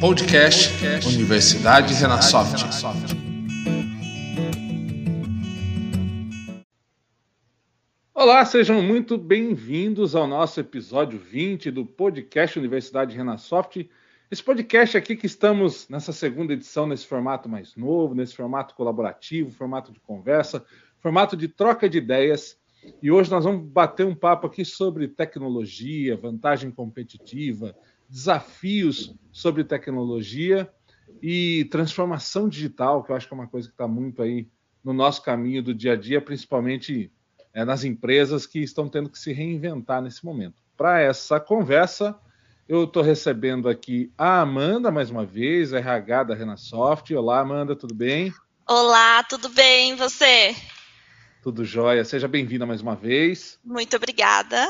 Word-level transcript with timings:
Podcast 0.00 0.72
Universidade 1.06 1.92
Renasoft. 1.92 2.64
Olá, 8.14 8.44
sejam 8.44 8.80
muito 8.82 9.18
bem-vindos 9.18 10.14
ao 10.14 10.26
nosso 10.26 10.58
episódio 10.58 11.18
20 11.18 11.70
do 11.70 11.84
podcast 11.84 12.58
Universidade 12.58 13.16
Renasoft. 13.16 13.90
Esse 14.30 14.42
podcast 14.42 14.96
aqui 14.96 15.16
que 15.16 15.26
estamos 15.26 15.88
nessa 15.88 16.12
segunda 16.12 16.54
edição, 16.54 16.86
nesse 16.86 17.06
formato 17.06 17.48
mais 17.48 17.76
novo, 17.76 18.14
nesse 18.14 18.34
formato 18.34 18.74
colaborativo, 18.74 19.50
formato 19.50 19.92
de 19.92 20.00
conversa, 20.00 20.64
formato 20.98 21.36
de 21.36 21.48
troca 21.48 21.88
de 21.88 21.98
ideias. 21.98 22.58
E 23.02 23.10
hoje 23.10 23.30
nós 23.30 23.44
vamos 23.44 23.68
bater 23.68 24.06
um 24.06 24.14
papo 24.14 24.46
aqui 24.46 24.64
sobre 24.64 25.08
tecnologia, 25.08 26.16
vantagem 26.16 26.70
competitiva, 26.70 27.76
desafios 28.10 29.14
sobre 29.30 29.62
tecnologia 29.62 30.68
e 31.22 31.68
transformação 31.70 32.48
digital, 32.48 33.04
que 33.04 33.12
eu 33.12 33.16
acho 33.16 33.28
que 33.28 33.32
é 33.32 33.36
uma 33.36 33.46
coisa 33.46 33.68
que 33.68 33.74
está 33.74 33.86
muito 33.86 34.20
aí 34.20 34.48
no 34.82 34.92
nosso 34.92 35.22
caminho 35.22 35.62
do 35.62 35.74
dia 35.74 35.92
a 35.92 35.96
dia, 35.96 36.20
principalmente 36.20 37.12
é, 37.54 37.64
nas 37.64 37.84
empresas 37.84 38.46
que 38.46 38.58
estão 38.58 38.88
tendo 38.88 39.08
que 39.08 39.18
se 39.18 39.32
reinventar 39.32 40.02
nesse 40.02 40.24
momento. 40.24 40.56
Para 40.76 41.00
essa 41.00 41.38
conversa, 41.38 42.18
eu 42.68 42.84
estou 42.84 43.02
recebendo 43.02 43.68
aqui 43.68 44.12
a 44.16 44.40
Amanda, 44.40 44.90
mais 44.90 45.10
uma 45.10 45.24
vez, 45.24 45.72
RH 45.72 46.24
da 46.24 46.34
Renasoft. 46.34 47.14
Olá, 47.14 47.40
Amanda, 47.40 47.76
tudo 47.76 47.94
bem? 47.94 48.32
Olá, 48.66 49.22
tudo 49.24 49.48
bem? 49.50 49.94
Você? 49.96 50.56
Tudo 51.42 51.64
jóia. 51.64 52.04
Seja 52.04 52.28
bem-vinda 52.28 52.66
mais 52.66 52.80
uma 52.80 52.94
vez. 52.94 53.58
Muito 53.64 53.96
obrigada. 53.96 54.68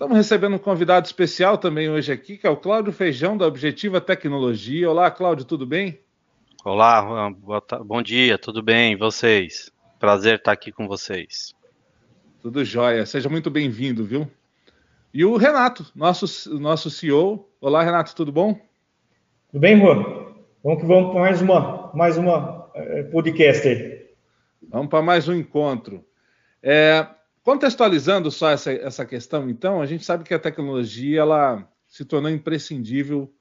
Estamos 0.00 0.16
recebendo 0.16 0.56
um 0.56 0.58
convidado 0.58 1.04
especial 1.04 1.58
também 1.58 1.90
hoje 1.90 2.10
aqui, 2.10 2.38
que 2.38 2.46
é 2.46 2.50
o 2.50 2.56
Cláudio 2.56 2.90
Feijão, 2.90 3.36
da 3.36 3.46
Objetiva 3.46 4.00
Tecnologia. 4.00 4.90
Olá, 4.90 5.10
Cláudio, 5.10 5.44
tudo 5.44 5.66
bem? 5.66 6.00
Olá, 6.64 7.30
bom 7.84 8.00
dia, 8.00 8.38
tudo 8.38 8.62
bem? 8.62 8.94
E 8.94 8.96
vocês? 8.96 9.70
Prazer 9.98 10.36
estar 10.36 10.52
aqui 10.52 10.72
com 10.72 10.88
vocês. 10.88 11.54
Tudo 12.40 12.64
jóia. 12.64 13.04
Seja 13.04 13.28
muito 13.28 13.50
bem-vindo, 13.50 14.02
viu? 14.02 14.26
E 15.12 15.22
o 15.22 15.36
Renato, 15.36 15.84
nosso, 15.94 16.58
nosso 16.58 16.88
CEO. 16.88 17.46
Olá, 17.60 17.82
Renato, 17.82 18.14
tudo 18.16 18.32
bom? 18.32 18.58
Tudo 19.52 19.60
bem, 19.60 19.78
Juan? 19.78 20.02
Vamos 20.64 20.80
que 20.80 20.86
vamos 20.86 21.10
para 21.10 21.20
mais 21.20 21.42
uma, 21.42 21.90
mais 21.92 22.16
uma 22.16 22.70
é, 22.74 23.02
podcast 23.02 23.68
aí. 23.68 24.08
Vamos 24.66 24.88
para 24.88 25.02
mais 25.02 25.28
um 25.28 25.34
encontro. 25.34 26.02
É, 26.62 27.06
Contextualizando 27.42 28.30
só 28.30 28.50
essa, 28.50 28.72
essa 28.72 29.06
questão, 29.06 29.48
então, 29.48 29.80
a 29.80 29.86
gente 29.86 30.04
sabe 30.04 30.24
que 30.24 30.34
a 30.34 30.38
tecnologia 30.38 31.20
ela 31.20 31.68
se 31.86 32.04
tornou 32.04 32.30
imprescindível 32.30 33.32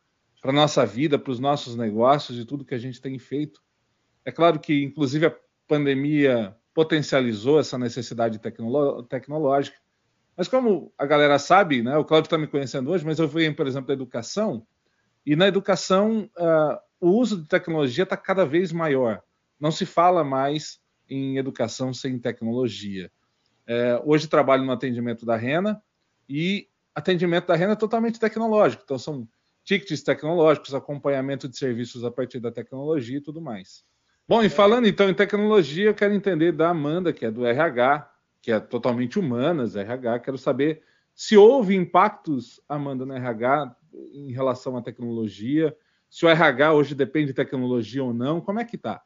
para 0.42 0.52
a 0.52 0.54
nossa 0.54 0.86
vida, 0.86 1.20
para 1.20 1.32
os 1.32 1.40
nossos 1.40 1.76
negócios 1.76 2.40
e 2.40 2.46
tudo 2.46 2.66
que 2.66 2.74
a 2.74 2.80
gente 2.80 3.02
tem 3.02 3.20
feito. 3.20 3.62
É 4.24 4.32
claro 4.32 4.60
que, 4.60 4.84
inclusive, 4.84 5.26
a 5.26 5.36
pandemia 5.68 6.56
potencializou 6.74 7.60
essa 7.60 7.78
necessidade 7.78 8.40
tecnológica. 8.40 9.78
Mas 10.36 10.48
como 10.48 10.94
a 10.98 11.06
galera 11.06 11.38
sabe, 11.38 11.82
né, 11.82 11.98
o 11.98 12.06
Claudio 12.06 12.28
está 12.28 12.38
me 12.38 12.48
conhecendo 12.48 12.90
hoje, 12.90 13.06
mas 13.06 13.20
eu 13.20 13.28
venho, 13.28 13.54
por 13.54 13.68
exemplo, 13.68 13.88
da 13.88 13.94
educação, 13.94 14.66
e 15.26 15.36
na 15.36 15.48
educação 15.48 16.30
uh, 16.38 16.80
o 17.00 17.10
uso 17.10 17.42
de 17.42 17.48
tecnologia 17.48 18.04
está 18.04 18.16
cada 18.16 18.46
vez 18.46 18.72
maior. 18.72 19.22
Não 19.60 19.72
se 19.72 19.86
fala 19.86 20.24
mais 20.24 20.80
em 21.10 21.38
educação 21.38 21.94
sem 21.94 22.18
tecnologia. 22.18 23.12
É, 23.72 24.02
hoje 24.04 24.28
trabalho 24.28 24.64
no 24.64 24.72
atendimento 24.72 25.28
da 25.28 25.36
Rena 25.36 25.80
e 26.28 26.68
atendimento 26.96 27.46
da 27.46 27.56
Rena 27.56 27.74
é 27.74 27.76
totalmente 27.76 28.20
tecnológico. 28.20 28.82
Então, 28.84 28.98
são 28.98 29.28
tickets 29.64 30.02
tecnológicos, 30.02 30.74
acompanhamento 30.74 31.48
de 31.48 31.56
serviços 31.56 32.04
a 32.04 32.10
partir 32.10 32.40
da 32.40 32.52
tecnologia 32.52 33.20
e 33.20 33.22
tudo 33.22 33.40
mais. 33.40 33.84
Bom, 34.28 34.42
e 34.42 34.50
falando 34.50 34.88
então 34.88 35.08
em 35.08 35.14
tecnologia, 35.14 35.86
eu 35.86 35.94
quero 35.94 36.16
entender 36.16 36.52
da 36.52 36.70
Amanda, 36.70 37.14
que 37.14 37.24
é 37.24 37.30
do 37.30 37.46
RH, 37.46 38.12
que 38.42 38.52
é 38.52 38.60
totalmente 38.60 39.20
humanas, 39.20 39.76
RH. 39.76 40.18
Quero 40.18 40.38
saber 40.40 40.82
se 41.14 41.38
houve 41.38 41.76
impactos, 41.76 42.60
Amanda, 42.68 43.06
no 43.06 43.14
RH 43.14 43.76
em 43.94 44.32
relação 44.32 44.76
à 44.78 44.82
tecnologia, 44.82 45.78
se 46.10 46.26
o 46.26 46.30
RH 46.30 46.74
hoje 46.74 46.96
depende 46.96 47.28
de 47.28 47.34
tecnologia 47.36 48.04
ou 48.04 48.16
não, 48.16 48.42
como 48.42 48.60
é 48.60 48.66
que 48.66 48.78
está? 48.78 49.04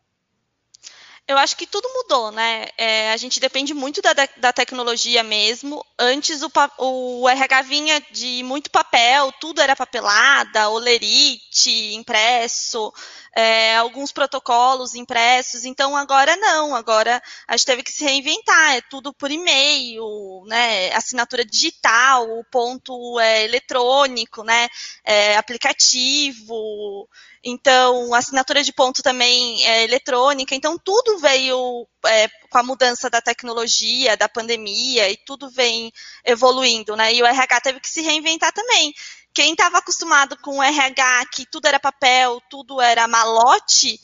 Eu 1.25 1.37
acho 1.37 1.55
que 1.55 1.65
tudo 1.65 1.87
mudou, 1.93 2.31
né? 2.31 2.67
É, 2.77 3.13
a 3.13 3.17
gente 3.17 3.39
depende 3.39 3.73
muito 3.73 4.01
da, 4.01 4.11
da 4.35 4.51
tecnologia 4.51 5.23
mesmo. 5.23 5.85
Antes 5.97 6.43
o, 6.43 6.51
o, 6.77 7.29
RH 7.29 7.61
vinha 7.61 8.03
de 8.11 8.43
muito 8.43 8.69
papel, 8.69 9.31
tudo 9.39 9.61
era 9.61 9.73
papelada, 9.73 10.69
olerite, 10.69 11.93
impresso, 11.93 12.93
é, 13.33 13.77
alguns 13.77 14.11
protocolos 14.11 14.95
impressos. 14.95 15.63
Então 15.63 15.95
agora 15.95 16.35
não, 16.35 16.75
agora 16.75 17.23
a 17.47 17.55
gente 17.55 17.67
teve 17.67 17.83
que 17.83 17.91
se 17.93 18.03
reinventar, 18.03 18.75
é 18.75 18.81
tudo 18.81 19.13
por 19.13 19.31
e-mail, 19.31 20.43
né? 20.47 20.91
Assinatura 20.93 21.45
digital, 21.45 22.29
o 22.37 22.43
ponto 22.43 23.17
é, 23.21 23.45
eletrônico, 23.45 24.43
né? 24.43 24.67
É, 25.05 25.37
aplicativo. 25.37 27.07
Então, 27.43 28.13
assinatura 28.13 28.63
de 28.63 28.71
ponto 28.71 29.03
também 29.03 29.65
é 29.65 29.83
eletrônica. 29.83 30.55
Então, 30.55 30.77
tudo 30.77 31.12
veio 31.19 31.87
é, 32.05 32.27
com 32.49 32.57
a 32.57 32.63
mudança 32.63 33.09
da 33.09 33.21
tecnologia, 33.21 34.17
da 34.17 34.29
pandemia, 34.29 35.09
e 35.09 35.17
tudo 35.17 35.49
vem 35.49 35.91
evoluindo, 36.25 36.95
né? 36.95 37.13
E 37.13 37.21
o 37.21 37.25
RH 37.25 37.61
teve 37.61 37.79
que 37.79 37.89
se 37.89 38.01
reinventar 38.01 38.51
também. 38.51 38.93
Quem 39.33 39.53
estava 39.53 39.79
acostumado 39.79 40.37
com 40.37 40.59
o 40.59 40.63
RH, 40.63 41.25
que 41.33 41.45
tudo 41.45 41.67
era 41.67 41.79
papel, 41.79 42.41
tudo 42.49 42.79
era 42.79 43.07
malote, 43.07 43.99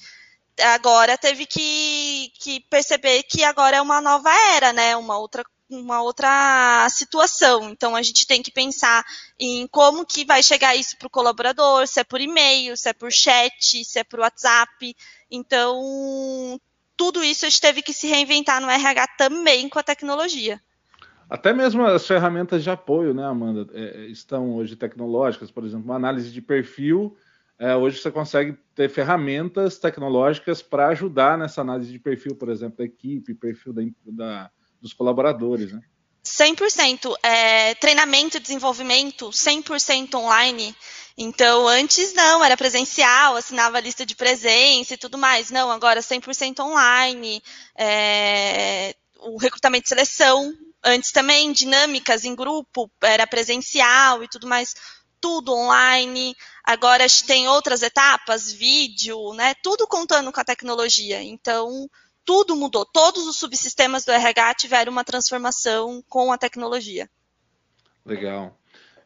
agora 0.60 1.18
teve 1.18 1.46
que, 1.46 2.32
que 2.40 2.60
perceber 2.62 3.24
que 3.24 3.44
agora 3.44 3.78
é 3.78 3.82
uma 3.82 4.02
nova 4.02 4.32
era, 4.56 4.74
né? 4.74 4.96
Uma 4.96 5.18
outra 5.18 5.44
uma 5.70 6.02
outra 6.02 6.88
situação. 6.90 7.70
Então 7.70 7.96
a 7.96 8.02
gente 8.02 8.26
tem 8.26 8.42
que 8.42 8.52
pensar 8.52 9.06
em 9.40 9.68
como 9.68 10.06
que 10.06 10.26
vai 10.26 10.42
chegar 10.42 10.76
isso 10.76 10.98
para 10.98 11.08
o 11.08 11.12
colaborador, 11.12 11.88
se 11.88 12.00
é 12.00 12.04
por 12.04 12.20
e-mail, 12.20 12.76
se 12.76 12.90
é 12.90 12.94
por 12.94 13.12
chat, 13.12 13.86
se 13.86 14.00
é 14.00 14.04
por 14.04 14.20
WhatsApp. 14.20 14.96
Então 15.30 16.60
tudo 17.00 17.24
isso 17.24 17.46
a 17.46 17.50
gente 17.50 17.62
teve 17.62 17.82
que 17.82 17.94
se 17.94 18.08
reinventar 18.08 18.60
no 18.60 18.70
RH 18.70 19.08
também 19.18 19.70
com 19.70 19.80
a 19.80 19.84
tecnologia. 19.84 20.62
Até 21.30 21.54
mesmo 21.54 21.86
as 21.86 22.06
ferramentas 22.06 22.62
de 22.62 22.70
apoio, 22.70 23.14
né, 23.14 23.24
Amanda, 23.24 23.66
é, 23.74 24.08
estão 24.08 24.54
hoje 24.56 24.76
tecnológicas, 24.76 25.50
por 25.50 25.64
exemplo, 25.64 25.86
uma 25.86 25.96
análise 25.96 26.30
de 26.30 26.42
perfil. 26.42 27.16
É, 27.58 27.74
hoje 27.74 28.00
você 28.02 28.12
consegue 28.12 28.58
ter 28.76 28.90
ferramentas 28.90 29.78
tecnológicas 29.78 30.62
para 30.62 30.90
ajudar 30.90 31.38
nessa 31.38 31.62
análise 31.62 31.90
de 31.90 32.00
perfil, 32.00 32.36
por 32.36 32.50
exemplo, 32.50 32.80
da 32.80 32.84
equipe, 32.84 33.34
perfil 33.34 33.72
da, 33.72 33.82
da 34.06 34.52
dos 34.82 34.94
colaboradores, 34.94 35.72
né? 35.72 35.82
100%. 36.26 37.16
É, 37.24 37.76
treinamento 37.76 38.38
e 38.38 38.40
desenvolvimento 38.40 39.30
100% 39.30 40.16
online. 40.16 40.76
Então, 41.22 41.68
antes 41.68 42.14
não, 42.14 42.42
era 42.42 42.56
presencial, 42.56 43.36
assinava 43.36 43.78
a 43.78 43.82
lista 43.82 44.06
de 44.06 44.16
presença 44.16 44.94
e 44.94 44.98
tudo 44.98 45.18
mais. 45.18 45.52
Não, 45.52 45.70
agora 45.70 46.00
100% 46.00 46.62
online. 46.62 47.44
É, 47.78 48.96
o 49.20 49.38
recrutamento 49.38 49.86
e 49.86 49.90
seleção, 49.90 50.54
antes 50.82 51.12
também, 51.12 51.52
dinâmicas 51.52 52.24
em 52.24 52.34
grupo, 52.34 52.90
era 53.04 53.28
presencial 53.28 54.24
e 54.24 54.30
tudo 54.30 54.48
mais. 54.48 54.74
Tudo 55.20 55.54
online. 55.54 56.34
Agora 56.64 57.06
tem 57.28 57.50
outras 57.50 57.84
etapas, 57.84 58.50
vídeo, 58.50 59.34
né? 59.34 59.54
Tudo 59.62 59.86
contando 59.88 60.32
com 60.32 60.40
a 60.40 60.46
tecnologia. 60.46 61.22
Então, 61.22 61.90
tudo 62.24 62.56
mudou. 62.56 62.86
Todos 62.86 63.28
os 63.28 63.38
subsistemas 63.38 64.06
do 64.06 64.14
RH 64.14 64.54
tiveram 64.54 64.94
uma 64.94 65.04
transformação 65.04 66.02
com 66.08 66.32
a 66.32 66.38
tecnologia. 66.38 67.10
Legal. 68.06 68.59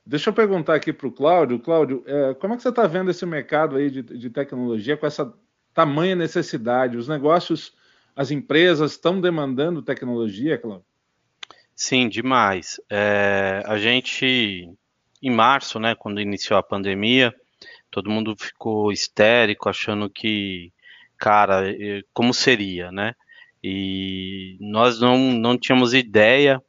Deixa 0.06 0.30
eu 0.30 0.34
perguntar 0.34 0.76
aqui 0.76 0.92
para 0.92 1.08
o 1.08 1.12
Cláudio. 1.12 1.60
Cláudio, 1.60 2.04
é, 2.06 2.34
como 2.34 2.54
é 2.54 2.58
que 2.58 2.64
você 2.64 2.70
está 2.70 2.86
vendo 2.86 3.10
esse 3.10 3.26
mercado 3.26 3.78
aí 3.78 3.90
de, 3.90 4.02
de, 4.02 4.30
tecnologia 4.30 4.98
com 4.98 5.06
essa 5.06 5.34
tamanha 5.74 6.16
necessidade? 6.16 6.98
Os 6.98 7.08
negócios, 7.08 7.74
as 8.16 8.30
empresas 8.30 8.92
estão 8.92 9.22
demandando 9.22 9.82
tecnologia, 9.82 10.58
Cláudio? 10.58 10.86
Sim, 11.76 12.10
demais. 12.10 12.82
É, 12.90 13.64
a 13.66 13.78
gente, 13.78 14.70
em 15.22 15.32
março, 15.32 15.80
né, 15.80 15.96
quando 15.96 16.20
iniciou 16.20 16.60
a 16.60 16.64
pandemia, 16.64 17.34
todo 17.90 18.10
mundo 18.10 18.36
ficou 18.38 18.92
histérico, 18.92 19.70
achando 19.70 20.10
que 20.10 20.72
cara, 21.18 21.64
como 22.14 22.34
seria, 22.34 22.92
né? 22.92 23.16
E 23.64 24.58
nós 24.60 25.00
não, 25.00 25.18
não 25.18 25.58
tínhamos 25.58 25.94
ideia 25.94 26.62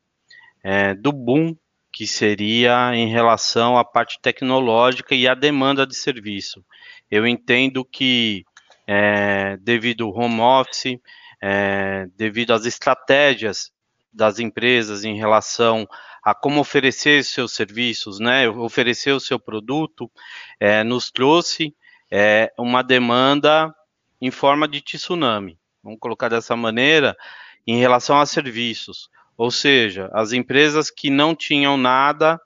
é, 0.63 0.95
do 0.95 1.11
boom 1.11 1.57
que 1.95 2.09
seria 2.09 2.93
em 2.93 3.09
relação 3.09 3.79
à 3.79 3.85
parte 3.85 4.19
tecnológica 4.21 5.15
e 5.15 5.29
à 5.29 5.35
demanda 5.35 5.87
de 5.87 5.95
serviço. 5.95 6.65
Eu 7.09 7.25
entendo 7.25 7.85
que 7.85 8.45
é, 8.85 9.57
devido 9.59 10.05
ao 10.05 10.13
home 10.13 10.41
office, 10.41 10.99
é, 11.41 12.09
devido 12.17 12.53
às 12.53 12.67
estratégias 12.67 13.71
das 14.13 14.41
empresas 14.41 15.05
em 15.05 15.17
relação 15.17 15.87
a 16.21 16.35
como 16.35 16.61
oferecer 16.61 17.23
seus 17.23 17.53
serviços, 17.53 18.19
né, 18.19 18.49
oferecer 18.49 19.13
o 19.13 19.21
seu 19.21 19.39
produto, 19.39 20.11
é, 20.59 20.83
nos 20.83 21.13
trouxe 21.13 21.77
é, 22.11 22.53
uma 22.59 22.83
demanda 22.83 23.73
em 24.21 24.33
forma 24.33 24.67
de 24.67 24.81
tsunami. 24.81 25.57
Vamos 25.81 26.01
colocar 26.01 26.29
dessa 26.29 26.57
maneira, 26.57 27.17
em 27.65 27.79
relação 27.79 28.19
a 28.19 28.27
serviços. 28.27 29.09
Ou 29.37 29.51
seja, 29.51 30.11
as 30.13 30.33
empresas 30.33 30.91
que 30.91 31.11
não 31.11 31.35
tinham 31.35 31.77
nada, 31.77 32.41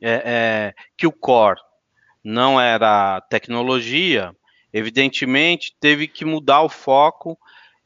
é, 0.00 0.22
é, 0.24 0.74
que 0.96 1.06
o 1.06 1.12
core 1.12 1.60
não 2.22 2.60
era 2.60 3.20
tecnologia, 3.22 4.34
evidentemente 4.72 5.74
teve 5.80 6.06
que 6.08 6.24
mudar 6.24 6.62
o 6.62 6.68
foco 6.68 7.38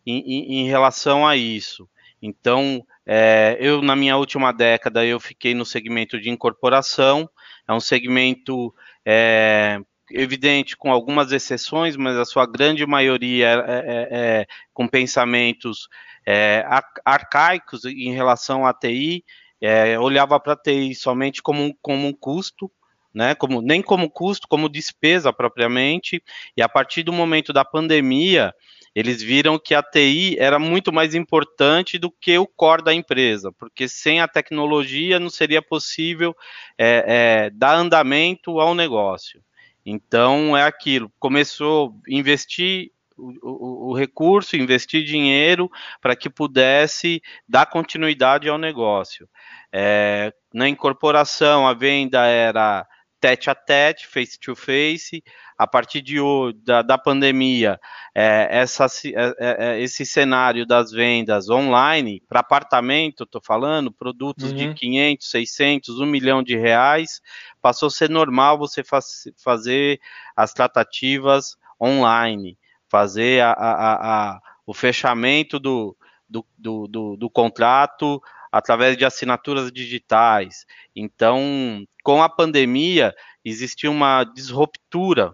em, 0.06 0.18
em, 0.20 0.60
em 0.60 0.68
relação 0.68 1.26
a 1.26 1.36
isso. 1.36 1.88
Então, 2.20 2.84
é, 3.04 3.56
eu 3.60 3.82
na 3.82 3.96
minha 3.96 4.16
última 4.16 4.52
década 4.52 5.04
eu 5.04 5.20
fiquei 5.20 5.54
no 5.54 5.64
segmento 5.64 6.20
de 6.20 6.30
incorporação, 6.30 7.28
é 7.68 7.72
um 7.72 7.80
segmento 7.80 8.74
é, 9.04 9.80
evidente 10.14 10.76
com 10.76 10.93
algumas 10.93 11.32
exceções, 11.32 11.97
mas 11.97 12.17
a 12.17 12.25
sua 12.25 12.47
grande 12.47 12.87
maioria 12.87 13.49
é, 13.49 13.56
é, 13.56 14.09
é 14.11 14.47
com 14.73 14.87
pensamentos 14.87 15.88
é, 16.26 16.64
arcaicos 17.05 17.85
em 17.85 18.12
relação 18.12 18.67
à 18.67 18.73
TI, 18.73 19.25
é, 19.61 19.99
olhava 19.99 20.38
para 20.41 20.55
a 20.55 20.56
TI 20.56 20.94
somente 20.94 21.43
como, 21.43 21.76
como 21.81 22.06
um 22.06 22.12
custo, 22.12 22.70
né, 23.14 23.35
como, 23.35 23.61
nem 23.61 23.82
como 23.82 24.11
custo, 24.11 24.49
como 24.49 24.69
despesa 24.69 25.32
propriamente, 25.32 26.23
e 26.56 26.62
a 26.62 26.69
partir 26.69 27.03
do 27.03 27.12
momento 27.12 27.53
da 27.53 27.64
pandemia, 27.64 28.55
eles 28.94 29.23
viram 29.23 29.59
que 29.59 29.75
a 29.75 29.82
TI 29.82 30.37
era 30.38 30.59
muito 30.59 30.93
mais 30.93 31.14
importante 31.14 31.99
do 31.99 32.11
que 32.11 32.37
o 32.38 32.47
core 32.47 32.85
da 32.85 32.93
empresa, 32.93 33.50
porque 33.53 33.88
sem 33.88 34.20
a 34.20 34.29
tecnologia 34.29 35.19
não 35.19 35.31
seria 35.31 35.62
possível 35.62 36.35
é, 36.79 37.05
é, 37.47 37.50
dar 37.50 37.75
andamento 37.75 38.61
ao 38.61 38.75
negócio. 38.75 39.43
Então 39.84 40.56
é 40.56 40.62
aquilo, 40.62 41.12
começou 41.19 41.94
a 42.08 42.14
investir 42.14 42.90
o, 43.17 43.32
o, 43.43 43.90
o 43.90 43.96
recurso, 43.96 44.56
investir 44.56 45.05
dinheiro 45.05 45.70
para 46.00 46.17
que 46.17 46.31
pudesse 46.31 47.20
dar 47.49 47.67
continuidade 47.67 48.49
ao 48.49 48.58
negócio. 48.58 49.29
É, 49.73 50.32
na 50.52 50.69
incorporação, 50.69 51.67
a 51.67 51.75
venda 51.75 52.26
era 52.26 52.87
tete 53.22 53.48
a 53.48 53.54
tete, 53.54 54.08
face 54.08 54.38
to 54.38 54.56
face. 54.56 55.22
A 55.56 55.66
partir 55.66 56.02
de, 56.02 56.16
da, 56.64 56.82
da 56.82 56.98
pandemia, 56.98 57.78
é, 58.12 58.48
essa, 58.50 58.86
é, 58.86 59.10
é, 59.14 59.34
é, 59.38 59.80
esse 59.80 60.04
cenário 60.04 60.66
das 60.66 60.90
vendas 60.90 61.48
online 61.48 62.20
para 62.28 62.40
apartamento, 62.40 63.22
estou 63.22 63.40
falando, 63.40 63.92
produtos 63.92 64.50
uhum. 64.50 64.56
de 64.56 64.74
500, 64.74 65.30
600, 65.30 66.00
1 66.00 66.06
milhão 66.06 66.42
de 66.42 66.56
reais, 66.56 67.20
passou 67.60 67.86
a 67.86 67.90
ser 67.90 68.10
normal 68.10 68.58
você 68.58 68.82
faz, 68.82 69.28
fazer 69.42 70.00
as 70.34 70.52
tratativas 70.52 71.56
online, 71.80 72.58
fazer 72.88 73.40
a, 73.42 73.52
a, 73.52 74.32
a, 74.32 74.40
o 74.66 74.75
fechamento 74.75 75.60
do, 75.60 75.96
do, 76.28 76.44
do, 76.58 76.88
do, 76.88 77.16
do 77.16 77.30
contrato 77.30 78.20
através 78.52 78.99
de 78.99 79.04
assinaturas 79.06 79.72
digitais. 79.72 80.66
Então, 80.94 81.84
com 82.04 82.22
a 82.22 82.28
pandemia, 82.28 83.14
existiu 83.43 83.90
uma 83.90 84.25
disruptura 84.25 85.32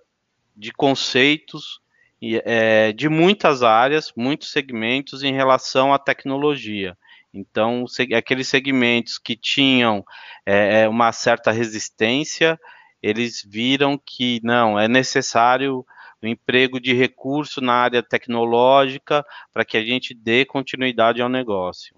de 0.56 0.72
conceitos 0.72 1.80
é, 2.22 2.92
de 2.92 3.08
muitas 3.08 3.62
áreas, 3.62 4.12
muitos 4.16 4.50
segmentos 4.50 5.24
em 5.24 5.32
relação 5.32 5.92
à 5.92 5.98
tecnologia. 5.98 6.96
Então, 7.34 7.84
aqueles 8.16 8.48
segmentos 8.48 9.18
que 9.18 9.36
tinham 9.36 10.04
é, 10.46 10.82
é, 10.82 10.88
uma 10.88 11.12
certa 11.12 11.50
resistência, 11.50 12.58
eles 13.02 13.44
viram 13.46 13.98
que 13.98 14.40
não, 14.42 14.78
é 14.78 14.88
necessário 14.88 15.84
o 16.22 16.26
emprego 16.26 16.80
de 16.80 16.92
recurso 16.92 17.60
na 17.60 17.74
área 17.74 18.02
tecnológica 18.02 19.24
para 19.52 19.64
que 19.64 19.76
a 19.76 19.84
gente 19.84 20.14
dê 20.14 20.44
continuidade 20.44 21.22
ao 21.22 21.28
negócio. 21.28 21.94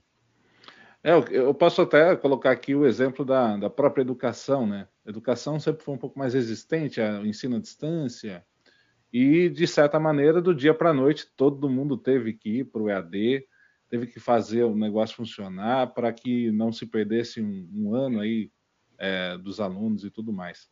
É, 1.02 1.12
eu 1.30 1.54
posso 1.54 1.80
até 1.80 2.14
colocar 2.14 2.50
aqui 2.50 2.74
o 2.74 2.84
exemplo 2.84 3.24
da, 3.24 3.56
da 3.56 3.70
própria 3.70 4.02
educação, 4.02 4.66
né? 4.66 4.86
A 5.06 5.08
educação 5.08 5.58
sempre 5.58 5.82
foi 5.82 5.94
um 5.94 5.98
pouco 5.98 6.18
mais 6.18 6.34
resistente 6.34 7.00
ao 7.00 7.24
ensino 7.24 7.56
à 7.56 7.58
distância 7.58 8.44
e, 9.12 9.48
de 9.48 9.66
certa 9.66 9.98
maneira, 9.98 10.42
do 10.42 10.54
dia 10.54 10.74
para 10.74 10.90
a 10.90 10.94
noite, 10.94 11.26
todo 11.36 11.70
mundo 11.70 11.96
teve 11.96 12.34
que 12.34 12.60
ir 12.60 12.64
para 12.64 12.82
o 12.82 12.88
EAD, 12.88 13.46
teve 13.88 14.06
que 14.06 14.20
fazer 14.20 14.64
o 14.64 14.76
negócio 14.76 15.16
funcionar 15.16 15.94
para 15.94 16.12
que 16.12 16.52
não 16.52 16.70
se 16.70 16.86
perdesse 16.86 17.42
um, 17.42 17.68
um 17.72 17.94
ano 17.94 18.20
aí 18.20 18.50
é, 18.98 19.38
dos 19.38 19.58
alunos 19.58 20.04
e 20.04 20.10
tudo 20.10 20.32
mais. 20.32 20.68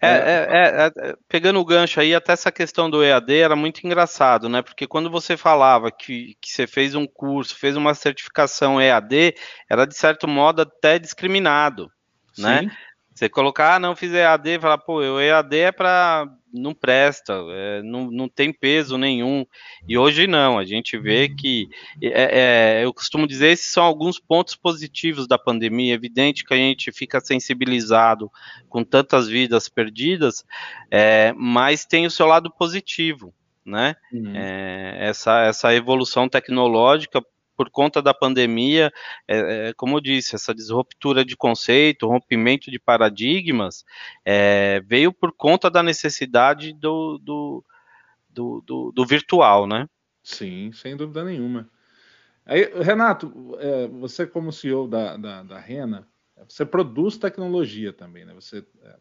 É, 0.00 0.08
é, 0.08 0.46
é, 0.50 1.10
é, 1.10 1.14
pegando 1.28 1.60
o 1.60 1.64
gancho 1.64 2.00
aí, 2.00 2.14
até 2.14 2.32
essa 2.32 2.50
questão 2.50 2.88
do 2.88 3.02
EAD 3.04 3.34
era 3.34 3.56
muito 3.56 3.84
engraçado, 3.84 4.48
né? 4.48 4.62
Porque 4.62 4.86
quando 4.86 5.10
você 5.10 5.36
falava 5.36 5.90
que, 5.90 6.36
que 6.40 6.50
você 6.50 6.66
fez 6.66 6.94
um 6.94 7.06
curso, 7.06 7.56
fez 7.56 7.76
uma 7.76 7.94
certificação 7.94 8.80
EAD, 8.80 9.34
era 9.68 9.86
de 9.86 9.94
certo 9.94 10.26
modo 10.26 10.62
até 10.62 10.98
discriminado, 10.98 11.90
né? 12.38 12.60
Sim. 12.60 12.66
né? 12.66 12.76
Você 13.16 13.30
colocar, 13.30 13.76
ah, 13.76 13.78
não 13.78 13.96
fiz 13.96 14.12
EAD, 14.12 14.58
falar, 14.60 14.76
pô, 14.76 14.98
o 14.98 15.18
EAD 15.18 15.56
é 15.56 15.72
para 15.72 16.28
não 16.52 16.74
presta, 16.74 17.32
é, 17.48 17.82
não, 17.82 18.10
não 18.10 18.28
tem 18.28 18.52
peso 18.52 18.98
nenhum. 18.98 19.46
E 19.88 19.96
hoje 19.96 20.26
não, 20.26 20.58
a 20.58 20.66
gente 20.66 20.98
vê 20.98 21.26
que, 21.30 21.66
é, 22.02 22.80
é, 22.80 22.84
eu 22.84 22.92
costumo 22.92 23.26
dizer, 23.26 23.48
esses 23.48 23.72
são 23.72 23.82
alguns 23.82 24.20
pontos 24.20 24.54
positivos 24.54 25.26
da 25.26 25.38
pandemia. 25.38 25.94
É 25.94 25.94
evidente 25.94 26.44
que 26.44 26.52
a 26.52 26.58
gente 26.58 26.92
fica 26.92 27.18
sensibilizado 27.18 28.30
com 28.68 28.84
tantas 28.84 29.28
vidas 29.28 29.66
perdidas, 29.66 30.44
é, 30.90 31.32
mas 31.34 31.86
tem 31.86 32.04
o 32.04 32.10
seu 32.10 32.26
lado 32.26 32.50
positivo. 32.50 33.32
Né? 33.64 33.96
Uhum. 34.12 34.36
É, 34.36 35.08
essa, 35.08 35.40
essa 35.40 35.74
evolução 35.74 36.28
tecnológica 36.28 37.24
por 37.56 37.70
conta 37.70 38.02
da 38.02 38.12
pandemia, 38.12 38.92
é, 39.26 39.68
é, 39.68 39.72
como 39.74 39.96
eu 39.96 40.00
disse, 40.00 40.34
essa 40.34 40.54
disruptura 40.54 41.24
de 41.24 41.36
conceito, 41.36 42.06
rompimento 42.06 42.70
de 42.70 42.78
paradigmas, 42.78 43.84
é, 44.24 44.80
veio 44.80 45.12
por 45.12 45.32
conta 45.32 45.70
da 45.70 45.82
necessidade 45.82 46.72
do, 46.72 47.18
do, 47.18 47.64
do, 48.28 48.62
do, 48.66 48.92
do 48.92 49.06
virtual, 49.06 49.66
né? 49.66 49.88
Sim, 50.22 50.70
sem 50.72 50.96
dúvida 50.96 51.24
nenhuma. 51.24 51.70
Aí, 52.44 52.64
Renato, 52.80 53.56
é, 53.58 53.88
você 53.88 54.26
como 54.26 54.52
CEO 54.52 54.86
da, 54.86 55.16
da, 55.16 55.42
da, 55.42 55.58
Rena, 55.58 56.06
você 56.48 56.64
produz 56.64 57.16
tecnologia 57.16 57.92
também, 57.92 58.24
né? 58.24 58.34
Você, 58.34 58.64
é, 58.82 58.96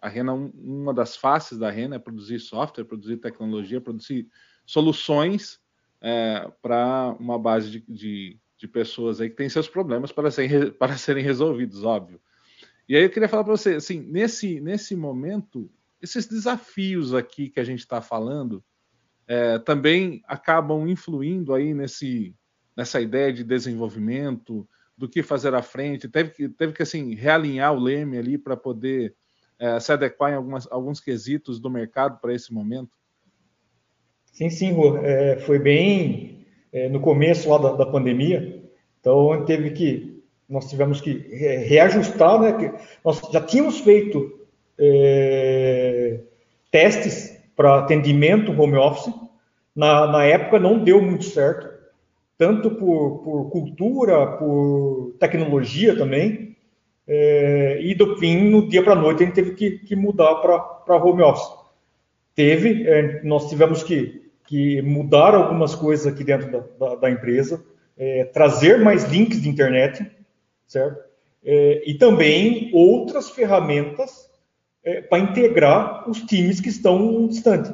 a 0.00 0.08
Rena, 0.08 0.32
uma 0.32 0.94
das 0.94 1.16
faces 1.16 1.58
da 1.58 1.70
Rena 1.70 1.96
é 1.96 1.98
produzir 1.98 2.40
software, 2.40 2.84
produzir 2.84 3.18
tecnologia, 3.18 3.80
produzir 3.80 4.28
soluções 4.64 5.60
é, 6.00 6.50
para 6.62 7.14
uma 7.18 7.38
base 7.38 7.70
de, 7.70 7.84
de, 7.88 8.38
de, 8.56 8.68
pessoas 8.68 9.20
aí 9.20 9.28
que 9.28 9.36
têm 9.36 9.48
seus 9.48 9.68
problemas 9.68 10.12
para 10.12 10.30
serem, 10.30 10.70
para 10.72 10.96
serem 10.96 11.22
resolvidos, 11.22 11.84
óbvio. 11.84 12.20
E 12.88 12.96
aí 12.96 13.04
eu 13.04 13.10
queria 13.10 13.28
falar 13.28 13.44
para 13.44 13.56
você, 13.56 13.74
assim, 13.74 14.00
nesse, 14.00 14.60
nesse 14.60 14.96
momento, 14.96 15.70
esses 16.00 16.26
desafios 16.26 17.14
aqui 17.14 17.48
que 17.48 17.60
a 17.60 17.64
gente 17.64 17.80
está 17.80 18.00
falando 18.00 18.64
é, 19.26 19.58
também 19.58 20.22
acabam 20.26 20.88
influindo 20.88 21.54
aí 21.54 21.72
nesse, 21.72 22.34
nessa 22.76 23.00
ideia 23.00 23.32
de 23.32 23.44
desenvolvimento, 23.44 24.68
do 25.00 25.08
que 25.08 25.22
fazer 25.22 25.54
à 25.54 25.62
frente, 25.62 26.10
teve 26.10 26.30
que, 26.30 26.46
teve 26.46 26.74
que 26.74 26.82
assim, 26.82 27.14
realinhar 27.14 27.72
o 27.72 27.80
leme 27.80 28.18
ali 28.18 28.36
para 28.36 28.54
poder 28.54 29.14
é, 29.58 29.80
se 29.80 29.90
adequar 29.90 30.30
em 30.30 30.34
algumas, 30.34 30.70
alguns 30.70 31.00
quesitos 31.00 31.58
do 31.58 31.70
mercado 31.70 32.20
para 32.20 32.34
esse 32.34 32.52
momento? 32.52 32.90
Sim, 34.32 34.50
sim. 34.50 34.74
É, 35.02 35.36
foi 35.40 35.58
bem 35.58 36.46
é, 36.72 36.88
no 36.88 37.00
começo 37.00 37.48
lá 37.48 37.58
da, 37.58 37.72
da, 37.72 37.86
pandemia, 37.86 38.62
então 39.00 39.44
teve 39.44 39.70
que, 39.70 40.22
nós 40.48 40.68
tivemos 40.68 41.00
que 41.00 41.12
reajustar, 41.12 42.40
né? 42.40 42.52
Que 42.52 42.72
nós 43.04 43.20
já 43.32 43.40
tínhamos 43.40 43.80
feito 43.80 44.40
é, 44.78 46.20
testes 46.70 47.38
para 47.56 47.80
atendimento 47.80 48.52
home 48.52 48.76
office, 48.76 49.12
na, 49.74 50.06
na 50.06 50.24
época 50.24 50.58
não 50.58 50.82
deu 50.82 51.02
muito 51.02 51.24
certo, 51.24 51.68
tanto 52.38 52.70
por, 52.70 53.18
por 53.18 53.50
cultura, 53.50 54.26
por 54.38 55.14
tecnologia 55.18 55.96
também, 55.96 56.56
é, 57.06 57.80
e 57.82 57.94
do 57.94 58.16
fim, 58.16 58.48
no 58.48 58.68
dia 58.68 58.82
para 58.82 58.94
noite, 58.94 59.22
a 59.22 59.26
gente 59.26 59.34
teve 59.34 59.54
que, 59.54 59.78
que 59.80 59.96
mudar 59.96 60.36
para 60.36 60.96
home 60.96 61.22
office. 61.22 61.50
Teve, 62.34 62.88
é, 62.88 63.22
nós 63.24 63.48
tivemos 63.48 63.82
que 63.82 64.19
que 64.50 64.82
mudar 64.82 65.32
algumas 65.32 65.76
coisas 65.76 66.12
aqui 66.12 66.24
dentro 66.24 66.50
da, 66.50 66.88
da, 66.88 66.94
da 66.96 67.10
empresa, 67.10 67.64
é, 67.96 68.24
trazer 68.24 68.80
mais 68.80 69.04
links 69.04 69.40
de 69.40 69.48
internet, 69.48 70.10
certo? 70.66 70.98
É, 71.44 71.88
e 71.88 71.94
também 71.94 72.68
outras 72.74 73.30
ferramentas 73.30 74.28
é, 74.82 75.02
para 75.02 75.20
integrar 75.20 76.10
os 76.10 76.22
times 76.22 76.60
que 76.60 76.68
estão 76.68 77.28
distantes. 77.28 77.72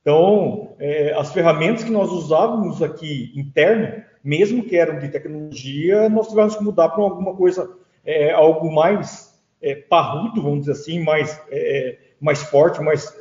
Então, 0.00 0.76
é, 0.78 1.12
as 1.14 1.32
ferramentas 1.32 1.82
que 1.82 1.90
nós 1.90 2.08
usávamos 2.12 2.80
aqui 2.84 3.32
interno, 3.34 4.00
mesmo 4.22 4.62
que 4.62 4.76
eram 4.76 5.00
de 5.00 5.08
tecnologia, 5.08 6.08
nós 6.08 6.28
tivemos 6.28 6.54
que 6.54 6.62
mudar 6.62 6.90
para 6.90 7.02
alguma 7.02 7.34
coisa, 7.34 7.68
é, 8.04 8.30
algo 8.30 8.72
mais 8.72 9.36
é, 9.60 9.74
parrudo, 9.74 10.40
vamos 10.40 10.60
dizer 10.60 10.72
assim, 10.72 11.00
mais, 11.00 11.42
mais 12.20 12.44
forte, 12.44 12.80
mais 12.80 13.12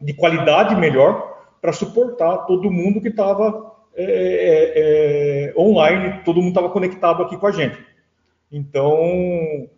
de 0.00 0.12
qualidade 0.12 0.74
melhor, 0.74 1.35
para 1.66 1.72
suportar 1.72 2.46
todo 2.46 2.70
mundo 2.70 3.00
que 3.00 3.08
estava 3.08 3.74
é, 3.96 5.52
online, 5.58 6.22
todo 6.24 6.36
mundo 6.36 6.50
estava 6.50 6.70
conectado 6.70 7.24
aqui 7.24 7.36
com 7.36 7.48
a 7.48 7.50
gente. 7.50 7.76
Então, 8.52 9.68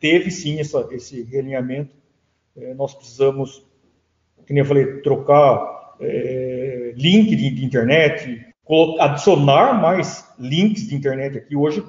teve 0.00 0.32
sim 0.32 0.58
essa, 0.58 0.88
esse 0.90 1.22
realinhamento. 1.22 1.94
nós 2.74 2.92
precisamos 2.92 3.64
nem 4.50 4.58
eu 4.58 4.64
falei, 4.64 5.00
trocar 5.02 5.94
é, 6.00 6.92
link 6.96 7.36
de, 7.36 7.50
de, 7.50 7.64
internet, 7.64 8.46
adicionar 8.98 9.80
mais 9.80 10.28
links 10.40 10.88
de 10.88 10.96
internet 10.96 11.38
aqui. 11.38 11.54
Hoje, 11.54 11.84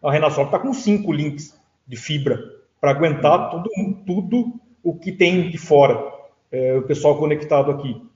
a 0.00 0.12
Renasol 0.12 0.44
está 0.44 0.60
com 0.60 0.72
cinco 0.72 1.12
links 1.12 1.58
de 1.84 1.96
fibra 1.96 2.38
para 2.80 2.92
aguentar 2.92 3.50
tudo, 3.50 3.70
tudo 4.06 4.60
o 4.84 4.94
que 4.94 5.10
tem 5.10 5.50
de 5.50 5.58
fora, 5.58 6.00
é, 6.52 6.76
o 6.76 6.82
pessoal 6.82 7.18
conectado 7.18 7.72
aqui. 7.72 8.11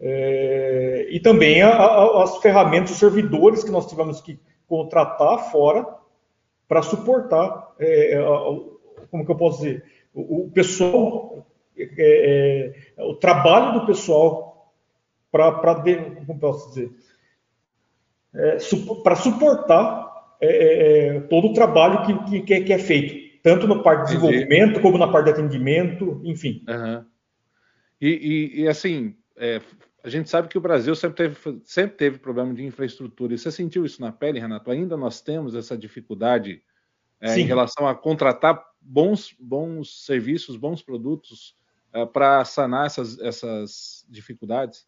É, 0.00 1.08
e 1.10 1.20
também 1.20 1.62
a, 1.62 1.68
a, 1.70 2.22
as 2.22 2.38
ferramentas, 2.38 2.92
os 2.92 2.98
servidores 2.98 3.62
que 3.62 3.70
nós 3.70 3.86
tivemos 3.86 4.20
que 4.20 4.40
contratar 4.66 5.50
fora 5.50 5.86
para 6.66 6.82
suportar, 6.82 7.74
é, 7.78 8.16
a, 8.16 9.06
como 9.10 9.24
que 9.26 9.30
eu 9.30 9.36
posso 9.36 9.58
dizer, 9.62 9.84
o, 10.14 10.46
o 10.46 10.50
pessoal 10.50 11.46
é, 11.76 12.74
é, 12.96 13.04
o 13.04 13.14
trabalho 13.14 13.80
do 13.80 13.86
pessoal 13.86 14.72
para, 15.30 15.52
como 16.26 16.38
posso 16.38 16.68
dizer, 16.70 16.90
é, 18.34 18.58
para 19.02 19.16
suportar 19.16 20.10
é, 20.40 20.46
é, 20.46 21.06
é, 21.16 21.20
todo 21.20 21.48
o 21.48 21.52
trabalho 21.52 22.02
que, 22.24 22.42
que, 22.42 22.60
que, 22.62 22.72
é 22.72 22.78
feito, 22.78 23.40
tanto 23.42 23.66
na 23.66 23.82
parte 23.82 24.00
de 24.00 24.06
desenvolvimento 24.14 24.70
Entendi. 24.70 24.80
como 24.80 24.98
na 24.98 25.08
parte 25.08 25.26
de 25.26 25.32
atendimento, 25.32 26.20
enfim. 26.24 26.64
Uhum. 26.68 27.04
E, 28.00 28.08
e, 28.08 28.62
e, 28.62 28.68
assim, 28.68 29.14
a 30.02 30.08
gente 30.08 30.30
sabe 30.30 30.48
que 30.48 30.58
o 30.58 30.60
Brasil 30.60 30.94
sempre 30.94 31.28
teve, 31.28 31.60
sempre 31.64 31.96
teve 31.96 32.18
problema 32.18 32.54
de 32.54 32.64
infraestrutura. 32.64 33.34
E 33.34 33.38
você 33.38 33.50
sentiu 33.50 33.84
isso 33.84 34.00
na 34.00 34.10
pele, 34.12 34.40
Renato? 34.40 34.70
Ainda 34.70 34.96
nós 34.96 35.20
temos 35.20 35.54
essa 35.54 35.76
dificuldade 35.76 36.62
em 37.22 37.44
relação 37.44 37.86
a 37.86 37.94
contratar 37.94 38.64
bons, 38.80 39.34
bons 39.38 40.04
serviços, 40.06 40.56
bons 40.56 40.82
produtos 40.82 41.54
é, 41.92 42.06
para 42.06 42.44
sanar 42.44 42.86
essas, 42.86 43.18
essas 43.20 44.06
dificuldades? 44.08 44.86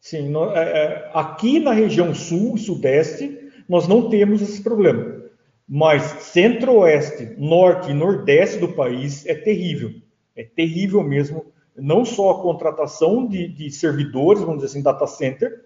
Sim, 0.00 0.32
é, 0.54 0.58
é, 0.58 1.10
aqui 1.14 1.60
na 1.60 1.72
região 1.72 2.14
sul 2.14 2.56
e 2.56 2.58
sudeste, 2.58 3.50
nós 3.68 3.86
não 3.86 4.08
temos 4.08 4.40
esse 4.42 4.62
problema. 4.62 5.22
Mas 5.68 6.02
centro-oeste, 6.02 7.34
norte 7.36 7.90
e 7.90 7.94
nordeste 7.94 8.58
do 8.58 8.72
país 8.72 9.26
é 9.26 9.34
terrível. 9.34 9.92
É 10.34 10.42
terrível 10.42 11.02
mesmo. 11.02 11.52
Não 11.78 12.04
só 12.04 12.30
a 12.30 12.42
contratação 12.42 13.26
de, 13.26 13.48
de 13.48 13.70
servidores, 13.70 14.42
vamos 14.42 14.56
dizer 14.56 14.66
assim, 14.66 14.82
data 14.82 15.06
center, 15.06 15.64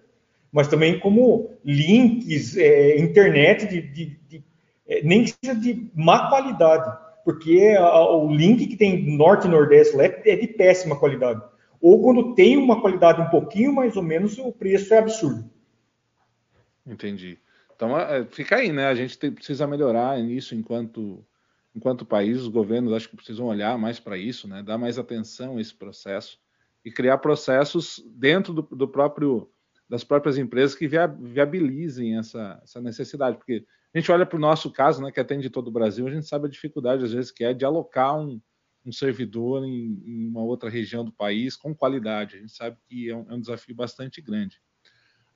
mas 0.51 0.67
também 0.67 0.99
como 0.99 1.49
links, 1.65 2.55
é, 2.57 2.99
internet 2.99 3.67
de, 3.67 3.81
de, 3.81 4.19
de 4.27 4.43
é, 4.87 5.03
nem 5.03 5.23
que 5.23 5.33
seja 5.43 5.59
de 5.59 5.89
má 5.95 6.29
qualidade 6.29 7.03
porque 7.23 7.75
a, 7.77 8.15
o 8.15 8.33
link 8.33 8.67
que 8.67 8.75
tem 8.75 9.17
norte 9.17 9.47
e 9.47 9.49
nordeste 9.49 9.95
lá 9.95 10.03
é, 10.03 10.21
é 10.25 10.35
de 10.35 10.47
péssima 10.47 10.97
qualidade. 10.97 11.41
Ou 11.81 12.01
quando 12.01 12.35
tem 12.35 12.57
uma 12.57 12.81
qualidade 12.81 13.21
um 13.21 13.29
pouquinho 13.29 13.73
mais 13.73 13.95
ou 13.95 14.03
menos, 14.03 14.37
o 14.37 14.51
preço 14.51 14.93
é 14.93 14.97
absurdo. 14.97 15.49
Entendi. 16.85 17.37
Então 17.75 17.97
é, 17.97 18.25
fica 18.25 18.57
aí, 18.57 18.71
né? 18.71 18.87
A 18.87 18.95
gente 18.95 19.17
tem, 19.17 19.31
precisa 19.31 19.65
melhorar 19.67 20.17
nisso 20.19 20.53
enquanto 20.55 21.25
enquanto 21.75 22.05
país, 22.05 22.41
os 22.41 22.47
governos 22.47 22.93
acho 22.93 23.09
que 23.09 23.15
precisam 23.15 23.47
olhar 23.47 23.77
mais 23.77 23.99
para 23.99 24.17
isso, 24.17 24.47
né? 24.47 24.61
Dar 24.61 24.77
mais 24.77 24.99
atenção 24.99 25.57
a 25.57 25.61
esse 25.61 25.73
processo 25.73 26.39
e 26.85 26.91
criar 26.91 27.17
processos 27.19 28.03
dentro 28.15 28.53
do, 28.53 28.61
do 28.61 28.87
próprio 28.87 29.49
das 29.89 30.03
próprias 30.03 30.39
empresas 30.39 30.75
que 30.75 30.87
viabilizem 30.87 32.17
essa, 32.17 32.59
essa 32.63 32.81
necessidade, 32.81 33.37
porque 33.37 33.63
a 33.93 33.99
gente 33.99 34.11
olha 34.11 34.25
para 34.25 34.37
o 34.37 34.41
nosso 34.41 34.71
caso, 34.71 35.03
né, 35.03 35.11
que 35.11 35.19
atende 35.19 35.51
todo 35.51 35.67
o 35.67 35.71
Brasil, 35.71 36.07
a 36.07 36.11
gente 36.11 36.25
sabe 36.25 36.47
a 36.47 36.49
dificuldade, 36.49 37.03
às 37.03 37.13
vezes, 37.13 37.29
que 37.29 37.43
é 37.43 37.53
de 37.53 37.63
alocar 37.63 38.17
um, 38.17 38.41
um 38.83 38.91
servidor 38.91 39.63
em, 39.63 40.01
em, 40.03 40.27
uma 40.27 40.41
outra 40.41 40.67
região 40.67 41.05
do 41.05 41.11
país 41.11 41.55
com 41.55 41.75
qualidade. 41.75 42.37
A 42.37 42.39
gente 42.39 42.53
sabe 42.53 42.77
que 42.87 43.09
é 43.09 43.15
um, 43.15 43.25
é 43.29 43.35
um 43.35 43.39
desafio 43.39 43.75
bastante 43.75 44.19
grande. 44.19 44.59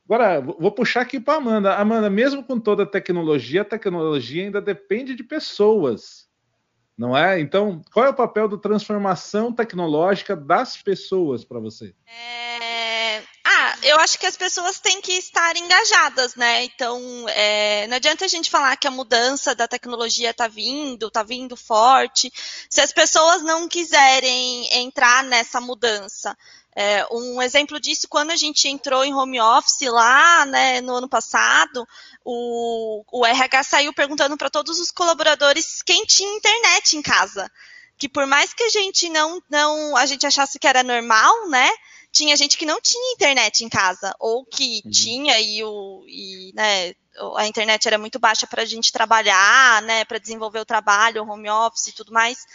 Agora, 0.06 0.40
vou 0.40 0.72
puxar 0.72 1.02
aqui 1.02 1.20
para 1.20 1.38
Amanda. 1.38 1.76
Amanda, 1.76 2.10
mesmo 2.10 2.44
com 2.44 2.60
toda 2.60 2.84
a 2.84 2.88
tecnologia, 2.88 3.62
a 3.62 3.66
tecnologia 3.66 4.44
ainda 4.44 4.62
depende 4.62 5.14
de 5.14 5.24
pessoas, 5.24 6.27
não 6.98 7.16
é? 7.16 7.40
Então, 7.40 7.82
qual 7.94 8.06
é 8.06 8.10
o 8.10 8.14
papel 8.14 8.48
da 8.48 8.58
transformação 8.58 9.54
tecnológica 9.54 10.36
das 10.36 10.76
pessoas 10.82 11.46
para 11.46 11.60
você? 11.60 11.94
É 12.08 12.67
eu 13.84 14.00
acho 14.00 14.18
que 14.18 14.26
as 14.26 14.36
pessoas 14.36 14.80
têm 14.80 15.02
que 15.02 15.14
estar 15.14 15.56
engajadas, 15.56 16.36
né? 16.36 16.64
Então, 16.64 17.00
é, 17.30 17.88
não 17.88 17.98
adianta 17.98 18.26
a 18.26 18.28
gente 18.28 18.50
falar 18.50 18.76
que 18.76 18.88
a 18.88 18.92
mudança 18.92 19.54
da 19.54 19.68
tecnologia 19.68 20.32
está 20.32 20.48
vindo, 20.48 21.08
está 21.08 21.24
vindo 21.24 21.56
forte, 21.56 22.32
se 22.70 22.82
as 22.82 22.92
pessoas 22.92 23.44
não 23.44 23.68
quiserem 23.68 24.68
entrar 24.74 25.24
nessa 25.24 25.62
mudança. 25.62 26.38
É, 26.76 27.08
um 27.12 27.42
exemplo 27.42 27.80
disso, 27.80 28.08
quando 28.08 28.30
a 28.30 28.36
gente 28.36 28.68
entrou 28.68 29.04
em 29.04 29.14
home 29.14 29.42
office 29.42 29.90
lá, 29.90 30.46
né, 30.46 30.80
no 30.82 30.96
ano 30.96 31.10
passado, 31.10 31.88
o, 32.24 33.04
o 33.12 33.26
RH 33.26 33.64
saiu 33.64 33.92
perguntando 33.94 34.38
para 34.38 34.50
todos 34.50 34.80
os 34.80 34.92
colaboradores 34.92 35.82
quem 35.82 36.06
tinha 36.06 36.38
internet 36.38 36.96
em 36.96 37.02
casa. 37.02 37.52
Que 37.98 38.08
por 38.08 38.28
mais 38.28 38.54
que 38.54 38.64
a 38.64 38.70
gente 38.70 39.10
não, 39.10 39.42
não 39.50 39.98
a 39.98 40.06
gente 40.06 40.28
achasse 40.28 40.60
que 40.60 40.68
era 40.68 40.84
normal, 40.84 41.50
né? 41.50 41.68
Tinha 42.12 42.36
gente 42.36 42.58
que 42.58 42.66
não 42.66 42.82
tinha 42.82 43.14
internet 43.14 43.64
em 43.64 43.70
casa, 43.70 44.16
ou 44.20 44.46
que 44.46 44.82
uhum. 44.84 44.92
tinha 44.92 45.40
e, 45.40 45.64
o, 45.64 46.04
e 46.08 46.52
né, 46.56 46.94
a 47.36 47.48
internet 47.48 47.88
era 47.88 47.98
muito 47.98 48.20
baixa 48.20 48.48
para 48.48 48.62
a 48.62 48.66
gente 48.66 48.92
trabalhar, 48.92 49.82
né, 49.84 50.06
para 50.06 50.20
desenvolver 50.20 50.60
o 50.60 50.66
trabalho, 50.66 51.24
o 51.24 51.30
home 51.30 51.50
office 51.50 51.88
e 51.88 51.94
tudo 51.94 52.12
mais. 52.12 52.46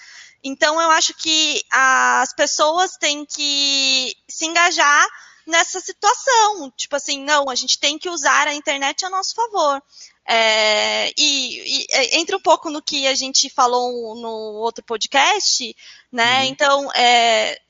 Então, 0.44 0.80
eu 0.80 0.90
acho 0.90 1.14
que 1.14 1.62
as 1.71 2.35
pessoas 2.35 2.97
têm 2.97 3.25
que 3.25 4.16
se 4.28 4.44
engajar 4.44 5.06
nessa 5.47 5.80
situação. 5.80 6.71
Tipo 6.76 6.97
assim, 6.97 7.23
não, 7.23 7.49
a 7.49 7.54
gente 7.54 7.78
tem 7.78 7.99
que 7.99 8.11
usar 8.11 8.49
a 8.49 8.54
internet 8.54 9.04
a 9.04 9.11
nosso 9.11 9.35
favor. 9.35 9.80
É, 10.26 11.12
e, 11.16 11.82
e, 11.82 11.87
é, 11.90 12.18
entra 12.18 12.37
um 12.37 12.40
pouco 12.40 12.71
no 12.71 12.82
que 12.82 13.06
a 13.06 13.14
gente 13.14 13.49
falou 13.50 14.14
no 14.16 14.30
outro 14.61 14.85
podcast, 14.85 15.75
né? 16.11 16.40
Uhum. 16.40 16.44
Então, 16.47 16.92
é, 16.92 17.61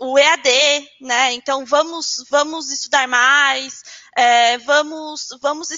o 0.00 0.18
EAD, 0.18 0.48
né? 1.00 1.34
Então 1.34 1.66
vamos 1.66 2.24
vamos 2.30 2.72
estudar 2.72 3.06
mais, 3.06 3.82
é, 4.16 4.56
vamos 4.58 5.28
vamos 5.42 5.68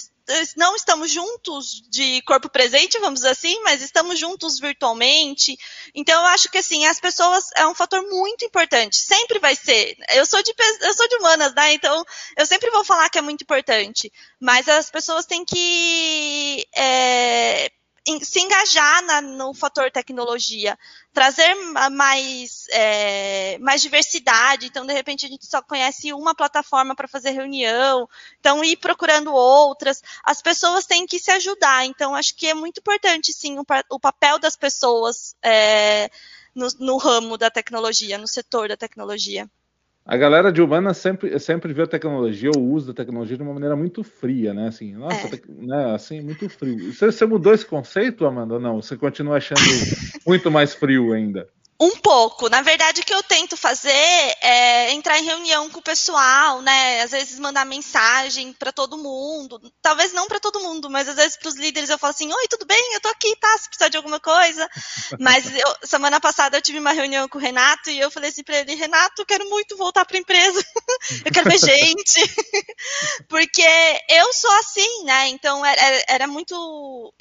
não 0.56 0.76
estamos 0.76 1.10
juntos 1.10 1.82
de 1.90 2.22
corpo 2.22 2.48
presente, 2.48 2.98
vamos 3.00 3.20
dizer 3.20 3.30
assim, 3.30 3.60
mas 3.64 3.82
estamos 3.82 4.16
juntos 4.20 4.60
virtualmente. 4.60 5.58
Então 5.92 6.20
eu 6.20 6.26
acho 6.28 6.48
que 6.48 6.58
assim 6.58 6.86
as 6.86 7.00
pessoas 7.00 7.46
é 7.56 7.66
um 7.66 7.74
fator 7.74 8.00
muito 8.08 8.44
importante. 8.44 8.96
Sempre 8.96 9.40
vai 9.40 9.56
ser. 9.56 9.96
Eu 10.14 10.24
sou 10.24 10.40
de 10.40 10.54
eu 10.82 10.94
sou 10.94 11.08
de 11.08 11.16
humanas, 11.16 11.52
né? 11.54 11.72
Então 11.74 12.04
eu 12.36 12.46
sempre 12.46 12.70
vou 12.70 12.84
falar 12.84 13.10
que 13.10 13.18
é 13.18 13.22
muito 13.22 13.42
importante. 13.42 14.12
Mas 14.40 14.68
as 14.68 14.88
pessoas 14.88 15.26
têm 15.26 15.44
que 15.44 16.64
é, 16.76 17.72
se 18.22 18.40
engajar 18.40 19.02
na, 19.02 19.20
no 19.20 19.54
fator 19.54 19.90
tecnologia, 19.90 20.76
trazer 21.12 21.54
mais, 21.90 22.66
é, 22.70 23.58
mais 23.58 23.80
diversidade. 23.80 24.66
Então, 24.66 24.84
de 24.84 24.92
repente, 24.92 25.24
a 25.24 25.28
gente 25.28 25.46
só 25.46 25.62
conhece 25.62 26.12
uma 26.12 26.34
plataforma 26.34 26.94
para 26.94 27.06
fazer 27.06 27.30
reunião, 27.30 28.08
então 28.40 28.64
ir 28.64 28.76
procurando 28.76 29.32
outras. 29.32 30.02
As 30.24 30.42
pessoas 30.42 30.86
têm 30.86 31.06
que 31.06 31.18
se 31.18 31.30
ajudar. 31.30 31.86
Então, 31.86 32.14
acho 32.14 32.34
que 32.34 32.48
é 32.48 32.54
muito 32.54 32.78
importante, 32.78 33.32
sim, 33.32 33.58
o, 33.58 33.64
o 33.90 34.00
papel 34.00 34.38
das 34.38 34.56
pessoas 34.56 35.36
é, 35.42 36.10
no, 36.54 36.68
no 36.80 36.96
ramo 36.96 37.38
da 37.38 37.50
tecnologia, 37.50 38.18
no 38.18 38.26
setor 38.26 38.68
da 38.68 38.76
tecnologia. 38.76 39.48
A 40.04 40.16
galera 40.16 40.52
de 40.52 40.60
Urbana 40.60 40.92
sempre, 40.92 41.38
sempre 41.38 41.72
vê 41.72 41.82
a 41.82 41.86
tecnologia, 41.86 42.50
o 42.50 42.72
uso 42.72 42.88
da 42.88 42.94
tecnologia 42.94 43.36
de 43.36 43.42
uma 43.42 43.54
maneira 43.54 43.76
muito 43.76 44.02
fria, 44.02 44.52
né? 44.52 44.66
Assim, 44.66 44.94
nossa, 44.94 45.28
é. 45.28 45.30
te, 45.30 45.42
né? 45.48 45.94
assim, 45.94 46.20
muito 46.20 46.48
frio. 46.48 46.92
Você, 46.92 47.06
você, 47.06 47.24
mudou 47.24 47.54
esse 47.54 47.64
conceito, 47.64 48.26
Amanda, 48.26 48.54
ou 48.54 48.60
não? 48.60 48.82
Você 48.82 48.96
continua 48.96 49.36
achando 49.36 49.60
muito 50.26 50.50
mais 50.50 50.74
frio 50.74 51.12
ainda? 51.12 51.48
Um 51.82 51.96
pouco. 51.96 52.48
Na 52.48 52.62
verdade, 52.62 53.00
o 53.00 53.04
que 53.04 53.12
eu 53.12 53.24
tento 53.24 53.56
fazer 53.56 53.90
é 54.40 54.92
entrar 54.92 55.18
em 55.18 55.24
reunião 55.24 55.68
com 55.68 55.80
o 55.80 55.82
pessoal, 55.82 56.62
né? 56.62 57.02
Às 57.02 57.10
vezes 57.10 57.40
mandar 57.40 57.64
mensagem 57.66 58.52
para 58.52 58.70
todo 58.70 58.96
mundo. 58.96 59.60
Talvez 59.82 60.12
não 60.12 60.28
para 60.28 60.38
todo 60.38 60.60
mundo, 60.60 60.88
mas 60.88 61.08
às 61.08 61.16
vezes 61.16 61.36
para 61.36 61.48
os 61.48 61.56
líderes 61.56 61.90
eu 61.90 61.98
falo 61.98 62.12
assim: 62.12 62.32
Oi, 62.32 62.46
tudo 62.48 62.64
bem? 62.66 62.94
Eu 62.94 63.00
tô 63.00 63.08
aqui, 63.08 63.34
tá? 63.34 63.58
Se 63.58 63.68
precisar 63.68 63.88
de 63.88 63.96
alguma 63.96 64.20
coisa. 64.20 64.70
Mas 65.18 65.44
eu, 65.44 65.76
semana 65.82 66.20
passada 66.20 66.56
eu 66.56 66.62
tive 66.62 66.78
uma 66.78 66.92
reunião 66.92 67.28
com 67.28 67.38
o 67.38 67.40
Renato 67.40 67.90
e 67.90 67.98
eu 67.98 68.12
falei 68.12 68.30
assim 68.30 68.44
para 68.44 68.58
ele: 68.58 68.76
Renato, 68.76 69.22
eu 69.22 69.26
quero 69.26 69.48
muito 69.50 69.76
voltar 69.76 70.04
para 70.04 70.16
a 70.16 70.20
empresa. 70.20 70.64
eu 71.26 71.32
quero 71.32 71.50
ver 71.50 71.58
gente. 71.58 72.20
Porque 73.28 73.66
eu 74.08 74.32
sou 74.32 74.52
assim, 74.60 75.04
né? 75.04 75.28
Então 75.28 75.66
era, 75.66 76.04
era 76.06 76.26
muito, 76.28 77.12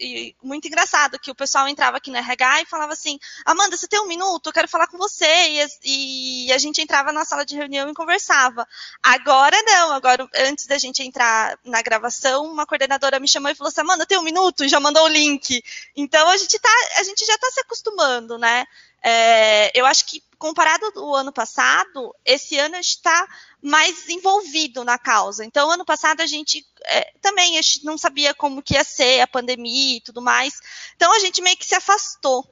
muito 0.44 0.68
engraçado 0.68 1.18
que 1.18 1.32
o 1.32 1.36
pessoal 1.36 1.68
entrava 1.68 1.98
aqui 1.98 2.12
no 2.12 2.18
RH 2.18 2.62
e 2.62 2.66
falava 2.68 2.94
assim: 2.94 3.18
Amanda, 3.44 3.76
você 3.76 3.88
tem 3.88 4.00
um 4.00 4.08
minuto? 4.08 4.51
Eu 4.52 4.54
quero 4.54 4.68
falar 4.68 4.88
com 4.88 4.98
você. 4.98 5.26
E, 5.26 6.46
e, 6.46 6.54
a 6.54 6.58
gente 6.58 6.82
entrava 6.82 7.12
na 7.12 7.26
sala 7.26 7.46
de 7.46 7.56
reunião 7.56 7.90
e 7.90 7.94
conversava. 7.94 8.68
Agora 9.02 9.58
não, 9.64 9.94
agora 9.94 10.28
antes 10.36 10.68
da 10.68 10.78
gente 10.78 11.02
entrar 11.02 11.58
na 11.64 11.82
gravação, 11.82 12.46
uma 12.46 12.66
coordenadora 12.66 13.20
me 13.20 13.28
chamou 13.28 13.50
e 13.50 13.56
falou 13.56 13.70
assim: 13.70 13.82
Amanda, 13.82 14.06
tem 14.06 14.18
um 14.18 14.24
minuto? 14.24 14.64
E 14.64 14.70
já 14.70 14.80
mandou 14.80 15.04
o 15.06 15.08
link. 15.08 15.64
Então 15.96 16.28
a 16.30 16.38
gente, 16.38 16.60
tá, 16.60 16.70
a 16.98 17.04
gente 17.04 17.26
já 17.26 17.34
está 17.34 17.50
se 17.52 17.62
acostumando, 17.62 18.38
né? 18.38 18.66
É, 19.04 19.72
eu 19.74 19.86
acho 19.86 20.06
que 20.06 20.22
comparado 20.38 20.86
ao 20.96 21.16
ano 21.16 21.32
passado, 21.32 22.16
esse 22.26 22.58
ano 22.58 22.76
está 22.76 23.28
mais 23.62 24.10
envolvido 24.10 24.84
na 24.84 24.98
causa. 24.98 25.46
Então, 25.46 25.70
ano 25.70 25.86
passado 25.86 26.22
a 26.22 26.26
gente 26.26 26.66
é, 26.86 27.14
também 27.22 27.58
a 27.58 27.62
gente 27.62 27.86
não 27.86 27.98
sabia 27.98 28.34
como 28.34 28.62
que 28.62 28.74
ia 28.74 28.84
ser 28.84 29.22
a 29.22 29.28
pandemia 29.28 29.98
e 29.98 30.02
tudo 30.02 30.22
mais. 30.22 30.60
Então, 30.96 31.14
a 31.16 31.20
gente 31.20 31.42
meio 31.42 31.58
que 31.58 31.66
se 31.66 31.76
afastou. 31.76 32.44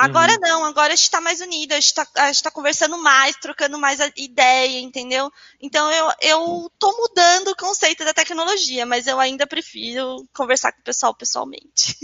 Agora 0.00 0.32
uhum. 0.32 0.40
não, 0.40 0.64
agora 0.64 0.92
a 0.92 0.96
gente 0.96 1.04
está 1.04 1.20
mais 1.20 1.40
unida, 1.40 1.74
a 1.74 1.80
gente 1.80 1.88
está 1.88 2.06
tá 2.06 2.50
conversando 2.52 2.96
mais, 2.98 3.36
trocando 3.36 3.78
mais 3.78 3.98
ideia, 4.16 4.78
entendeu? 4.78 5.30
Então 5.60 5.90
eu, 5.90 6.08
eu 6.22 6.72
tô 6.78 6.96
mudando 6.96 7.48
o 7.48 7.56
conceito 7.56 8.04
da 8.04 8.14
tecnologia, 8.14 8.86
mas 8.86 9.08
eu 9.08 9.18
ainda 9.18 9.44
prefiro 9.44 10.24
conversar 10.32 10.72
com 10.72 10.80
o 10.80 10.84
pessoal 10.84 11.12
pessoalmente. 11.14 11.96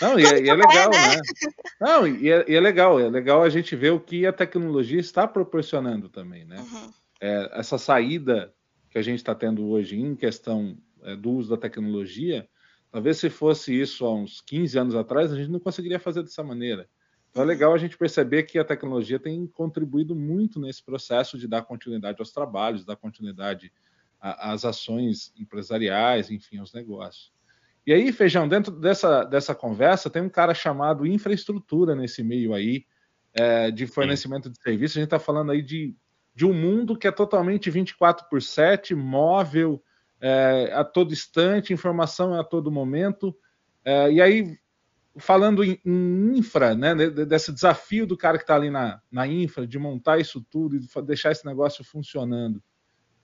Não, 0.00 0.18
e, 0.18 0.24
é, 0.24 0.40
e 0.40 0.48
é 0.48 0.54
legal, 0.54 0.90
né? 0.90 1.16
né? 1.16 1.22
Não, 1.78 2.06
e 2.06 2.30
é, 2.30 2.44
e 2.48 2.54
é, 2.54 2.60
legal, 2.60 2.98
é 2.98 3.10
legal 3.10 3.42
a 3.42 3.50
gente 3.50 3.76
ver 3.76 3.90
o 3.90 4.00
que 4.00 4.26
a 4.26 4.32
tecnologia 4.32 5.00
está 5.00 5.28
proporcionando 5.28 6.08
também, 6.08 6.46
né? 6.46 6.60
Uhum. 6.60 6.92
É, 7.20 7.50
essa 7.60 7.76
saída 7.76 8.54
que 8.90 8.96
a 8.96 9.02
gente 9.02 9.18
está 9.18 9.34
tendo 9.34 9.68
hoje 9.68 10.00
em 10.00 10.16
questão 10.16 10.78
é, 11.02 11.14
do 11.14 11.30
uso 11.30 11.50
da 11.50 11.58
tecnologia, 11.58 12.48
talvez 12.90 13.18
se 13.18 13.28
fosse 13.28 13.78
isso 13.78 14.06
há 14.06 14.14
uns 14.14 14.40
15 14.40 14.78
anos 14.78 14.94
atrás, 14.94 15.30
a 15.30 15.36
gente 15.36 15.50
não 15.50 15.60
conseguiria 15.60 16.00
fazer 16.00 16.22
dessa 16.22 16.42
maneira. 16.42 16.88
Então 17.32 17.42
é 17.42 17.46
legal 17.46 17.72
a 17.72 17.78
gente 17.78 17.96
perceber 17.96 18.42
que 18.42 18.58
a 18.58 18.64
tecnologia 18.64 19.18
tem 19.18 19.46
contribuído 19.46 20.14
muito 20.14 20.60
nesse 20.60 20.84
processo 20.84 21.38
de 21.38 21.48
dar 21.48 21.62
continuidade 21.62 22.18
aos 22.20 22.30
trabalhos, 22.30 22.84
dar 22.84 22.94
continuidade 22.94 23.72
às 24.20 24.66
ações 24.66 25.32
empresariais, 25.36 26.30
enfim, 26.30 26.58
aos 26.58 26.74
negócios. 26.74 27.32
E 27.86 27.92
aí, 27.92 28.12
Feijão, 28.12 28.46
dentro 28.46 28.70
dessa, 28.70 29.24
dessa 29.24 29.54
conversa, 29.54 30.10
tem 30.10 30.20
um 30.20 30.28
cara 30.28 30.52
chamado 30.52 31.06
infraestrutura 31.06 31.94
nesse 31.94 32.22
meio 32.22 32.52
aí, 32.52 32.84
é, 33.32 33.70
de 33.70 33.86
fornecimento 33.86 34.48
Sim. 34.48 34.52
de 34.52 34.62
serviços. 34.62 34.96
A 34.98 35.00
gente 35.00 35.06
está 35.06 35.18
falando 35.18 35.52
aí 35.52 35.62
de, 35.62 35.96
de 36.34 36.44
um 36.44 36.52
mundo 36.52 36.98
que 36.98 37.08
é 37.08 37.10
totalmente 37.10 37.70
24 37.70 38.28
por 38.28 38.42
7, 38.42 38.94
móvel, 38.94 39.82
é, 40.20 40.70
a 40.74 40.84
todo 40.84 41.14
instante, 41.14 41.72
informação 41.72 42.38
a 42.38 42.44
todo 42.44 42.70
momento. 42.70 43.34
É, 43.84 44.12
e 44.12 44.20
aí 44.20 44.56
falando 45.18 45.62
em, 45.62 45.78
infra, 45.84 46.74
né, 46.74 46.94
desse 46.94 47.52
desafio 47.52 48.06
do 48.06 48.16
cara 48.16 48.38
que 48.38 48.44
está 48.44 48.54
ali 48.54 48.70
na, 48.70 49.00
na 49.10 49.26
infra, 49.26 49.66
de 49.66 49.78
montar 49.78 50.18
isso 50.18 50.44
tudo 50.50 50.76
e 50.76 51.02
deixar 51.02 51.32
esse 51.32 51.44
negócio 51.44 51.84
funcionando. 51.84 52.62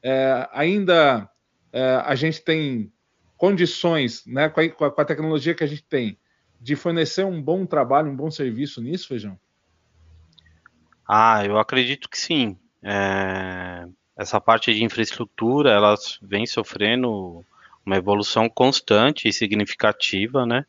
É, 0.02 0.48
ainda 0.52 1.28
é, 1.72 2.02
a 2.04 2.14
gente 2.14 2.42
tem 2.42 2.92
condições, 3.36 4.24
né, 4.26 4.48
com 4.48 4.60
a, 4.60 4.68
com 4.68 4.84
a, 5.00 5.04
tecnologia 5.04 5.54
que 5.54 5.64
a 5.64 5.66
gente 5.66 5.84
tem, 5.84 6.18
de 6.60 6.74
fornecer 6.76 7.24
um 7.24 7.40
bom 7.40 7.64
trabalho, 7.64 8.10
um 8.10 8.16
bom 8.16 8.30
serviço 8.30 8.82
nisso, 8.82 9.08
Feijão? 9.08 9.38
Ah, 11.06 11.44
eu 11.44 11.58
acredito 11.58 12.08
que 12.08 12.18
sim. 12.18 12.58
É, 12.82 13.86
essa 14.16 14.40
parte 14.40 14.74
de 14.74 14.84
infraestrutura, 14.84 15.70
ela 15.70 15.94
vem 16.20 16.46
sofrendo 16.46 17.44
uma 17.86 17.96
evolução 17.96 18.48
constante 18.48 19.28
e 19.28 19.32
significativa, 19.32 20.44
né? 20.44 20.66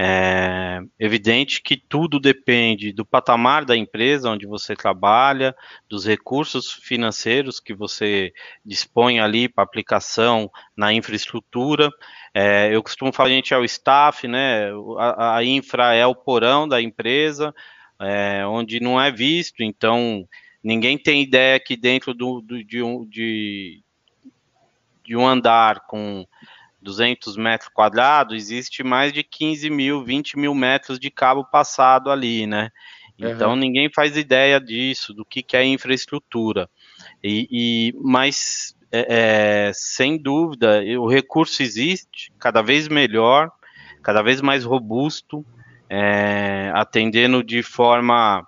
É 0.00 0.80
evidente 0.96 1.60
que 1.60 1.76
tudo 1.76 2.20
depende 2.20 2.92
do 2.92 3.04
patamar 3.04 3.64
da 3.64 3.76
empresa 3.76 4.30
onde 4.30 4.46
você 4.46 4.76
trabalha, 4.76 5.56
dos 5.88 6.06
recursos 6.06 6.72
financeiros 6.72 7.58
que 7.58 7.74
você 7.74 8.32
dispõe 8.64 9.18
ali 9.18 9.48
para 9.48 9.64
aplicação 9.64 10.48
na 10.76 10.92
infraestrutura. 10.92 11.90
É, 12.32 12.72
eu 12.72 12.80
costumo 12.80 13.12
falar, 13.12 13.30
a 13.30 13.32
gente 13.32 13.52
é 13.52 13.58
o 13.58 13.64
staff, 13.64 14.28
né? 14.28 14.70
A, 14.98 15.38
a 15.38 15.44
infra 15.44 15.94
é 15.94 16.06
o 16.06 16.14
porão 16.14 16.68
da 16.68 16.80
empresa, 16.80 17.52
é, 18.00 18.46
onde 18.46 18.78
não 18.78 19.00
é 19.00 19.10
visto, 19.10 19.64
então 19.64 20.24
ninguém 20.62 20.96
tem 20.96 21.22
ideia 21.22 21.58
que 21.58 21.76
dentro 21.76 22.14
do, 22.14 22.40
do 22.40 22.62
de, 22.62 22.82
um, 22.82 23.04
de, 23.04 23.82
de 25.04 25.16
um 25.16 25.26
andar 25.26 25.86
com 25.88 26.24
200 26.80 27.36
metros 27.36 27.70
quadrados, 27.72 28.36
existe 28.36 28.82
mais 28.82 29.12
de 29.12 29.22
15 29.22 29.68
mil, 29.70 30.04
20 30.04 30.38
mil 30.38 30.54
metros 30.54 30.98
de 30.98 31.10
cabo 31.10 31.44
passado 31.44 32.10
ali, 32.10 32.46
né? 32.46 32.70
Então 33.18 33.50
uhum. 33.50 33.56
ninguém 33.56 33.90
faz 33.92 34.16
ideia 34.16 34.60
disso, 34.60 35.12
do 35.12 35.24
que, 35.24 35.42
que 35.42 35.56
é 35.56 35.64
infraestrutura. 35.64 36.70
E, 37.22 37.48
e 37.50 37.94
mas 38.00 38.76
é, 38.92 39.68
é, 39.68 39.72
sem 39.74 40.16
dúvida, 40.16 40.80
o 41.00 41.08
recurso 41.08 41.62
existe, 41.62 42.32
cada 42.38 42.62
vez 42.62 42.86
melhor, 42.86 43.50
cada 44.02 44.22
vez 44.22 44.40
mais 44.40 44.64
robusto, 44.64 45.44
é, 45.90 46.70
atendendo 46.74 47.42
de 47.42 47.62
forma 47.62 48.46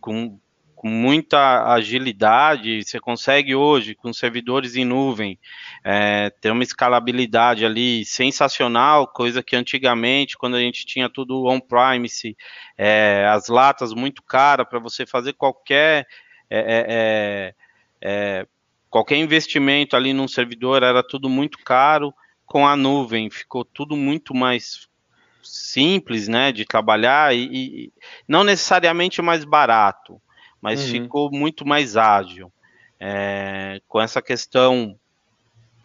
com 0.00 0.38
com 0.80 0.88
muita 0.88 1.74
agilidade, 1.74 2.82
você 2.82 2.98
consegue 2.98 3.54
hoje, 3.54 3.94
com 3.94 4.14
servidores 4.14 4.76
em 4.76 4.84
nuvem, 4.86 5.38
é, 5.84 6.30
ter 6.40 6.50
uma 6.50 6.62
escalabilidade 6.62 7.66
ali 7.66 8.02
sensacional, 8.06 9.06
coisa 9.06 9.42
que 9.42 9.54
antigamente, 9.54 10.38
quando 10.38 10.56
a 10.56 10.60
gente 10.60 10.86
tinha 10.86 11.10
tudo 11.10 11.44
on-premise, 11.44 12.34
é, 12.78 13.26
as 13.28 13.48
latas 13.48 13.92
muito 13.92 14.22
caras 14.22 14.66
para 14.66 14.78
você 14.78 15.04
fazer 15.04 15.34
qualquer. 15.34 16.06
É, 16.48 16.58
é, 16.58 16.86
é, 16.88 17.54
é, 18.00 18.46
qualquer 18.88 19.16
investimento 19.16 19.94
ali 19.94 20.14
num 20.14 20.26
servidor 20.26 20.82
era 20.82 21.02
tudo 21.06 21.28
muito 21.28 21.58
caro, 21.58 22.10
com 22.46 22.66
a 22.66 22.74
nuvem 22.74 23.28
ficou 23.28 23.66
tudo 23.66 23.98
muito 23.98 24.34
mais 24.34 24.88
simples, 25.42 26.26
né, 26.26 26.50
de 26.52 26.64
trabalhar 26.64 27.36
e, 27.36 27.42
e 27.52 27.92
não 28.26 28.44
necessariamente 28.44 29.20
mais 29.20 29.44
barato, 29.44 30.18
mas 30.60 30.84
uhum. 30.84 30.90
ficou 30.90 31.30
muito 31.30 31.66
mais 31.66 31.96
ágil. 31.96 32.52
É, 32.98 33.80
com 33.88 34.00
essa 34.00 34.20
questão 34.20 34.94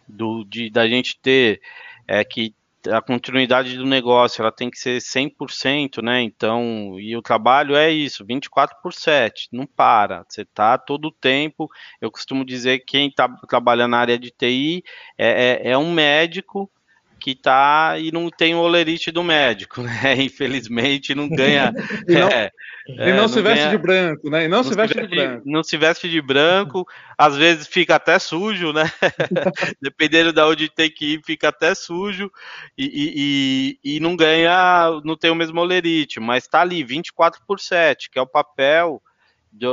do, 0.06 0.44
de, 0.44 0.68
da 0.68 0.86
gente 0.86 1.18
ter 1.20 1.60
é, 2.06 2.22
que 2.24 2.54
a 2.90 3.00
continuidade 3.00 3.76
do 3.76 3.84
negócio 3.84 4.42
ela 4.42 4.52
tem 4.52 4.70
que 4.70 4.78
ser 4.78 4.98
100%, 4.98 6.02
né? 6.02 6.22
Então, 6.22 6.98
e 7.00 7.16
o 7.16 7.22
trabalho 7.22 7.74
é 7.74 7.90
isso, 7.90 8.24
24 8.24 8.76
por 8.82 8.92
7, 8.92 9.48
não 9.52 9.66
para. 9.66 10.24
Você 10.28 10.44
tá 10.44 10.78
todo 10.78 11.06
o 11.08 11.12
tempo. 11.12 11.70
Eu 12.00 12.10
costumo 12.10 12.44
dizer 12.44 12.80
que 12.80 12.86
quem 12.86 13.08
está 13.08 13.28
trabalhando 13.48 13.92
na 13.92 13.98
área 13.98 14.18
de 14.18 14.30
TI 14.30 14.84
é, 15.18 15.62
é, 15.64 15.70
é 15.70 15.78
um 15.78 15.92
médico 15.92 16.70
que 17.18 17.34
tá 17.34 17.98
e 17.98 18.12
não 18.12 18.30
tem 18.30 18.54
o 18.54 18.58
olerite 18.58 19.10
do 19.10 19.22
médico, 19.22 19.82
né? 19.82 20.14
Infelizmente 20.22 21.14
não 21.14 21.28
ganha. 21.28 21.72
e 22.08 22.14
não, 22.14 22.28
é, 22.28 22.50
e 22.88 23.12
não, 23.12 23.24
é, 23.24 23.28
se 23.28 23.42
veste 23.42 23.64
ganha, 23.64 23.70
de 23.70 23.78
branco, 23.78 24.30
né? 24.30 24.44
E 24.44 24.48
não, 24.48 24.58
não 24.58 24.64
se, 24.64 24.74
veste, 24.74 24.94
veste 24.94 25.10
de 25.10 25.16
branco. 25.16 25.42
Não 25.44 25.62
se 25.62 25.76
veste 25.76 26.08
de 26.08 26.22
branco, 26.22 26.86
às 27.18 27.36
vezes 27.36 27.66
fica 27.66 27.96
até 27.96 28.18
sujo, 28.18 28.72
né? 28.72 28.84
Dependendo 29.82 30.32
de 30.32 30.40
onde 30.40 30.68
tem 30.68 30.90
que 30.90 31.14
ir, 31.14 31.22
fica 31.24 31.48
até 31.48 31.74
sujo 31.74 32.30
e, 32.76 33.78
e, 33.84 33.96
e, 33.96 34.00
não 34.00 34.14
ganha, 34.14 35.00
não 35.04 35.16
tem 35.16 35.30
o 35.30 35.34
mesmo 35.34 35.60
olerite, 35.60 36.20
mas 36.20 36.46
tá 36.46 36.60
ali 36.60 36.84
24 36.84 37.42
por 37.46 37.58
7, 37.58 38.10
que 38.10 38.18
é 38.18 38.22
o 38.22 38.26
papel 38.26 39.02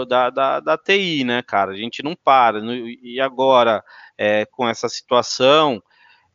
da, 0.08 0.30
da, 0.30 0.60
da 0.60 0.78
TI, 0.78 1.24
né, 1.24 1.42
cara? 1.42 1.72
A 1.72 1.76
gente 1.76 2.02
não 2.02 2.16
para. 2.16 2.60
E 3.02 3.20
agora, 3.20 3.84
é, 4.18 4.46
com 4.46 4.68
essa 4.68 4.88
situação, 4.88 5.84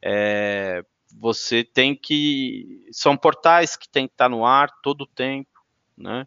é, 0.02 0.84
você 1.16 1.64
tem 1.64 1.94
que. 1.94 2.86
São 2.92 3.16
portais 3.16 3.76
que 3.76 3.88
tem 3.88 4.06
que 4.06 4.14
estar 4.14 4.28
no 4.28 4.44
ar 4.44 4.70
todo 4.82 5.02
o 5.02 5.06
tempo, 5.06 5.50
né? 5.96 6.26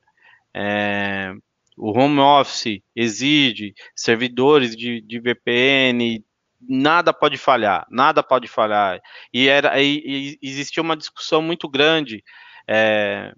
É, 0.54 1.34
o 1.78 1.98
home 1.98 2.20
office 2.20 2.82
exige 2.96 3.74
servidores 3.96 4.76
de, 4.76 5.02
de, 5.02 5.20
VPN, 5.20 6.24
nada 6.60 7.14
pode 7.14 7.38
falhar, 7.38 7.88
nada 7.90 8.22
pode 8.22 8.48
falhar. 8.48 9.00
E, 9.34 9.48
era, 9.48 9.82
e, 9.82 10.38
e 10.42 10.48
existia 10.48 10.84
uma 10.84 10.98
discussão 10.98 11.42
muito 11.42 11.70
grande 11.70 12.24
é, 12.68 13.34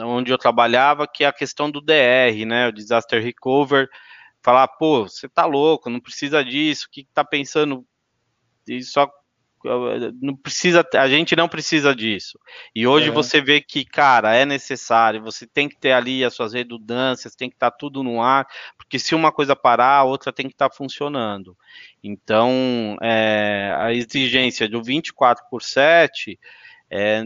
onde 0.00 0.32
eu 0.32 0.38
trabalhava, 0.38 1.06
que 1.06 1.24
é 1.24 1.26
a 1.26 1.32
questão 1.32 1.70
do 1.70 1.80
DR, 1.80 2.44
né, 2.46 2.68
o 2.68 2.72
Disaster 2.72 3.22
Recover, 3.22 3.88
falar, 4.42 4.68
pô, 4.68 5.08
você 5.08 5.28
tá 5.28 5.46
louco, 5.46 5.90
não 5.90 6.00
precisa 6.00 6.44
disso, 6.44 6.86
o 6.86 6.90
que, 6.90 7.04
que 7.04 7.10
tá 7.12 7.24
pensando? 7.24 7.86
E 8.66 8.82
só 8.82 9.10
não 10.20 10.36
precisa, 10.36 10.86
a 10.94 11.08
gente 11.08 11.34
não 11.34 11.48
precisa 11.48 11.94
disso. 11.94 12.38
E 12.74 12.86
hoje 12.86 13.08
é. 13.08 13.10
você 13.10 13.40
vê 13.40 13.60
que, 13.60 13.84
cara, 13.84 14.34
é 14.34 14.44
necessário, 14.44 15.22
você 15.22 15.46
tem 15.46 15.68
que 15.68 15.76
ter 15.76 15.92
ali 15.92 16.24
as 16.24 16.34
suas 16.34 16.52
redundâncias, 16.52 17.34
tem 17.34 17.48
que 17.48 17.56
estar 17.56 17.70
tá 17.70 17.76
tudo 17.76 18.02
no 18.02 18.20
ar, 18.20 18.46
porque 18.76 18.98
se 18.98 19.14
uma 19.14 19.32
coisa 19.32 19.56
parar, 19.56 19.96
a 19.98 20.04
outra 20.04 20.32
tem 20.32 20.46
que 20.46 20.54
estar 20.54 20.68
tá 20.68 20.74
funcionando. 20.74 21.56
Então, 22.02 22.96
é, 23.00 23.74
a 23.78 23.92
exigência 23.92 24.68
do 24.68 24.82
24 24.82 25.44
por 25.48 25.62
7 25.62 26.38
é, 26.90 27.24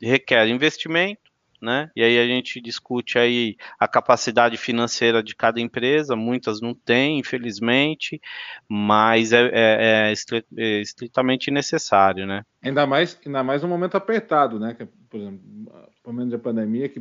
requer 0.00 0.48
investimento, 0.48 1.20
né? 1.60 1.90
E 1.94 2.02
aí 2.02 2.18
a 2.18 2.26
gente 2.26 2.60
discute 2.60 3.18
aí 3.18 3.56
a 3.78 3.88
capacidade 3.88 4.56
financeira 4.56 5.22
de 5.22 5.34
cada 5.34 5.60
empresa, 5.60 6.16
muitas 6.16 6.60
não 6.60 6.74
têm, 6.74 7.18
infelizmente, 7.18 8.20
mas 8.68 9.32
é, 9.32 9.50
é, 9.52 10.12
é 10.12 10.80
estritamente 10.80 11.50
necessário, 11.50 12.26
né? 12.26 12.42
Ainda 12.62 12.86
mais, 12.86 13.18
ainda 13.24 13.42
mais 13.42 13.62
no 13.62 13.68
momento 13.68 13.96
apertado, 13.96 14.58
né? 14.58 14.74
Que, 14.74 14.86
por 15.08 15.20
exemplo, 15.20 15.40
no 15.44 16.12
momento 16.12 16.30
da 16.30 16.38
pandemia 16.38 16.88
que 16.88 17.00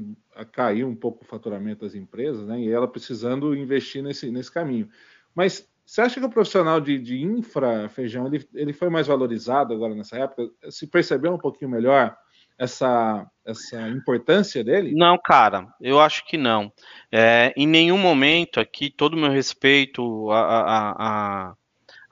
caiu 0.52 0.88
um 0.88 0.96
pouco 0.96 1.24
o 1.24 1.28
faturamento 1.28 1.86
das 1.86 1.96
empresas, 1.96 2.46
né? 2.48 2.60
E 2.60 2.72
ela 2.72 2.88
precisando 2.88 3.56
investir 3.56 4.04
nesse, 4.04 4.32
nesse 4.32 4.52
caminho. 4.52 4.90
Mas 5.34 5.68
você 5.86 6.02
acha 6.02 6.20
que 6.20 6.26
o 6.26 6.30
profissional 6.30 6.82
de, 6.82 6.98
de 6.98 7.22
infra, 7.22 7.88
Feijão, 7.90 8.26
ele, 8.26 8.48
ele 8.56 8.74
foi 8.74 8.90
mais 8.90 9.06
valorizado 9.06 9.74
agora 9.74 9.94
nessa 9.94 10.18
época? 10.18 10.50
Se 10.70 10.88
percebeu 10.88 11.34
um 11.34 11.38
pouquinho 11.38 11.70
melhor 11.70 12.18
essa, 12.58 13.26
essa 13.46 13.90
importância 13.90 14.64
dele? 14.64 14.94
Não, 14.94 15.18
cara, 15.18 15.68
eu 15.82 16.00
acho 16.00 16.26
que 16.26 16.38
não. 16.38 16.72
É, 17.12 17.54
em 17.56 17.68
nenhum 17.68 17.98
momento 17.98 18.60
aqui, 18.60 18.90
todo 18.90 19.14
o 19.14 19.18
meu 19.18 19.30
respeito 19.30 20.32
a, 20.32 20.40
a, 20.40 20.92
a, 21.50 21.54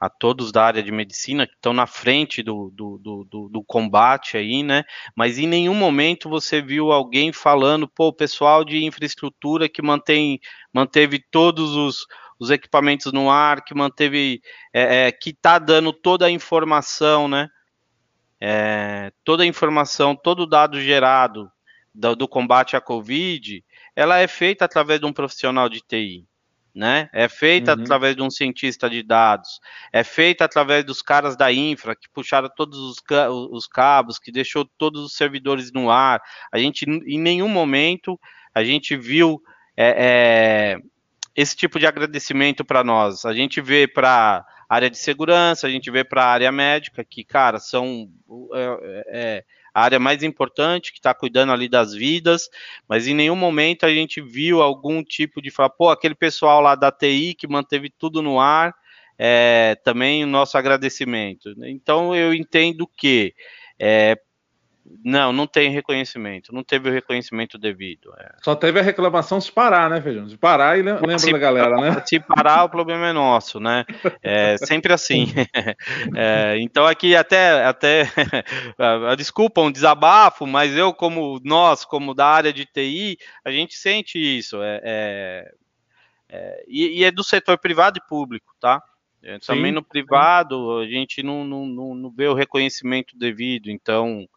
a, 0.00 0.08
todos 0.10 0.52
da 0.52 0.64
área 0.64 0.82
de 0.82 0.92
medicina 0.92 1.46
que 1.46 1.54
estão 1.54 1.72
na 1.72 1.86
frente 1.86 2.42
do, 2.42 2.70
do, 2.74 2.98
do, 2.98 3.48
do, 3.48 3.64
combate 3.64 4.36
aí, 4.36 4.62
né? 4.62 4.84
Mas 5.16 5.38
em 5.38 5.46
nenhum 5.46 5.74
momento 5.74 6.28
você 6.28 6.60
viu 6.60 6.92
alguém 6.92 7.32
falando, 7.32 7.88
pô, 7.88 8.08
o 8.08 8.12
pessoal 8.12 8.64
de 8.64 8.84
infraestrutura 8.84 9.68
que 9.68 9.82
mantém, 9.82 10.40
manteve 10.72 11.22
todos 11.30 11.74
os, 11.74 12.06
os 12.38 12.50
equipamentos 12.50 13.12
no 13.12 13.30
ar, 13.30 13.64
que 13.64 13.74
manteve, 13.74 14.40
é, 14.72 15.06
é, 15.06 15.12
que 15.12 15.30
está 15.30 15.58
dando 15.58 15.92
toda 15.92 16.26
a 16.26 16.30
informação, 16.30 17.28
né? 17.28 17.48
É, 18.40 19.12
toda 19.24 19.42
a 19.42 19.46
informação, 19.46 20.14
todo 20.14 20.40
o 20.40 20.46
dado 20.46 20.80
gerado 20.80 21.50
do, 21.94 22.16
do, 22.16 22.28
combate 22.28 22.76
à 22.76 22.80
Covid, 22.80 23.64
ela 23.94 24.18
é 24.18 24.26
feita 24.26 24.64
através 24.64 25.00
de 25.00 25.06
um 25.06 25.12
profissional 25.12 25.68
de 25.68 25.80
TI, 25.80 26.26
né? 26.74 27.08
É 27.12 27.28
feita 27.28 27.74
uhum. 27.74 27.82
através 27.82 28.16
de 28.16 28.22
um 28.22 28.30
cientista 28.30 28.90
de 28.90 29.02
dados, 29.02 29.60
é 29.92 30.02
feita 30.02 30.44
através 30.44 30.84
dos 30.84 31.00
caras 31.00 31.36
da 31.36 31.52
infra 31.52 31.94
que 31.94 32.08
puxaram 32.12 32.50
todos 32.54 32.78
os, 32.78 32.96
os 33.50 33.66
cabos, 33.66 34.18
que 34.18 34.32
deixou 34.32 34.64
todos 34.76 35.04
os 35.04 35.14
servidores 35.14 35.72
no 35.72 35.90
ar. 35.90 36.20
A 36.52 36.58
gente, 36.58 36.84
em 36.84 37.18
nenhum 37.18 37.48
momento, 37.48 38.18
a 38.52 38.64
gente 38.64 38.96
viu 38.96 39.40
é, 39.76 40.76
é, 40.76 40.78
esse 41.36 41.56
tipo 41.56 41.78
de 41.78 41.86
agradecimento 41.86 42.64
para 42.64 42.84
nós. 42.84 43.24
A 43.24 43.32
gente 43.32 43.60
vê 43.60 43.86
para 43.86 44.44
área 44.74 44.90
de 44.90 44.98
segurança, 44.98 45.66
a 45.66 45.70
gente 45.70 45.90
vê 45.90 46.04
para 46.04 46.24
a 46.24 46.28
área 46.28 46.52
médica, 46.52 47.04
que, 47.04 47.24
cara, 47.24 47.58
são 47.58 48.08
é, 48.54 49.04
é, 49.08 49.44
a 49.72 49.82
área 49.82 49.98
mais 49.98 50.22
importante, 50.22 50.92
que 50.92 50.98
está 50.98 51.12
cuidando 51.12 51.52
ali 51.52 51.68
das 51.68 51.92
vidas, 51.92 52.48
mas 52.88 53.06
em 53.06 53.14
nenhum 53.14 53.36
momento 53.36 53.84
a 53.84 53.92
gente 53.92 54.20
viu 54.20 54.62
algum 54.62 55.02
tipo 55.02 55.42
de 55.42 55.50
falar, 55.50 55.70
pô, 55.70 55.90
aquele 55.90 56.14
pessoal 56.14 56.60
lá 56.60 56.74
da 56.74 56.92
TI 56.92 57.34
que 57.34 57.48
manteve 57.48 57.90
tudo 57.90 58.22
no 58.22 58.38
ar, 58.38 58.74
é, 59.18 59.76
também 59.84 60.24
o 60.24 60.28
nosso 60.28 60.56
agradecimento. 60.56 61.54
Então 61.64 62.14
eu 62.14 62.32
entendo 62.34 62.86
que 62.86 63.34
é, 63.78 64.16
não, 65.02 65.32
não 65.32 65.46
tem 65.46 65.70
reconhecimento. 65.70 66.52
Não 66.52 66.62
teve 66.62 66.88
o 66.88 66.92
reconhecimento 66.92 67.56
devido. 67.56 68.12
É. 68.18 68.36
Só 68.42 68.54
teve 68.54 68.78
a 68.78 68.82
reclamação 68.82 69.40
se 69.40 69.50
parar, 69.50 69.88
né, 69.88 70.00
Feijão? 70.00 70.28
Se 70.28 70.36
parar 70.36 70.78
e 70.78 70.82
lembra 70.82 71.18
se, 71.18 71.32
da 71.32 71.38
galera, 71.38 71.76
né? 71.76 72.02
Se 72.04 72.20
parar, 72.20 72.64
o 72.64 72.68
problema 72.68 73.08
é 73.08 73.12
nosso, 73.12 73.58
né? 73.58 73.84
É 74.22 74.56
sempre 74.58 74.92
assim. 74.92 75.26
É, 76.16 76.58
então 76.58 76.86
aqui 76.86 77.16
até, 77.16 77.64
até 77.64 78.04
desculpa, 79.16 79.60
um 79.60 79.70
desabafo, 79.70 80.46
mas 80.46 80.76
eu, 80.76 80.92
como 80.92 81.40
nós, 81.42 81.84
como 81.84 82.14
da 82.14 82.26
área 82.26 82.52
de 82.52 82.64
TI, 82.66 83.18
a 83.44 83.50
gente 83.50 83.74
sente 83.74 84.18
isso. 84.18 84.62
É, 84.62 84.80
é, 84.84 85.52
é 86.28 86.64
e, 86.68 87.00
e 87.00 87.04
é 87.04 87.10
do 87.10 87.24
setor 87.24 87.58
privado 87.58 87.98
e 87.98 88.08
público, 88.08 88.54
tá? 88.60 88.82
É, 89.22 89.38
também 89.38 89.72
no 89.72 89.82
privado, 89.82 90.78
a 90.78 90.86
gente 90.86 91.22
não, 91.22 91.44
não, 91.44 91.66
não, 91.66 91.94
não 91.94 92.10
vê 92.10 92.28
o 92.28 92.34
reconhecimento 92.34 93.16
devido, 93.16 93.70
então 93.70 94.28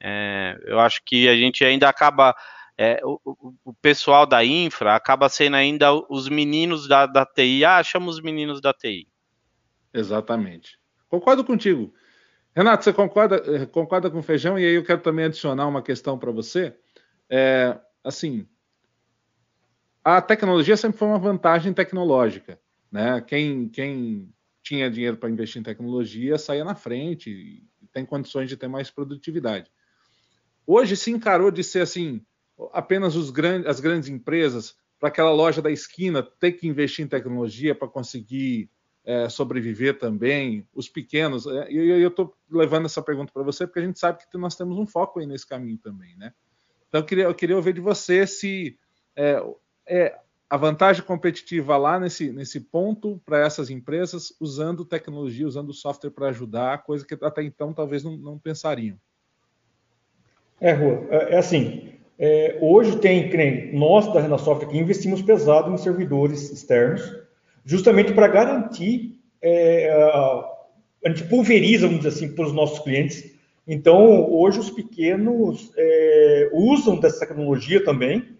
é, 0.00 0.58
eu 0.64 0.78
acho 0.80 1.02
que 1.04 1.28
a 1.28 1.36
gente 1.36 1.64
ainda 1.64 1.88
acaba. 1.88 2.34
É, 2.80 3.00
o, 3.02 3.18
o, 3.64 3.74
pessoal 3.74 4.24
da 4.24 4.44
infra 4.44 4.94
acaba 4.94 5.28
sendo 5.28 5.56
ainda 5.56 5.92
os 6.08 6.28
meninos 6.28 6.86
da, 6.86 7.06
da 7.06 7.26
TI. 7.26 7.64
Ah, 7.64 7.82
chama 7.82 8.08
os 8.08 8.20
meninos 8.20 8.60
da 8.60 8.72
TI. 8.72 9.08
Exatamente. 9.92 10.78
Concordo 11.08 11.44
contigo. 11.44 11.92
Renato, 12.54 12.84
você 12.84 12.92
concorda, 12.92 13.36
eh, 13.46 13.66
concorda 13.66 14.08
com 14.10 14.18
o 14.18 14.22
feijão? 14.22 14.58
E 14.58 14.64
aí 14.64 14.74
eu 14.74 14.84
quero 14.84 15.00
também 15.00 15.24
adicionar 15.24 15.66
uma 15.66 15.82
questão 15.82 16.16
para 16.18 16.30
você. 16.30 16.76
É, 17.28 17.76
assim, 18.04 18.46
a 20.04 20.22
tecnologia 20.22 20.76
sempre 20.76 20.98
foi 20.98 21.08
uma 21.08 21.18
vantagem 21.18 21.72
tecnológica. 21.72 22.60
Né? 22.90 23.20
Quem, 23.20 23.68
quem 23.68 24.32
tinha 24.62 24.90
dinheiro 24.90 25.16
para 25.16 25.30
investir 25.30 25.60
em 25.60 25.64
tecnologia 25.64 26.38
saía 26.38 26.64
na 26.64 26.74
frente 26.74 27.30
e 27.30 27.62
tem 27.92 28.04
condições 28.04 28.48
de 28.48 28.56
ter 28.56 28.68
mais 28.68 28.90
produtividade. 28.90 29.70
Hoje 30.70 30.98
se 30.98 31.10
encarou 31.10 31.50
de 31.50 31.64
ser 31.64 31.80
assim, 31.80 32.20
apenas 32.74 33.30
grandes, 33.30 33.66
as 33.66 33.80
grandes 33.80 34.10
empresas, 34.10 34.76
para 35.00 35.08
aquela 35.08 35.32
loja 35.32 35.62
da 35.62 35.70
esquina 35.70 36.22
ter 36.22 36.52
que 36.52 36.68
investir 36.68 37.02
em 37.02 37.08
tecnologia 37.08 37.74
para 37.74 37.88
conseguir 37.88 38.68
é, 39.02 39.30
sobreviver 39.30 39.98
também, 39.98 40.68
os 40.74 40.86
pequenos. 40.86 41.46
É, 41.46 41.72
e 41.72 42.02
eu 42.02 42.08
estou 42.08 42.36
levando 42.50 42.84
essa 42.84 43.00
pergunta 43.00 43.32
para 43.32 43.42
você 43.42 43.66
porque 43.66 43.78
a 43.78 43.82
gente 43.82 43.98
sabe 43.98 44.18
que 44.30 44.36
nós 44.36 44.56
temos 44.56 44.76
um 44.76 44.86
foco 44.86 45.20
aí 45.20 45.26
nesse 45.26 45.46
caminho 45.46 45.78
também, 45.78 46.14
né? 46.18 46.34
Então 46.86 47.00
eu 47.00 47.06
queria, 47.06 47.24
eu 47.24 47.34
queria 47.34 47.56
ouvir 47.56 47.72
de 47.72 47.80
você 47.80 48.26
se 48.26 48.78
é, 49.16 49.42
é 49.86 50.18
a 50.50 50.58
vantagem 50.58 51.02
competitiva 51.02 51.78
lá 51.78 51.98
nesse, 51.98 52.30
nesse 52.30 52.60
ponto 52.60 53.18
para 53.24 53.38
essas 53.38 53.70
empresas 53.70 54.34
usando 54.38 54.84
tecnologia, 54.84 55.48
usando 55.48 55.72
software 55.72 56.10
para 56.10 56.28
ajudar, 56.28 56.82
coisa 56.82 57.06
que 57.06 57.16
até 57.22 57.42
então 57.42 57.72
talvez 57.72 58.04
não, 58.04 58.18
não 58.18 58.38
pensariam. 58.38 59.00
É, 60.60 60.72
Rua, 60.72 61.06
é, 61.10 61.34
é 61.34 61.38
assim, 61.38 61.92
é, 62.18 62.58
hoje 62.60 62.96
tem, 62.98 63.30
nem 63.30 63.72
nós 63.72 64.12
da 64.12 64.20
Renasoft 64.20 64.64
aqui 64.64 64.76
investimos 64.76 65.22
pesado 65.22 65.72
em 65.72 65.76
servidores 65.76 66.50
externos, 66.50 67.16
justamente 67.64 68.12
para 68.12 68.26
garantir, 68.26 69.20
é, 69.40 69.90
a, 69.90 70.50
a, 71.04 71.08
gente 71.08 71.24
pulveriza, 71.24 71.86
vamos 71.86 72.02
dizer 72.02 72.16
assim, 72.16 72.34
para 72.34 72.46
os 72.46 72.52
nossos 72.52 72.80
clientes. 72.80 73.36
Então, 73.66 74.32
hoje 74.32 74.58
os 74.58 74.70
pequenos 74.70 75.70
é, 75.76 76.50
usam 76.52 76.98
dessa 76.98 77.20
tecnologia 77.20 77.84
também, 77.84 78.36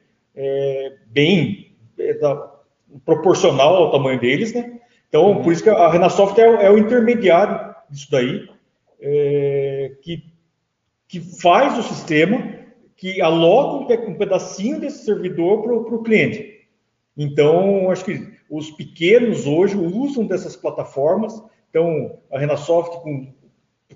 bem 1.08 1.72
da, 2.20 2.52
proporcional 3.04 3.74
ao 3.74 3.90
tamanho 3.90 4.20
deles, 4.20 4.54
né? 4.54 4.78
Então, 5.08 5.32
uhum. 5.32 5.42
por 5.42 5.52
isso 5.52 5.62
que 5.62 5.68
a 5.68 5.90
Renasoft 5.90 6.38
é, 6.40 6.70
o 6.70 6.78
intermediário 6.78 7.74
disso 7.90 8.08
daí, 8.10 8.48
que 10.02 10.22
que 11.08 11.20
faz 11.20 11.78
o 11.78 11.82
sistema, 11.82 12.56
que 12.96 13.20
aloca 13.20 13.94
um 14.08 14.14
pedacinho 14.14 14.78
desse 14.78 15.04
servidor 15.04 15.62
para 15.62 15.74
o 15.74 16.02
cliente. 16.02 16.68
Então, 17.16 17.90
acho 17.90 18.04
que 18.04 18.38
os 18.50 18.70
pequenos 18.70 19.46
hoje 19.46 19.76
usam 19.76 20.26
dessas 20.26 20.54
plataformas. 20.54 21.42
Então, 21.70 22.18
a 22.30 22.38
Renasoft 22.38 23.00
com 23.00 23.32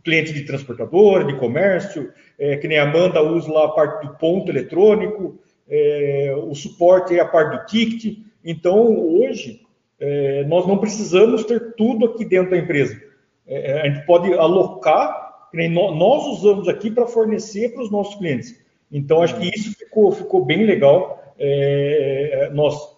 cliente 0.03 0.33
de 0.33 0.45
transportadora, 0.45 1.25
de 1.25 1.39
comércio, 1.39 2.13
é, 2.39 2.57
que 2.57 2.67
nem 2.67 2.79
a 2.79 2.85
Amanda 2.85 3.23
usa 3.23 3.53
lá 3.53 3.67
a 3.67 3.71
parte 3.71 4.07
do 4.07 4.15
ponto 4.15 4.51
eletrônico, 4.51 5.39
é, 5.69 6.35
o 6.37 6.55
suporte 6.55 7.17
é 7.17 7.21
a 7.21 7.29
parte 7.29 7.57
do 7.57 7.67
ticket. 7.67 8.19
Então, 8.45 8.99
hoje, 8.99 9.61
é, 10.01 10.45
nós 10.45 10.67
não 10.67 10.79
precisamos 10.79 11.45
ter 11.45 11.75
tudo 11.75 12.07
aqui 12.07 12.25
dentro 12.25 12.51
da 12.51 12.59
empresa. 12.59 13.01
É, 13.47 13.83
a 13.83 13.89
gente 13.89 14.05
pode 14.07 14.33
alocar 14.35 15.32
nós 15.53 16.27
usamos 16.27 16.69
aqui 16.69 16.91
para 16.91 17.07
fornecer 17.07 17.73
para 17.73 17.83
os 17.83 17.91
nossos 17.91 18.15
clientes. 18.17 18.61
Então, 18.91 19.23
acho 19.23 19.39
que 19.39 19.49
isso 19.49 19.77
ficou, 19.77 20.13
ficou 20.13 20.45
bem 20.45 20.65
legal. 20.65 21.35
É, 21.39 22.51
nós 22.53 22.97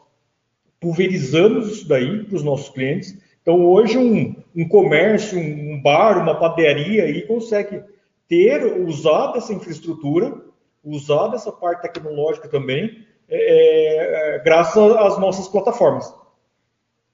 pulverizamos 0.80 1.68
isso 1.68 1.88
daí 1.88 2.24
para 2.24 2.36
os 2.36 2.42
nossos 2.42 2.68
clientes. 2.68 3.18
Então, 3.42 3.64
hoje, 3.66 3.98
um, 3.98 4.34
um 4.54 4.68
comércio, 4.68 5.38
um 5.38 5.80
bar, 5.82 6.22
uma 6.22 6.34
padaria 6.38 7.04
aí 7.04 7.22
consegue 7.22 7.82
ter, 8.28 8.64
usar 8.80 9.32
dessa 9.32 9.52
infraestrutura 9.52 10.42
usar 10.84 11.28
dessa 11.28 11.50
parte 11.50 11.82
tecnológica 11.82 12.48
também, 12.48 13.06
é, 13.28 14.36
é, 14.36 14.38
graças 14.40 14.76
às 14.96 15.18
nossas 15.18 15.48
plataformas. 15.48 16.12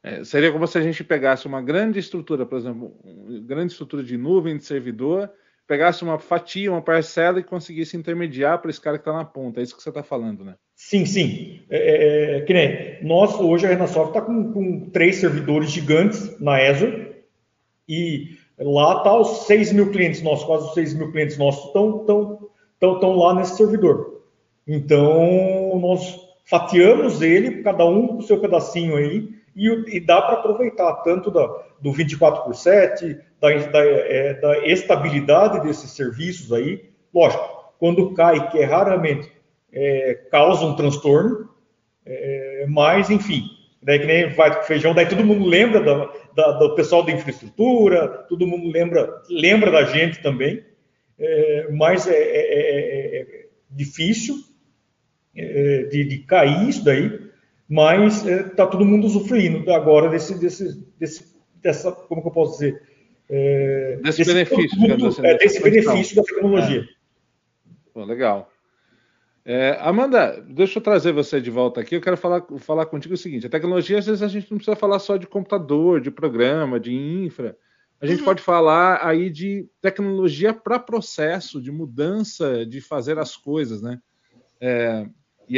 É, 0.03 0.25
seria 0.25 0.51
como 0.51 0.67
se 0.67 0.79
a 0.79 0.83
gente 0.83 1.05
pegasse 1.05 1.47
uma 1.47 1.61
grande 1.61 1.99
estrutura, 1.99 2.47
por 2.47 2.59
exemplo, 2.59 2.97
uma 3.05 3.41
grande 3.41 3.73
estrutura 3.73 4.03
de 4.03 4.17
nuvem, 4.17 4.57
de 4.57 4.65
servidor, 4.65 5.31
pegasse 5.67 6.03
uma 6.03 6.19
fatia, 6.19 6.73
uma 6.73 6.83
parcela 6.83 7.39
e 7.39 7.45
conseguisse 7.45 7.97
intermediar 7.97 8.61
para 8.61 8.71
esse 8.71 8.81
cara 8.81 8.99
que 8.99 9.03
está 9.03 9.13
na 9.13 9.25
ponta. 9.25 9.61
É 9.61 9.63
isso 9.63 9.77
que 9.77 9.83
você 9.83 9.91
está 9.91 10.03
falando, 10.03 10.45
né? 10.45 10.57
Sim, 10.75 11.07
sim. 11.07 11.61
É, 11.71 11.79
é, 11.79 12.39
é, 12.39 12.41
que 12.41 12.53
nem 12.53 13.05
nós, 13.05 13.39
hoje, 13.39 13.67
a 13.67 13.69
Renasoft 13.69 14.09
está 14.09 14.21
com, 14.21 14.53
com, 14.53 14.91
três 14.91 15.17
servidores 15.17 15.71
gigantes 15.71 16.41
na 16.41 16.57
Azure 16.57 17.15
e 17.89 18.37
lá 18.59 18.99
está 18.99 19.17
os 19.17 19.47
6 19.47 19.73
mil 19.73 19.91
clientes 19.93 20.23
nossos, 20.23 20.45
quase 20.45 20.67
os 20.67 20.75
6 20.75 20.95
mil 20.95 21.13
clientes 21.13 21.39
nossos 21.39 21.67
estão 21.67 22.05
tão, 22.05 22.49
tão, 22.81 22.99
tão 22.99 23.17
lá 23.17 23.35
nesse 23.35 23.57
servidor. 23.57 24.25
Então, 24.67 25.79
nós 25.79 26.19
fatiamos 26.47 27.23
ele, 27.23 27.63
cada 27.63 27.85
um 27.85 28.09
com 28.09 28.17
o 28.17 28.23
seu 28.23 28.41
pedacinho 28.41 28.97
aí, 28.97 29.29
e, 29.55 29.97
e 29.97 30.01
dá 30.01 30.23
para 30.23 30.35
aproveitar 30.35 30.93
tanto 31.03 31.31
da, 31.31 31.47
do 31.81 31.93
24 31.93 32.45
por 32.45 32.55
7, 32.55 33.19
da, 33.41 33.49
da, 33.49 33.85
é, 33.85 34.35
da, 34.35 34.67
estabilidade 34.67 35.61
desses 35.63 35.91
serviços 35.91 36.53
aí. 36.53 36.91
Lógico, 37.13 37.75
quando 37.79 38.15
cai, 38.15 38.51
que 38.51 38.59
é 38.59 38.65
raramente 38.65 39.31
é, 39.73 40.15
causa 40.31 40.65
um 40.65 40.77
transtorno, 40.77 41.49
é, 42.05 42.67
mas 42.69 43.11
enfim, 43.11 43.45
daí 43.83 43.99
que 43.99 44.07
nem 44.07 44.31
vai 44.31 44.55
com 44.55 44.63
feijão, 44.63 44.95
daí 44.95 45.07
todo 45.07 45.25
mundo 45.25 45.45
lembra 45.45 45.81
da, 45.81 46.13
da, 46.35 46.53
do 46.59 46.75
pessoal 46.75 47.03
da 47.03 47.13
infraestrutura, 47.13 48.09
todo 48.29 48.47
mundo 48.47 48.71
lembra, 48.71 49.23
lembra 49.29 49.71
da 49.71 49.85
gente 49.85 50.23
também, 50.23 50.65
é, 51.19 51.69
mas 51.73 52.07
é, 52.07 52.15
é, 52.15 53.21
é 53.21 53.47
difícil 53.71 54.37
de, 55.35 56.05
de, 56.05 56.19
cair 56.19 56.69
isso 56.69 56.85
daí, 56.85 57.30
mas 57.71 58.27
está 58.27 58.67
todo 58.67 58.85
mundo 58.85 59.07
usufruindo 59.07 59.73
agora 59.73 60.09
desse, 60.09 60.37
desse, 60.37 60.85
desse, 60.99 61.37
dessa, 61.63 61.93
como 61.93 62.21
que 62.21 62.27
eu 62.27 62.33
posso 62.33 62.55
dizer? 62.55 62.83
desse, 64.03 64.19
desse 64.19 64.25
benefício, 64.25 64.79
produto, 64.79 65.07
assim, 65.07 65.23
desse 65.39 65.63
benefício 65.63 66.17
da 66.17 66.23
tecnologia. 66.25 66.85
Bom, 67.95 68.05
legal. 68.05 68.51
É, 69.45 69.79
Amanda, 69.81 70.45
deixa 70.49 70.79
eu 70.79 70.83
trazer 70.83 71.13
você 71.13 71.41
de 71.41 71.49
volta 71.49 71.81
aqui. 71.81 71.95
Eu 71.95 72.01
quero 72.01 72.17
falar, 72.17 72.45
falar 72.59 72.87
contigo 72.87 73.15
o 73.15 73.17
seguinte: 73.17 73.47
a 73.47 73.51
tecnologia, 73.51 73.99
às 73.99 74.07
vezes, 74.07 74.23
a 74.23 74.29
gente 74.29 74.51
não 74.51 74.59
precisa 74.59 74.77
falar 74.77 74.99
só 74.99 75.17
de 75.17 75.29
computador, 75.29 76.01
de 76.01 76.11
programa, 76.11 76.81
de 76.81 76.93
infra. 76.93 77.57
A 78.01 78.07
gente 78.07 78.19
uhum. 78.19 78.25
pode 78.25 78.43
falar 78.43 78.99
aí 79.07 79.31
de 79.31 79.69
tecnologia 79.81 80.53
para 80.53 80.79
processo, 80.79 81.63
de 81.63 81.71
mudança 81.71 82.67
de 82.67 82.81
fazer 82.81 83.19
as 83.19 83.37
coisas, 83.37 83.81
né? 83.81 84.01
É, 84.61 85.07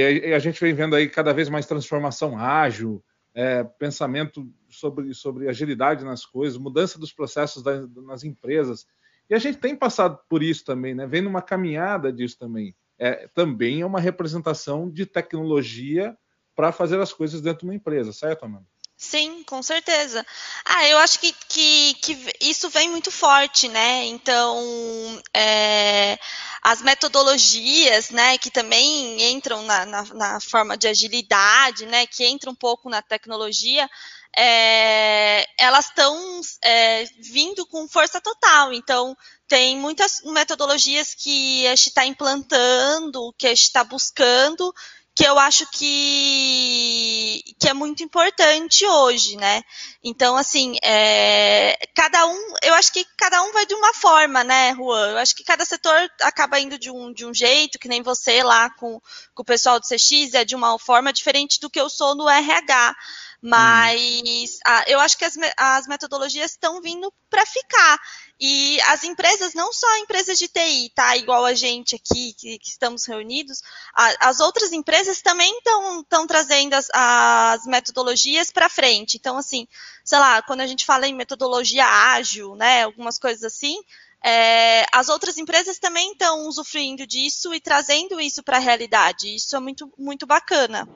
e 0.00 0.34
a, 0.34 0.38
gente 0.38 0.60
vem 0.60 0.72
vendo 0.72 0.96
aí 0.96 1.08
cada 1.08 1.32
vez 1.32 1.48
mais 1.48 1.66
transformação 1.66 2.38
ágil, 2.38 3.04
é, 3.34 3.64
pensamento 3.64 4.50
sobre, 4.68 5.12
sobre 5.14 5.48
agilidade 5.48 6.04
nas 6.04 6.24
coisas, 6.24 6.58
mudança 6.58 6.98
dos 6.98 7.12
processos 7.12 7.62
das, 7.62 7.88
nas 7.94 8.24
empresas. 8.24 8.86
E 9.28 9.34
a 9.34 9.38
gente 9.38 9.58
tem 9.58 9.76
passado 9.76 10.18
por 10.28 10.42
isso 10.42 10.64
também, 10.64 10.94
né? 10.94 11.06
Vem 11.06 11.22
numa 11.22 11.42
caminhada 11.42 12.12
disso 12.12 12.38
também 12.38 12.74
é, 13.02 13.26
também 13.34 13.80
é 13.80 13.86
uma 13.86 13.98
representação 13.98 14.88
de 14.88 15.04
tecnologia 15.04 16.16
para 16.54 16.70
fazer 16.70 17.00
as 17.00 17.12
coisas 17.12 17.40
dentro 17.40 17.60
de 17.60 17.64
uma 17.64 17.74
empresa, 17.74 18.12
certo, 18.12 18.44
Amanda? 18.44 18.66
Sim, 19.02 19.42
com 19.42 19.60
certeza. 19.64 20.24
Ah, 20.64 20.86
eu 20.86 20.96
acho 20.98 21.18
que, 21.18 21.34
que, 21.48 21.94
que 21.94 22.32
isso 22.40 22.70
vem 22.70 22.88
muito 22.88 23.10
forte, 23.10 23.68
né? 23.68 24.04
Então, 24.04 25.20
é, 25.34 26.16
as 26.62 26.80
metodologias, 26.82 28.10
né, 28.10 28.38
que 28.38 28.48
também 28.48 29.20
entram 29.32 29.60
na, 29.64 29.84
na, 29.84 30.04
na, 30.14 30.40
forma 30.40 30.76
de 30.76 30.86
agilidade, 30.86 31.84
né, 31.86 32.06
que 32.06 32.24
entram 32.24 32.52
um 32.52 32.54
pouco 32.54 32.88
na 32.88 33.02
tecnologia, 33.02 33.90
é, 34.36 35.46
elas 35.58 35.86
estão 35.86 36.40
é, 36.62 37.04
vindo 37.18 37.66
com 37.66 37.88
força 37.88 38.20
total. 38.20 38.72
Então, 38.72 39.16
tem 39.48 39.76
muitas 39.76 40.22
metodologias 40.26 41.12
que 41.12 41.66
a 41.66 41.74
gente 41.74 41.88
está 41.88 42.06
implantando, 42.06 43.34
que 43.36 43.48
a 43.48 43.50
gente 43.50 43.64
está 43.64 43.82
buscando, 43.82 44.72
que 45.14 45.24
eu 45.24 45.38
acho 45.38 45.66
que, 45.72 47.42
que 47.60 47.68
é 47.68 47.74
muito 47.74 48.02
importante 48.02 48.86
hoje, 48.86 49.36
né? 49.36 49.62
Então, 50.02 50.36
assim, 50.36 50.76
é, 50.82 51.78
cada 51.94 52.26
um, 52.26 52.54
eu 52.62 52.72
acho 52.74 52.92
que 52.92 53.04
cada 53.16 53.42
um 53.42 53.52
vai 53.52 53.66
de 53.66 53.74
uma 53.74 53.92
forma, 53.92 54.42
né, 54.42 54.74
Juan? 54.74 55.10
Eu 55.10 55.18
acho 55.18 55.36
que 55.36 55.44
cada 55.44 55.64
setor 55.66 55.94
acaba 56.22 56.58
indo 56.58 56.78
de 56.78 56.90
um, 56.90 57.12
de 57.12 57.26
um 57.26 57.34
jeito, 57.34 57.78
que 57.78 57.88
nem 57.88 58.02
você 58.02 58.42
lá 58.42 58.70
com, 58.70 59.00
com 59.34 59.42
o 59.42 59.46
pessoal 59.46 59.78
do 59.78 59.86
CX, 59.86 60.32
é 60.32 60.44
de 60.44 60.56
uma 60.56 60.78
forma 60.78 61.12
diferente 61.12 61.60
do 61.60 61.68
que 61.68 61.80
eu 61.80 61.90
sou 61.90 62.14
no 62.14 62.28
RH. 62.28 62.96
Mas 63.42 64.60
hum. 64.64 64.82
eu 64.86 65.00
acho 65.00 65.18
que 65.18 65.24
as, 65.24 65.36
as 65.56 65.88
metodologias 65.88 66.52
estão 66.52 66.80
vindo 66.80 67.12
para 67.28 67.44
ficar. 67.44 67.98
E 68.38 68.80
as 68.82 69.02
empresas, 69.02 69.52
não 69.52 69.72
só 69.72 69.98
empresas 69.98 70.38
de 70.38 70.46
TI, 70.46 70.92
tá? 70.94 71.16
Igual 71.16 71.44
a 71.44 71.52
gente 71.52 71.96
aqui, 71.96 72.32
que, 72.34 72.58
que 72.58 72.68
estamos 72.68 73.04
reunidos, 73.04 73.60
a, 73.94 74.28
as 74.28 74.38
outras 74.38 74.72
empresas 74.72 75.20
também 75.22 75.52
estão 75.58 76.26
trazendo 76.26 76.74
as, 76.74 76.88
as 76.92 77.66
metodologias 77.66 78.52
para 78.52 78.68
frente. 78.68 79.16
Então, 79.16 79.36
assim, 79.36 79.66
sei 80.04 80.18
lá, 80.20 80.40
quando 80.42 80.60
a 80.60 80.66
gente 80.66 80.86
fala 80.86 81.08
em 81.08 81.14
metodologia 81.14 81.84
ágil, 81.84 82.54
né? 82.54 82.84
Algumas 82.84 83.18
coisas 83.18 83.42
assim, 83.42 83.76
é, 84.24 84.86
as 84.92 85.08
outras 85.08 85.36
empresas 85.36 85.80
também 85.80 86.12
estão 86.12 86.46
usufruindo 86.46 87.04
disso 87.06 87.52
e 87.52 87.60
trazendo 87.60 88.20
isso 88.20 88.40
para 88.40 88.58
a 88.58 88.60
realidade. 88.60 89.34
Isso 89.34 89.56
é 89.56 89.60
muito, 89.60 89.92
muito 89.98 90.26
bacana. 90.26 90.88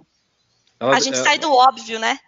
Ela, 0.78 0.96
a 0.96 1.00
gente 1.00 1.16
ela, 1.16 1.24
sai 1.24 1.38
do 1.38 1.52
óbvio, 1.52 1.98
né? 1.98 2.20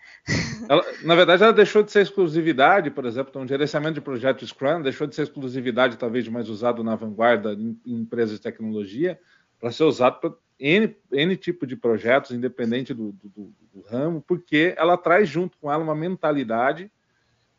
Ela, 0.69 0.85
na 1.03 1.15
verdade, 1.15 1.43
ela 1.43 1.53
deixou 1.53 1.83
de 1.83 1.91
ser 1.91 2.03
exclusividade, 2.03 2.91
por 2.91 3.07
exemplo, 3.07 3.31
então, 3.31 3.43
um 3.43 3.49
gerenciamento 3.49 3.95
de 3.95 4.01
projeto 4.01 4.47
Scrum 4.47 4.83
deixou 4.83 5.07
de 5.07 5.15
ser 5.15 5.23
exclusividade, 5.23 5.97
talvez 5.97 6.29
mais 6.29 6.49
usado 6.49 6.85
na 6.85 6.95
vanguarda 6.95 7.55
em, 7.55 7.79
em 7.87 7.95
empresas 8.01 8.37
de 8.37 8.43
tecnologia, 8.43 9.19
para 9.59 9.73
ser 9.73 9.85
usado 9.85 10.21
para 10.21 10.33
N, 10.59 10.95
N 11.11 11.37
tipo 11.37 11.67
de 11.67 11.75
projetos, 11.77 12.33
independente 12.33 12.93
do, 12.93 13.13
do, 13.13 13.29
do, 13.29 13.55
do, 13.73 13.81
ramo, 13.89 14.23
porque 14.27 14.75
ela 14.77 14.97
traz 14.97 15.29
junto 15.29 15.57
com 15.59 15.73
ela 15.73 15.83
uma 15.83 15.95
mentalidade 15.95 16.91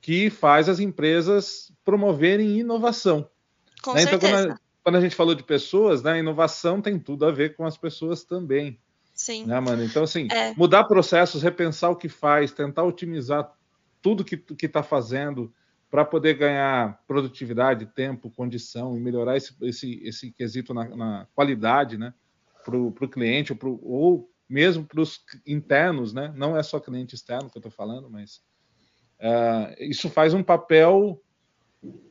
que 0.02 0.30
faz 0.30 0.70
as 0.70 0.80
empresas 0.80 1.72
promoverem 1.84 2.60
inovação. 2.60 3.28
Com 3.82 3.94
né? 3.94 4.04
Então, 4.04 4.20
quando 4.20 4.52
a, 4.52 4.60
quando 4.84 4.96
a, 4.98 5.02
gente 5.02 5.16
falou 5.16 5.34
de 5.34 5.44
pessoas, 5.44 6.04
né, 6.04 6.20
inovação 6.20 6.82
tem 6.82 7.00
tudo 7.00 7.26
a 7.26 7.32
ver 7.32 7.56
com 7.56 7.66
as 7.66 7.78
pessoas 7.78 8.24
também. 8.24 8.80
Sim. 9.30 9.46
Né, 9.46 9.60
mano? 9.60 9.84
Então, 9.84 10.04
assim, 10.04 10.28
é. 10.32 10.56
mudar 10.56 10.86
processos, 10.86 11.44
repensar 11.44 11.92
o 11.92 11.96
que 11.96 12.10
faz, 12.10 12.52
tentar 12.52 12.84
otimizar 12.84 13.54
tudo 14.02 14.26
que 14.26 14.44
está 14.66 14.82
fazendo 14.82 15.54
para 15.90 16.04
poder 16.04 16.34
ganhar 16.34 17.00
produtividade, 17.08 17.86
tempo, 17.86 18.32
condição 18.32 18.98
e 18.98 19.00
melhorar 19.00 19.38
esse, 19.38 19.56
esse, 19.62 20.02
esse 20.04 20.32
quesito 20.32 20.74
na, 20.74 20.86
na 20.96 21.28
qualidade, 21.36 21.96
né? 21.96 22.12
Para 22.66 22.76
o 22.76 23.10
cliente 23.10 23.52
ou, 23.52 23.58
pro, 23.58 23.80
ou 23.84 24.32
mesmo 24.50 24.84
para 24.84 25.00
os 25.00 25.24
internos, 25.46 26.12
né? 26.12 26.34
Não 26.36 26.58
é 26.58 26.64
só 26.64 26.80
cliente 26.80 27.14
externo 27.14 27.52
que 27.52 27.58
eu 27.58 27.60
estou 27.60 27.72
falando, 27.72 28.10
mas 28.10 28.42
uh, 29.20 29.76
isso 29.80 30.10
faz 30.10 30.34
um 30.34 30.42
papel 30.42 31.22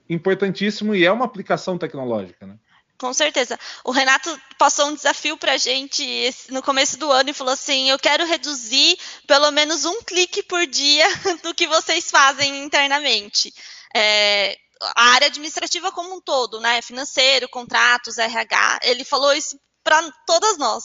importantíssimo 0.08 0.94
e 0.94 1.04
é 1.04 1.10
uma 1.10 1.24
aplicação 1.24 1.76
tecnológica, 1.76 2.46
né? 2.46 2.58
Com 2.98 3.14
certeza. 3.14 3.58
O 3.84 3.92
Renato 3.92 4.28
passou 4.58 4.88
um 4.88 4.94
desafio 4.94 5.36
para 5.36 5.52
a 5.52 5.56
gente 5.56 6.04
no 6.50 6.60
começo 6.62 6.98
do 6.98 7.10
ano 7.12 7.30
e 7.30 7.34
falou 7.34 7.54
assim: 7.54 7.88
eu 7.88 7.98
quero 7.98 8.26
reduzir 8.26 8.98
pelo 9.26 9.50
menos 9.52 9.84
um 9.84 10.02
clique 10.02 10.42
por 10.42 10.66
dia 10.66 11.06
do 11.42 11.54
que 11.54 11.68
vocês 11.68 12.10
fazem 12.10 12.64
internamente. 12.64 13.54
É, 13.94 14.58
a 14.96 15.10
área 15.12 15.28
administrativa 15.28 15.92
como 15.92 16.16
um 16.16 16.20
todo, 16.20 16.60
né? 16.60 16.82
Financeiro, 16.82 17.48
contratos, 17.48 18.18
RH. 18.18 18.80
Ele 18.82 19.04
falou 19.04 19.32
isso 19.32 19.58
para 19.82 20.02
todas 20.26 20.58
nós. 20.58 20.84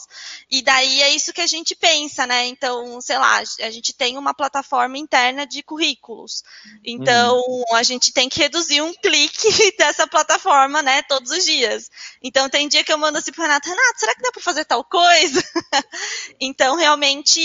E 0.49 0.61
daí 0.61 1.01
é 1.01 1.09
isso 1.09 1.33
que 1.33 1.41
a 1.41 1.47
gente 1.47 1.75
pensa, 1.75 2.25
né? 2.25 2.47
Então, 2.47 3.01
sei 3.01 3.17
lá, 3.17 3.41
a 3.61 3.71
gente 3.71 3.93
tem 3.93 4.17
uma 4.17 4.33
plataforma 4.33 4.97
interna 4.97 5.45
de 5.45 5.61
currículos. 5.61 6.43
Então, 6.85 7.37
uhum. 7.37 7.75
a 7.75 7.83
gente 7.83 8.13
tem 8.13 8.29
que 8.29 8.39
reduzir 8.39 8.81
um 8.81 8.93
clique 8.93 9.47
dessa 9.77 10.07
plataforma, 10.07 10.81
né, 10.81 11.01
todos 11.03 11.31
os 11.31 11.43
dias. 11.43 11.89
Então, 12.21 12.49
tem 12.49 12.67
dia 12.67 12.83
que 12.83 12.93
eu 12.93 12.97
mando 12.97 13.17
assim 13.17 13.31
pro 13.31 13.41
Renato, 13.41 13.67
Renato, 13.67 13.99
será 13.99 14.15
que 14.15 14.21
dá 14.21 14.31
para 14.31 14.41
fazer 14.41 14.65
tal 14.65 14.83
coisa? 14.83 15.43
então, 16.39 16.77
realmente, 16.77 17.41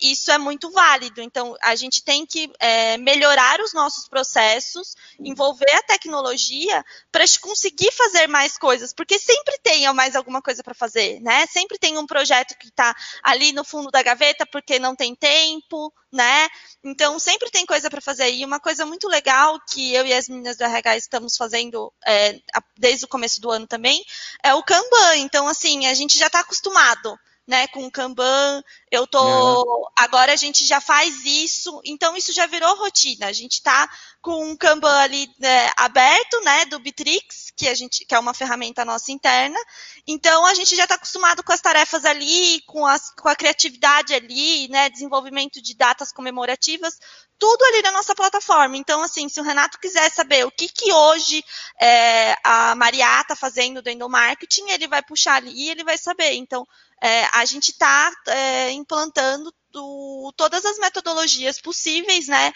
isso 0.00 0.30
é 0.32 0.38
muito 0.38 0.70
válido. 0.70 1.20
Então, 1.20 1.56
a 1.62 1.76
gente 1.76 2.02
tem 2.02 2.26
que 2.26 2.50
é, 2.58 2.96
melhorar 2.98 3.60
os 3.60 3.72
nossos 3.72 4.08
processos, 4.08 4.96
envolver 5.20 5.70
a 5.70 5.82
tecnologia 5.82 6.84
para 7.12 7.24
conseguir 7.40 7.92
fazer 7.92 8.26
mais 8.26 8.58
coisas, 8.58 8.92
porque 8.92 9.18
sempre 9.18 9.58
tem 9.62 9.86
mais 9.92 10.16
alguma 10.16 10.42
coisa 10.42 10.62
para 10.62 10.74
fazer 10.74 10.85
fazer, 10.86 11.20
né? 11.20 11.46
Sempre 11.46 11.78
tem 11.78 11.98
um 11.98 12.06
projeto 12.06 12.56
que 12.58 12.68
está 12.68 12.94
ali 13.22 13.52
no 13.52 13.64
fundo 13.64 13.90
da 13.90 14.02
gaveta 14.02 14.46
porque 14.46 14.78
não 14.78 14.94
tem 14.94 15.14
tempo, 15.14 15.92
né? 16.12 16.48
Então 16.84 17.18
sempre 17.18 17.50
tem 17.50 17.66
coisa 17.66 17.90
para 17.90 18.00
fazer. 18.00 18.30
E 18.30 18.44
uma 18.44 18.60
coisa 18.60 18.86
muito 18.86 19.08
legal 19.08 19.58
que 19.68 19.92
eu 19.94 20.06
e 20.06 20.14
as 20.14 20.28
meninas 20.28 20.56
do 20.56 20.64
RH 20.64 20.96
estamos 20.96 21.36
fazendo 21.36 21.92
é, 22.06 22.40
desde 22.78 23.04
o 23.04 23.08
começo 23.08 23.40
do 23.40 23.50
ano 23.50 23.66
também 23.66 24.04
é 24.42 24.54
o 24.54 24.62
Kanban. 24.62 25.16
Então, 25.16 25.48
assim, 25.48 25.86
a 25.86 25.94
gente 25.94 26.18
já 26.18 26.26
está 26.26 26.40
acostumado 26.40 27.18
né, 27.46 27.66
com 27.68 27.90
Kanban. 27.90 28.62
Eu 28.90 29.06
tô. 29.06 29.22
Uhum. 29.22 29.84
Agora 29.96 30.32
a 30.32 30.36
gente 30.36 30.66
já 30.66 30.80
faz 30.80 31.24
isso, 31.24 31.80
então 31.84 32.16
isso 32.16 32.32
já 32.32 32.46
virou 32.46 32.76
rotina. 32.76 33.26
A 33.26 33.32
gente 33.32 33.52
está 33.52 33.88
com 34.20 34.50
um 34.50 34.56
Kanban 34.56 34.96
ali 34.98 35.30
né, 35.38 35.70
aberto, 35.76 36.40
né, 36.42 36.64
do 36.66 36.78
Bitrix, 36.80 37.45
que 37.56 37.68
a 37.68 37.74
gente, 37.74 38.04
que 38.04 38.14
é 38.14 38.18
uma 38.18 38.34
ferramenta 38.34 38.84
nossa 38.84 39.10
interna. 39.10 39.58
Então 40.06 40.44
a 40.46 40.54
gente 40.54 40.76
já 40.76 40.84
está 40.84 40.96
acostumado 40.96 41.42
com 41.42 41.52
as 41.52 41.60
tarefas 41.60 42.04
ali, 42.04 42.60
com, 42.66 42.86
as, 42.86 43.10
com 43.14 43.28
a 43.28 43.34
criatividade 43.34 44.14
ali, 44.14 44.68
né, 44.68 44.90
desenvolvimento 44.90 45.60
de 45.62 45.74
datas 45.74 46.12
comemorativas, 46.12 46.98
tudo 47.38 47.64
ali 47.64 47.82
na 47.82 47.92
nossa 47.92 48.14
plataforma. 48.14 48.76
Então, 48.76 49.02
assim, 49.02 49.28
se 49.28 49.40
o 49.40 49.44
Renato 49.44 49.78
quiser 49.78 50.10
saber 50.10 50.44
o 50.46 50.50
que, 50.50 50.68
que 50.68 50.92
hoje 50.92 51.42
é, 51.80 52.36
a 52.44 52.74
Maria 52.74 53.20
está 53.20 53.34
fazendo 53.34 53.82
do 53.82 53.90
endomarketing, 53.90 54.70
ele 54.70 54.86
vai 54.86 55.02
puxar 55.02 55.36
ali 55.36 55.52
e 55.52 55.70
ele 55.70 55.84
vai 55.84 55.98
saber. 55.98 56.34
Então, 56.34 56.66
é, 57.02 57.26
a 57.32 57.44
gente 57.44 57.70
está 57.70 58.10
é, 58.26 58.70
implantando 58.72 59.52
do, 59.76 60.32
todas 60.34 60.64
as 60.64 60.78
metodologias 60.78 61.60
possíveis, 61.60 62.28
né? 62.28 62.52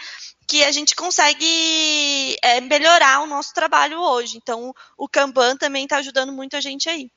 Que 0.48 0.64
a 0.64 0.72
gente 0.72 0.96
consegue 0.96 2.36
é, 2.42 2.60
melhorar 2.62 3.22
o 3.22 3.26
nosso 3.26 3.52
trabalho 3.52 4.00
hoje. 4.00 4.38
Então, 4.38 4.72
o 4.96 5.06
Kanban 5.06 5.56
também 5.56 5.84
está 5.84 5.98
ajudando 5.98 6.32
muito 6.32 6.56
a 6.56 6.60
gente 6.60 6.88
aí. 6.88 7.10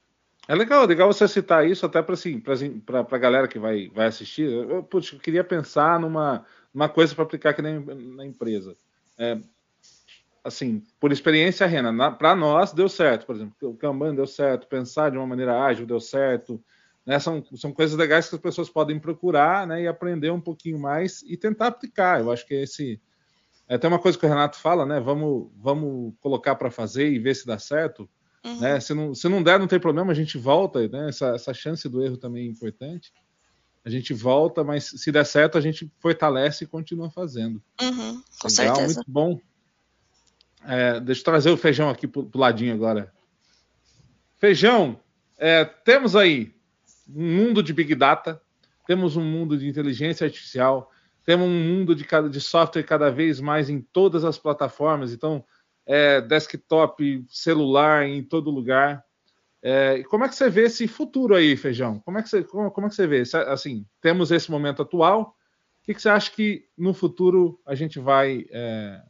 É 0.46 0.54
legal, 0.54 0.86
legal 0.86 1.12
você 1.12 1.26
citar 1.26 1.66
isso 1.66 1.86
até 1.86 2.02
para 2.02 2.16
assim, 2.16 2.44
a 2.89 3.18
galera 3.18 3.48
que 3.48 3.58
vai, 3.58 3.88
vai 3.88 4.08
assistir. 4.08 4.52
Eu, 4.52 4.84
putz, 4.84 5.13
eu 5.13 5.20
queria 5.20 5.44
pensar 5.44 5.98
numa 6.00 6.46
uma 6.74 6.89
coisa 6.89 7.16
para 7.16 7.24
aplicar 7.24 7.52
aqui 7.52 7.62
na, 7.62 7.80
na 7.80 8.26
empresa. 8.26 8.76
É, 9.18 9.38
assim, 10.44 10.84
por 11.00 11.13
experiência, 11.13 11.66
Rena, 11.66 12.12
para 12.12 12.36
nós 12.36 12.74
deu 12.74 12.89
certo, 12.89 13.26
por 13.26 13.36
exemplo, 13.36 13.54
o 13.62 13.78
Kanban 13.78 14.13
deu 14.13 14.28
certo, 14.28 14.68
pensar 14.68 15.12
de 15.12 15.18
uma 15.18 15.28
maneira 15.28 15.63
ágil 15.63 15.86
deu 15.86 16.00
certo, 16.02 16.62
né? 17.06 17.20
São, 17.20 17.44
são 17.56 17.72
coisas 17.72 17.98
legais 17.98 18.30
que 18.30 18.36
as 18.36 18.42
pessoas 18.42 18.70
podem 18.70 19.00
procurar 19.00 19.68
né? 19.68 19.84
e 19.84 19.88
aprender 19.88 20.32
um 20.32 20.42
pouquinho 20.42 20.80
mais 20.80 21.22
e 21.24 21.36
tentar 21.36 21.68
aplicar. 21.68 22.22
Eu 22.22 22.32
acho 22.32 22.46
que 22.46 22.54
esse. 22.54 23.02
É 23.68 23.76
até 23.76 23.88
uma 23.88 24.00
coisa 24.00 24.18
que 24.18 24.26
o 24.26 24.30
Renato 24.30 24.58
fala, 24.58 24.86
né? 24.86 25.00
Vamos, 25.00 25.50
vamos 25.56 26.13
colocar 26.20 26.56
para 26.56 26.70
fazer 26.70 27.10
e 27.10 27.20
ver 27.20 27.34
se 27.34 27.46
dá 27.46 27.58
certo. 27.58 28.10
Uhum. 28.44 28.60
Né? 28.60 28.80
Se, 28.80 28.94
não, 28.94 29.16
se 29.16 29.30
não 29.30 29.42
der, 29.42 29.58
não 29.58 29.68
tem 29.68 29.80
problema, 29.80 30.12
a 30.12 30.16
gente 30.16 30.38
volta, 30.38 30.86
né? 30.88 31.10
Essa, 31.10 31.30
essa 31.30 31.54
chance 31.54 31.88
do 31.88 32.04
erro 32.04 32.18
também 32.18 32.46
é 32.46 32.50
importante. 32.50 33.13
A 33.86 33.89
gente 33.89 34.13
volta, 34.13 34.63
mas 34.63 34.86
se 34.86 35.12
der 35.12 35.26
certo, 35.26 35.58
a 35.58 35.62
gente 35.62 35.92
fortalece 36.00 36.66
e 36.66 36.68
continua 36.68 37.10
fazendo. 37.10 37.62
Uhum, 37.82 38.22
com 38.39 38.48
Legal, 38.48 38.76
certeza. 38.76 38.96
Muito 38.96 39.12
bom. 39.12 39.39
É, 40.66 41.00
deixa 41.00 41.22
eu 41.22 41.26
trazer 41.26 41.50
o 41.50 41.58
feijão 41.58 41.89
aqui 41.89 42.08
pro, 42.08 42.26
pro 42.26 42.39
ladinho 42.39 42.74
agora. 42.74 43.13
Feijão, 44.38 45.00
é, 45.38 45.66
temos 45.66 46.16
aí 46.16 46.54
um 47.10 47.24
mundo 47.24 47.63
de 47.63 47.74
Big 47.74 47.96
Data, 47.96 48.42
temos 48.86 49.16
um 49.16 49.24
mundo 49.24 49.58
de 49.58 49.68
inteligência 49.68 50.26
artificial, 50.26 50.92
temos 51.26 51.48
um 51.48 51.52
mundo 51.52 51.96
de, 51.96 52.06
de 52.30 52.42
software 52.42 52.84
cada 52.84 53.10
vez 53.10 53.39
mais 53.39 53.70
em 53.70 53.82
todas 53.82 54.24
as 54.24 54.38
plataformas, 54.38 55.13
então, 55.13 55.44
é, 55.86 56.22
desktop, 56.22 57.26
celular, 57.30 58.06
em 58.06 58.24
todo 58.24 58.52
lugar. 58.52 59.04
É, 59.62 60.04
como 60.04 60.26
é 60.26 60.30
que 60.30 60.36
você 60.36 60.50
vê 60.50 60.63
esse 60.63 60.88
futuro 60.88 61.36
aí, 61.36 61.56
Feijão? 61.56 62.00
Como 62.00 62.18
é 62.18 62.24
que 62.24 62.30
você, 62.30 62.44
como, 62.44 62.70
como 62.72 62.88
é 62.88 62.89
que 62.89 62.96
você 62.96 63.08
vê? 63.08 63.24
Assim, 63.48 63.86
temos 64.02 64.32
esse 64.32 64.52
momento 64.52 64.82
atual, 64.82 65.38
o 65.82 65.86
que, 65.86 65.94
que 65.94 66.02
você 66.02 66.10
acha 66.10 66.32
que 66.32 66.66
no 66.78 66.94
futuro 66.94 67.60
a 67.66 67.76
gente 67.76 68.00
vai... 68.00 68.46
É, 68.52 69.02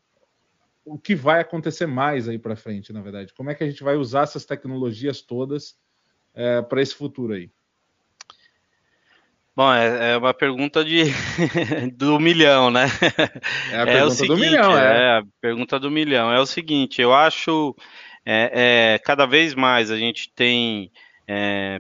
o 0.86 1.00
que 1.00 1.16
vai 1.16 1.40
acontecer 1.40 1.86
mais 1.86 2.28
aí 2.28 2.38
para 2.38 2.56
frente, 2.56 2.92
na 2.92 3.02
verdade? 3.02 3.34
Como 3.34 3.50
é 3.50 3.56
que 3.56 3.64
a 3.64 3.68
gente 3.70 3.84
vai 3.84 3.96
usar 3.96 4.24
essas 4.24 4.46
tecnologias 4.46 5.22
todas 5.22 5.78
é, 6.34 6.62
para 6.62 6.82
esse 6.82 6.94
futuro 6.94 7.34
aí? 7.34 7.50
Bom, 9.56 9.72
é, 9.72 10.14
é 10.14 10.18
uma 10.18 10.34
pergunta 10.34 10.84
de 10.84 11.04
do 11.96 12.20
milhão, 12.20 12.72
né? 12.72 12.88
É 13.72 13.78
a 13.78 13.82
é 13.82 13.86
pergunta 13.86 14.16
seguinte, 14.16 14.28
do 14.28 14.38
milhão, 14.38 14.78
é. 14.78 14.84
é. 14.84 15.18
a 15.20 15.24
pergunta 15.40 15.80
do 15.80 15.92
milhão. 15.92 16.32
É 16.32 16.40
o 16.40 16.46
seguinte, 16.46 17.02
eu 17.02 17.14
acho 17.14 17.76
é, 18.26 18.94
é 18.96 19.00
cada 19.00 19.28
vez 19.28 19.54
mais 19.54 19.92
a 19.92 19.98
gente 19.98 20.32
tem 20.34 20.92
é, 21.28 21.80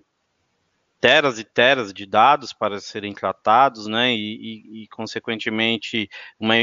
teras 1.03 1.37
e 1.37 1.43
teras 1.43 1.91
de 1.91 2.05
dados 2.05 2.53
para 2.53 2.79
serem 2.79 3.13
tratados, 3.13 3.87
né? 3.87 4.13
E, 4.13 4.35
e, 4.79 4.83
e 4.83 4.87
consequentemente, 4.87 6.07
uma, 6.39 6.53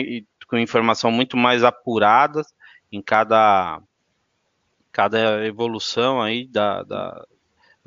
com 0.47 0.57
informação 0.57 1.11
muito 1.11 1.37
mais 1.37 1.63
apurada 1.63 2.43
em 2.91 3.03
cada, 3.03 3.83
cada 4.91 5.45
evolução 5.45 6.23
aí 6.23 6.47
da, 6.47 6.83
da 6.83 7.27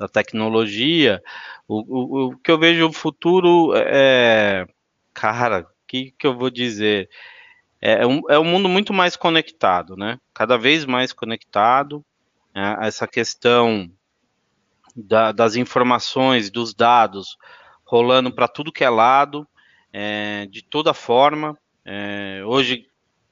da 0.04 0.08
tecnologia, 0.08 1.22
o, 1.66 1.80
o, 1.80 2.26
o, 2.26 2.36
que 2.38 2.50
eu 2.50 2.58
vejo 2.58 2.86
o 2.86 2.92
futuro 2.92 3.72
é, 3.74 4.66
cara, 5.14 5.60
o 5.60 5.66
que, 5.86 6.12
que 6.18 6.26
eu 6.26 6.36
vou 6.36 6.50
dizer? 6.50 7.08
É, 7.80 8.02
é, 8.02 8.06
um, 8.06 8.20
é 8.28 8.38
um 8.38 8.44
mundo 8.44 8.68
muito 8.68 8.92
mais 8.92 9.16
conectado, 9.16 9.96
né? 9.96 10.18
Cada 10.34 10.58
vez 10.58 10.84
mais 10.84 11.12
conectado. 11.12 12.04
Né? 12.54 12.76
Essa 12.82 13.06
questão 13.06 13.90
da, 14.94 15.32
das 15.32 15.56
informações, 15.56 16.50
dos 16.50 16.74
dados 16.74 17.36
rolando 17.84 18.32
para 18.32 18.48
tudo 18.48 18.72
que 18.72 18.84
é 18.84 18.90
lado, 18.90 19.46
é, 19.92 20.46
de 20.50 20.62
toda 20.62 20.92
forma. 20.92 21.56
É, 21.84 22.42
hoje 22.44 22.86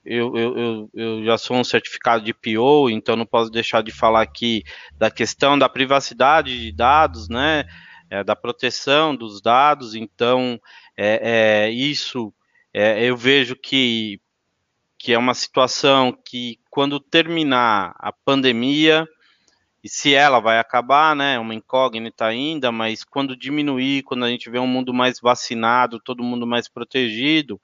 eu, 0.04 0.36
eu, 0.36 0.90
eu, 0.94 1.24
já 1.24 1.38
sou 1.38 1.56
um 1.56 1.64
certificado 1.64 2.24
de 2.24 2.34
PO, 2.34 2.90
então 2.90 3.16
não 3.16 3.26
posso 3.26 3.50
deixar 3.50 3.82
de 3.82 3.92
falar 3.92 4.22
aqui 4.22 4.62
da 4.96 5.10
questão 5.10 5.58
da 5.58 5.68
privacidade 5.68 6.60
de 6.60 6.72
dados, 6.72 7.28
né? 7.28 7.64
É, 8.10 8.22
da 8.22 8.36
proteção 8.36 9.16
dos 9.16 9.40
dados, 9.40 9.94
então 9.94 10.60
é, 10.96 11.64
é 11.64 11.70
isso 11.70 12.32
é, 12.74 13.04
eu 13.04 13.16
vejo 13.16 13.54
que, 13.54 14.20
que 14.98 15.12
é 15.12 15.18
uma 15.18 15.34
situação 15.34 16.12
que 16.12 16.58
quando 16.70 16.98
terminar 16.98 17.94
a 17.98 18.10
pandemia, 18.12 19.06
e 19.84 19.88
se 19.88 20.14
ela 20.14 20.40
vai 20.40 20.58
acabar, 20.58 21.14
né? 21.14 21.34
É 21.34 21.38
uma 21.38 21.54
incógnita 21.54 22.24
ainda, 22.24 22.70
mas 22.70 23.02
quando 23.04 23.36
diminuir, 23.36 24.04
quando 24.04 24.24
a 24.24 24.30
gente 24.30 24.48
vê 24.48 24.58
um 24.58 24.66
mundo 24.66 24.94
mais 24.94 25.20
vacinado, 25.20 26.00
todo 26.00 26.22
mundo 26.22 26.46
mais 26.46 26.68
protegido, 26.68 27.60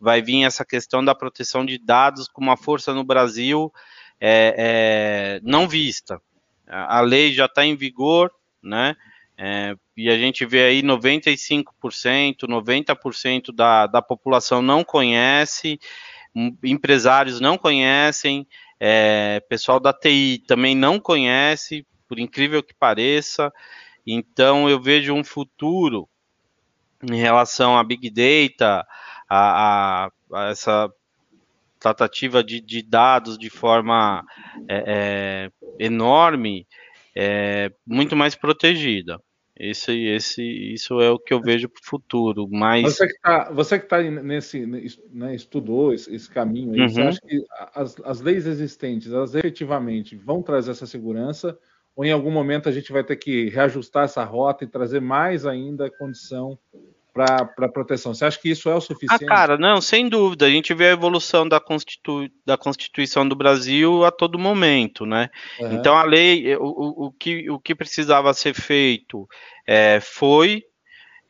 vai 0.00 0.22
vir 0.22 0.44
essa 0.44 0.64
questão 0.64 1.04
da 1.04 1.14
proteção 1.14 1.64
de 1.64 1.78
dados 1.78 2.26
com 2.26 2.40
uma 2.40 2.56
força 2.56 2.94
no 2.94 3.04
Brasil 3.04 3.72
é, 4.20 4.54
é, 4.56 5.40
não 5.42 5.68
vista. 5.68 6.20
A 6.66 7.00
lei 7.00 7.32
já 7.32 7.46
está 7.46 7.64
em 7.64 7.74
vigor, 7.74 8.30
né? 8.62 8.96
É, 9.36 9.74
e 9.96 10.10
a 10.10 10.18
gente 10.18 10.44
vê 10.44 10.64
aí 10.64 10.82
95%, 10.82 11.64
90% 12.42 13.54
da, 13.54 13.86
da 13.86 14.02
população 14.02 14.60
não 14.60 14.84
conhece, 14.84 15.80
empresários 16.62 17.40
não 17.40 17.56
conhecem, 17.56 18.46
é, 18.78 19.40
pessoal 19.48 19.80
da 19.80 19.92
TI 19.92 20.44
também 20.46 20.74
não 20.74 21.00
conhece, 21.00 21.86
por 22.06 22.18
incrível 22.18 22.62
que 22.62 22.74
pareça. 22.74 23.52
Então 24.06 24.68
eu 24.68 24.80
vejo 24.80 25.14
um 25.14 25.24
futuro 25.24 26.08
em 27.02 27.16
relação 27.16 27.78
a 27.78 27.84
Big 27.84 28.10
Data, 28.10 28.86
a, 29.30 30.06
a, 30.06 30.10
a 30.34 30.50
essa 30.50 30.92
tratativa 31.78 32.42
de, 32.42 32.60
de, 32.60 32.82
dados 32.82 33.38
de 33.38 33.48
forma 33.48 34.24
é, 34.68 34.84
é, 34.86 35.84
enorme, 35.84 36.66
é, 37.16 37.72
muito 37.86 38.16
mais 38.16 38.34
protegida. 38.34 39.18
Esse, 39.56 39.92
esse, 40.06 40.42
isso 40.42 41.00
é 41.02 41.10
o 41.10 41.18
que 41.18 41.34
eu 41.34 41.40
vejo 41.40 41.68
para 41.68 41.80
o 41.80 41.84
futuro. 41.84 42.48
Mas 42.50 42.82
você 42.82 43.06
que 43.06 43.12
está 43.12 43.50
você 43.50 43.78
que 43.78 43.86
tá 43.86 44.02
nesse, 44.02 44.66
né, 45.12 45.34
estudou 45.34 45.92
esse, 45.92 46.14
esse 46.14 46.30
caminho, 46.30 46.72
aí, 46.72 46.80
uhum. 46.80 46.88
você 46.88 47.02
acha 47.02 47.20
que 47.20 47.44
as, 47.74 47.96
as 48.02 48.20
leis 48.22 48.46
existentes, 48.46 49.12
elas 49.12 49.34
efetivamente 49.34 50.16
vão 50.16 50.42
trazer 50.42 50.70
essa 50.70 50.86
segurança? 50.86 51.58
Ou 51.94 52.06
em 52.06 52.12
algum 52.12 52.30
momento 52.30 52.70
a 52.70 52.72
gente 52.72 52.90
vai 52.90 53.04
ter 53.04 53.16
que 53.16 53.50
reajustar 53.50 54.04
essa 54.04 54.24
rota 54.24 54.64
e 54.64 54.66
trazer 54.66 55.00
mais 55.00 55.44
ainda 55.44 55.90
condição 55.90 56.58
para 57.12 57.68
proteção. 57.72 58.14
Você 58.14 58.24
acha 58.24 58.38
que 58.38 58.50
isso 58.50 58.68
é 58.68 58.74
o 58.74 58.80
suficiente? 58.80 59.24
Ah, 59.24 59.26
cara, 59.26 59.58
não, 59.58 59.80
sem 59.80 60.08
dúvida. 60.08 60.46
A 60.46 60.50
gente 60.50 60.72
vê 60.74 60.88
a 60.88 60.92
evolução 60.92 61.48
da, 61.48 61.60
Constitu... 61.60 62.28
da 62.44 62.56
Constituição 62.56 63.28
do 63.28 63.36
Brasil 63.36 64.04
a 64.04 64.10
todo 64.10 64.38
momento, 64.38 65.04
né? 65.04 65.28
Uhum. 65.58 65.72
Então 65.72 65.96
a 65.96 66.02
lei, 66.02 66.56
o, 66.56 67.06
o, 67.06 67.12
que, 67.12 67.50
o 67.50 67.58
que 67.58 67.74
precisava 67.74 68.32
ser 68.34 68.54
feito 68.54 69.28
é, 69.66 70.00
foi 70.00 70.64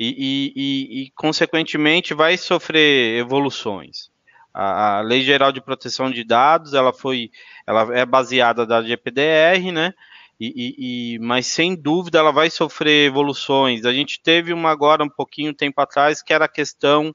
e, 0.01 0.53
e, 0.57 1.03
e, 1.03 1.11
consequentemente, 1.11 2.15
vai 2.15 2.39
sofrer 2.39 3.19
evoluções. 3.19 4.09
A, 4.53 4.99
a, 4.99 5.01
Lei 5.03 5.21
Geral 5.21 5.53
de 5.53 5.61
Proteção 5.61 6.11
de 6.11 6.25
Dados, 6.25 6.73
ela 6.73 6.91
foi, 6.91 7.31
ela 7.67 7.95
é 7.95 8.07
baseada 8.07 8.65
da 8.65 8.83
GPDR, 8.83 9.71
né? 9.71 9.93
E, 10.41 10.47
e, 10.57 11.15
e, 11.15 11.19
mas 11.19 11.47
sem 11.47 11.77
dúvida 11.77 12.19
ela 12.19 12.33
vai 12.33 12.49
sofrer 12.49 13.07
evoluções. 13.07 13.85
A 13.85 13.93
gente 13.93 14.23
teve 14.23 14.55
uma 14.55 14.71
agora 14.71 15.05
um 15.05 15.09
pouquinho 15.09 15.53
tempo 15.53 15.79
atrás 15.83 16.23
que 16.23 16.33
era 16.33 16.47
a 16.47 16.49
questão 16.49 17.15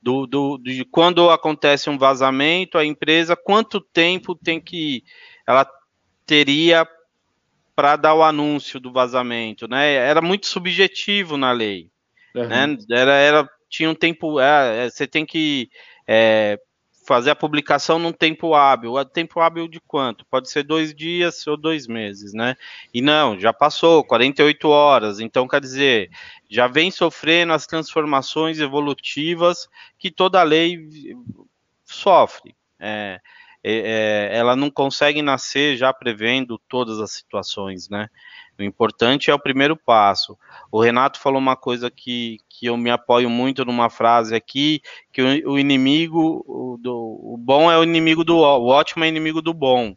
do, 0.00 0.26
do, 0.26 0.58
de 0.58 0.84
quando 0.86 1.28
acontece 1.30 1.90
um 1.90 1.98
vazamento, 1.98 2.78
a 2.78 2.84
empresa 2.84 3.36
quanto 3.36 3.80
tempo 3.80 4.34
tem 4.34 4.60
que 4.60 5.04
ela 5.46 5.66
teria 6.24 6.86
para 7.76 7.96
dar 7.96 8.14
o 8.14 8.22
anúncio 8.22 8.80
do 8.80 8.92
vazamento, 8.92 9.68
né? 9.68 9.94
Era 9.94 10.22
muito 10.22 10.46
subjetivo 10.46 11.36
na 11.36 11.52
lei, 11.52 11.90
uhum. 12.34 12.48
né? 12.48 12.76
Era, 12.90 13.12
era 13.12 13.50
tinha 13.68 13.90
um 13.90 13.94
tempo, 13.94 14.40
é, 14.40 14.86
é, 14.86 14.90
você 14.90 15.06
tem 15.06 15.26
que 15.26 15.68
é, 16.06 16.58
fazer 17.06 17.30
a 17.30 17.36
publicação 17.36 17.98
num 17.98 18.12
tempo 18.12 18.54
hábil. 18.54 18.92
Tempo 19.04 19.40
hábil 19.40 19.68
de 19.68 19.80
quanto? 19.80 20.24
Pode 20.26 20.50
ser 20.50 20.62
dois 20.62 20.94
dias 20.94 21.46
ou 21.46 21.56
dois 21.56 21.86
meses, 21.86 22.32
né? 22.32 22.56
E 22.92 23.00
não, 23.00 23.38
já 23.38 23.52
passou 23.52 24.04
48 24.04 24.68
horas. 24.68 25.20
Então, 25.20 25.46
quer 25.46 25.60
dizer, 25.60 26.10
já 26.48 26.66
vem 26.66 26.90
sofrendo 26.90 27.52
as 27.52 27.66
transformações 27.66 28.58
evolutivas 28.58 29.68
que 29.98 30.10
toda 30.10 30.42
lei 30.42 30.88
sofre. 31.84 32.56
É, 32.80 33.20
é, 33.62 34.30
é, 34.32 34.36
ela 34.36 34.54
não 34.54 34.70
consegue 34.70 35.22
nascer 35.22 35.76
já 35.76 35.92
prevendo 35.92 36.60
todas 36.68 37.00
as 37.00 37.12
situações, 37.12 37.88
né? 37.88 38.08
O 38.58 38.62
importante 38.62 39.30
é 39.30 39.34
o 39.34 39.38
primeiro 39.38 39.76
passo. 39.76 40.38
O 40.70 40.80
Renato 40.80 41.18
falou 41.18 41.38
uma 41.38 41.56
coisa 41.56 41.90
que, 41.90 42.38
que 42.48 42.66
eu 42.66 42.76
me 42.76 42.90
apoio 42.90 43.28
muito 43.28 43.64
numa 43.64 43.90
frase 43.90 44.34
aqui, 44.34 44.80
que 45.12 45.22
o, 45.22 45.52
o 45.52 45.58
inimigo, 45.58 46.44
o, 46.46 46.78
do, 46.80 46.94
o, 46.94 47.36
bom 47.36 47.70
é 47.70 47.78
o 47.78 47.82
inimigo 47.82 48.24
do 48.24 48.36
o 48.36 48.66
ótimo 48.66 49.04
é 49.04 49.08
inimigo 49.08 49.42
do 49.42 49.52
bom, 49.52 49.96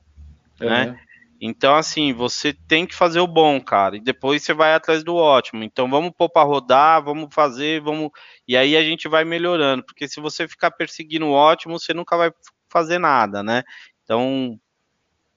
uhum. 0.59 0.69
né? 0.69 0.99
Então, 1.39 1.75
assim, 1.75 2.13
você 2.13 2.51
tem 2.51 2.85
que 2.85 2.95
fazer 2.95 3.19
o 3.19 3.27
bom, 3.27 3.61
cara, 3.61 3.95
e 3.95 3.99
depois 3.99 4.41
você 4.41 4.53
vai 4.53 4.73
atrás 4.73 5.03
do 5.03 5.15
ótimo. 5.15 5.63
Então, 5.63 5.87
vamos 5.87 6.11
pôr 6.17 6.29
para 6.29 6.47
rodar, 6.47 7.03
vamos 7.03 7.29
fazer, 7.31 7.79
vamos. 7.79 8.09
E 8.47 8.57
aí 8.57 8.75
a 8.75 8.81
gente 8.81 9.07
vai 9.07 9.23
melhorando, 9.23 9.83
porque 9.83 10.07
se 10.07 10.19
você 10.19 10.47
ficar 10.47 10.71
perseguindo 10.71 11.27
o 11.27 11.31
ótimo, 11.31 11.79
você 11.79 11.93
nunca 11.93 12.17
vai 12.17 12.31
fazer 12.69 12.97
nada, 12.97 13.43
né? 13.43 13.63
Então, 14.03 14.59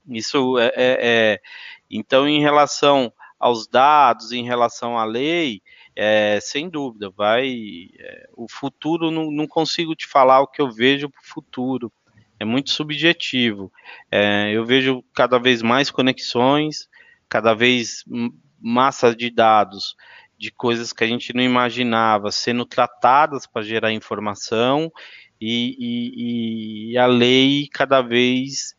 isso 0.07 0.59
é, 0.59 0.67
é, 0.67 0.73
é 0.77 1.41
então, 1.91 2.29
em 2.29 2.41
relação 2.41 3.13
aos 3.39 3.67
dados, 3.67 4.33
em 4.33 4.45
relação 4.45 4.99
à 4.99 5.05
lei, 5.05 5.63
é, 5.97 6.39
sem 6.41 6.69
dúvida, 6.69 7.11
vai. 7.11 7.89
É, 7.99 8.29
o 8.37 8.47
futuro, 8.49 9.11
não, 9.11 9.31
não, 9.31 9.47
consigo 9.47 9.95
te 9.95 10.07
falar 10.07 10.41
o 10.41 10.47
que 10.47 10.63
eu 10.63 10.71
vejo 10.71 11.09
para 11.09 11.21
o 11.21 11.27
futuro. 11.27 11.93
É 12.39 12.45
muito 12.45 12.71
subjetivo. 12.71 13.73
É, 14.11 14.53
eu 14.53 14.65
vejo 14.65 15.05
cada 15.15 15.39
vez 15.39 15.63
mais 15.63 15.91
conexões, 15.91 16.89
cada 17.29 17.55
vez 17.55 18.05
massa 18.61 19.15
de 19.15 19.31
dados 19.31 19.97
de 20.39 20.51
coisas 20.51 20.91
que 20.93 21.05
a 21.05 21.07
gente 21.07 21.35
não 21.35 21.43
imaginava 21.43 22.31
sendo 22.31 22.65
tratadas 22.65 23.47
para 23.47 23.61
gerar 23.61 23.93
informação 23.93 24.91
e, 25.39 25.77
e, 25.79 26.93
e, 26.93 26.99
a 26.99 27.05
lei 27.05 27.69
cada 27.71 28.01
vez 28.01 28.75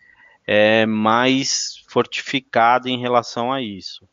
é 0.53 0.85
mais 0.85 1.81
fortificada 1.87 2.89
em 2.89 2.99
relação 2.99 3.53
a 3.53 3.61
isso. 3.61 4.05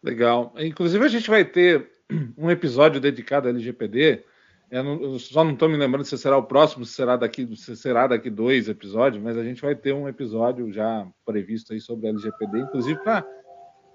Legal. 0.00 0.54
Inclusive, 0.56 1.04
a 1.04 1.08
gente 1.08 1.28
vai 1.28 1.44
ter 1.44 1.90
um 2.38 2.48
episódio 2.48 3.00
dedicado 3.00 3.48
à 3.48 3.50
LGPD. 3.50 4.22
Eu, 4.70 5.18
só 5.18 5.42
não 5.42 5.54
estou 5.54 5.68
me 5.68 5.76
lembrando 5.76 6.04
se 6.04 6.16
será 6.16 6.36
o 6.36 6.44
próximo, 6.44 6.84
se 6.84 6.92
será 6.92 7.16
daqui, 7.16 7.48
se 7.56 7.74
será 7.74 8.06
daqui 8.06 8.30
dois 8.30 8.68
episódios, 8.68 9.20
mas 9.20 9.36
a 9.36 9.42
gente 9.42 9.60
vai 9.60 9.74
ter 9.74 9.92
um 9.92 10.08
episódio 10.08 10.70
já 10.72 11.04
previsto 11.26 11.72
aí 11.72 11.80
sobre 11.80 12.06
a 12.06 12.10
LGPD, 12.10 12.60
inclusive 12.60 13.02
para 13.02 13.26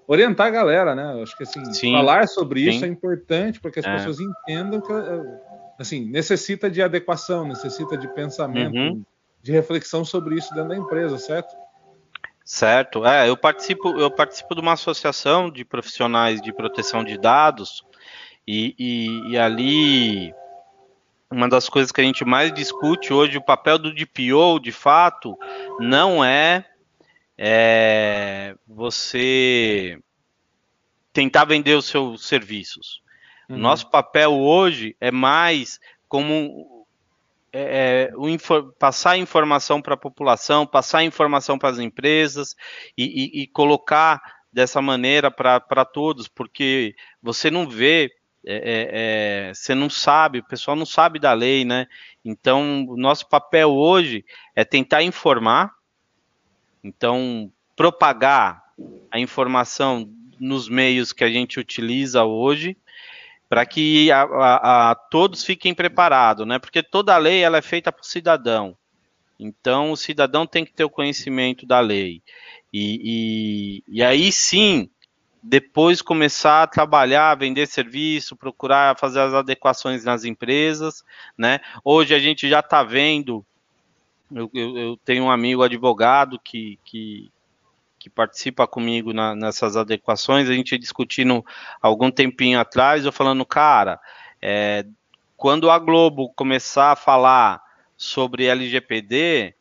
orientar 0.06 0.48
a 0.48 0.50
galera, 0.50 0.94
né? 0.94 1.22
Acho 1.22 1.34
que 1.38 1.44
assim, 1.44 1.64
sim, 1.72 1.92
falar 1.92 2.28
sobre 2.28 2.64
sim. 2.64 2.70
isso 2.70 2.84
é 2.84 2.88
importante 2.88 3.60
para 3.62 3.70
que 3.70 3.78
as 3.78 3.86
é. 3.86 3.94
pessoas 3.94 4.18
entendam 4.20 4.78
que 4.78 4.92
assim, 5.78 6.04
necessita 6.04 6.70
de 6.70 6.82
adequação, 6.82 7.48
necessita 7.48 7.96
de 7.96 8.08
pensamento, 8.08 8.76
uhum. 8.76 9.02
De 9.44 9.52
reflexão 9.52 10.06
sobre 10.06 10.36
isso 10.36 10.54
dentro 10.54 10.70
da 10.70 10.76
empresa, 10.76 11.18
certo? 11.18 11.54
Certo. 12.42 13.04
É, 13.04 13.28
eu 13.28 13.36
participo, 13.36 13.90
eu 14.00 14.10
participo 14.10 14.54
de 14.54 14.62
uma 14.62 14.72
associação 14.72 15.50
de 15.50 15.66
profissionais 15.66 16.40
de 16.40 16.50
proteção 16.50 17.04
de 17.04 17.18
dados 17.18 17.84
e, 18.48 18.74
e, 18.78 19.32
e 19.32 19.38
ali 19.38 20.34
uma 21.30 21.46
das 21.46 21.68
coisas 21.68 21.92
que 21.92 22.00
a 22.00 22.04
gente 22.04 22.24
mais 22.24 22.54
discute 22.54 23.12
hoje, 23.12 23.36
o 23.36 23.44
papel 23.44 23.78
do 23.78 23.94
DPO, 23.94 24.58
de 24.62 24.72
fato, 24.72 25.38
não 25.78 26.24
é, 26.24 26.64
é 27.36 28.56
você 28.66 29.98
tentar 31.12 31.44
vender 31.44 31.74
os 31.74 31.84
seus 31.84 32.26
serviços. 32.26 33.02
Uhum. 33.46 33.58
Nosso 33.58 33.90
papel 33.90 34.32
hoje 34.32 34.96
é 34.98 35.10
mais 35.10 35.78
como 36.08 36.73
é, 37.56 38.10
é, 38.10 38.16
o, 38.16 38.26
passar 38.72 39.16
informação 39.16 39.80
para 39.80 39.94
a 39.94 39.96
população, 39.96 40.66
passar 40.66 41.04
informação 41.04 41.56
para 41.56 41.68
as 41.68 41.78
empresas 41.78 42.56
e, 42.98 43.04
e, 43.04 43.42
e, 43.42 43.46
colocar 43.46 44.20
dessa 44.52 44.82
maneira 44.82 45.30
para 45.30 45.84
todos, 45.84 46.26
porque 46.26 46.96
você 47.22 47.52
não 47.52 47.68
vê, 47.68 48.10
é, 48.44 48.56
é, 48.56 48.90
é, 49.50 49.54
você 49.54 49.72
não 49.72 49.88
sabe, 49.88 50.40
o 50.40 50.44
pessoal 50.44 50.76
não 50.76 50.84
sabe 50.84 51.20
da 51.20 51.32
lei, 51.32 51.64
né? 51.64 51.86
Então, 52.24 52.84
o 52.88 52.96
nosso 52.96 53.28
papel 53.28 53.70
hoje 53.72 54.24
é 54.56 54.64
tentar 54.64 55.04
informar, 55.04 55.72
então, 56.82 57.52
propagar 57.76 58.64
a 59.12 59.20
informação 59.20 60.12
nos 60.40 60.68
meios 60.68 61.12
que 61.12 61.22
a 61.22 61.30
gente 61.30 61.60
utiliza 61.60 62.24
hoje, 62.24 62.76
para 63.54 63.64
que 63.64 64.10
a, 64.10 64.22
a, 64.22 64.90
a, 64.90 64.94
todos 64.96 65.44
fiquem 65.44 65.72
preparados, 65.72 66.44
né? 66.44 66.58
Porque 66.58 66.82
toda 66.82 67.16
lei 67.16 67.40
ela 67.40 67.58
é 67.58 67.62
feita 67.62 67.92
para 67.92 68.02
o 68.02 68.04
cidadão. 68.04 68.76
Então 69.38 69.92
o 69.92 69.96
cidadão 69.96 70.44
tem 70.44 70.64
que 70.64 70.72
ter 70.72 70.82
o 70.82 70.90
conhecimento 70.90 71.64
da 71.64 71.78
lei. 71.78 72.20
E, 72.72 73.84
e, 73.86 73.98
e 73.98 74.02
aí 74.02 74.32
sim, 74.32 74.90
depois 75.40 76.02
começar 76.02 76.64
a 76.64 76.66
trabalhar, 76.66 77.38
vender 77.38 77.68
serviço, 77.68 78.34
procurar 78.34 78.98
fazer 78.98 79.20
as 79.20 79.32
adequações 79.32 80.02
nas 80.02 80.24
empresas, 80.24 81.04
né? 81.38 81.60
Hoje 81.84 82.12
a 82.12 82.18
gente 82.18 82.48
já 82.48 82.58
está 82.58 82.82
vendo. 82.82 83.46
Eu, 84.34 84.50
eu, 84.52 84.76
eu, 84.76 84.96
tenho 85.04 85.22
um 85.22 85.30
amigo 85.30 85.62
advogado 85.62 86.40
que, 86.40 86.76
que, 86.84 87.30
que 88.04 88.10
participa 88.10 88.66
comigo 88.66 89.14
na, 89.14 89.34
nessas 89.34 89.78
adequações, 89.78 90.46
a 90.46 90.52
gente 90.52 90.76
discutindo 90.76 91.42
algum 91.80 92.10
tempinho 92.10 92.60
atrás, 92.60 93.02
eu 93.02 93.10
falando, 93.10 93.46
cara, 93.46 93.98
é, 94.42 94.84
quando 95.38 95.70
a 95.70 95.78
Globo 95.78 96.30
começar 96.34 96.92
a 96.92 96.96
falar 96.96 97.62
sobre 97.96 98.44
LGPD, 98.44 99.54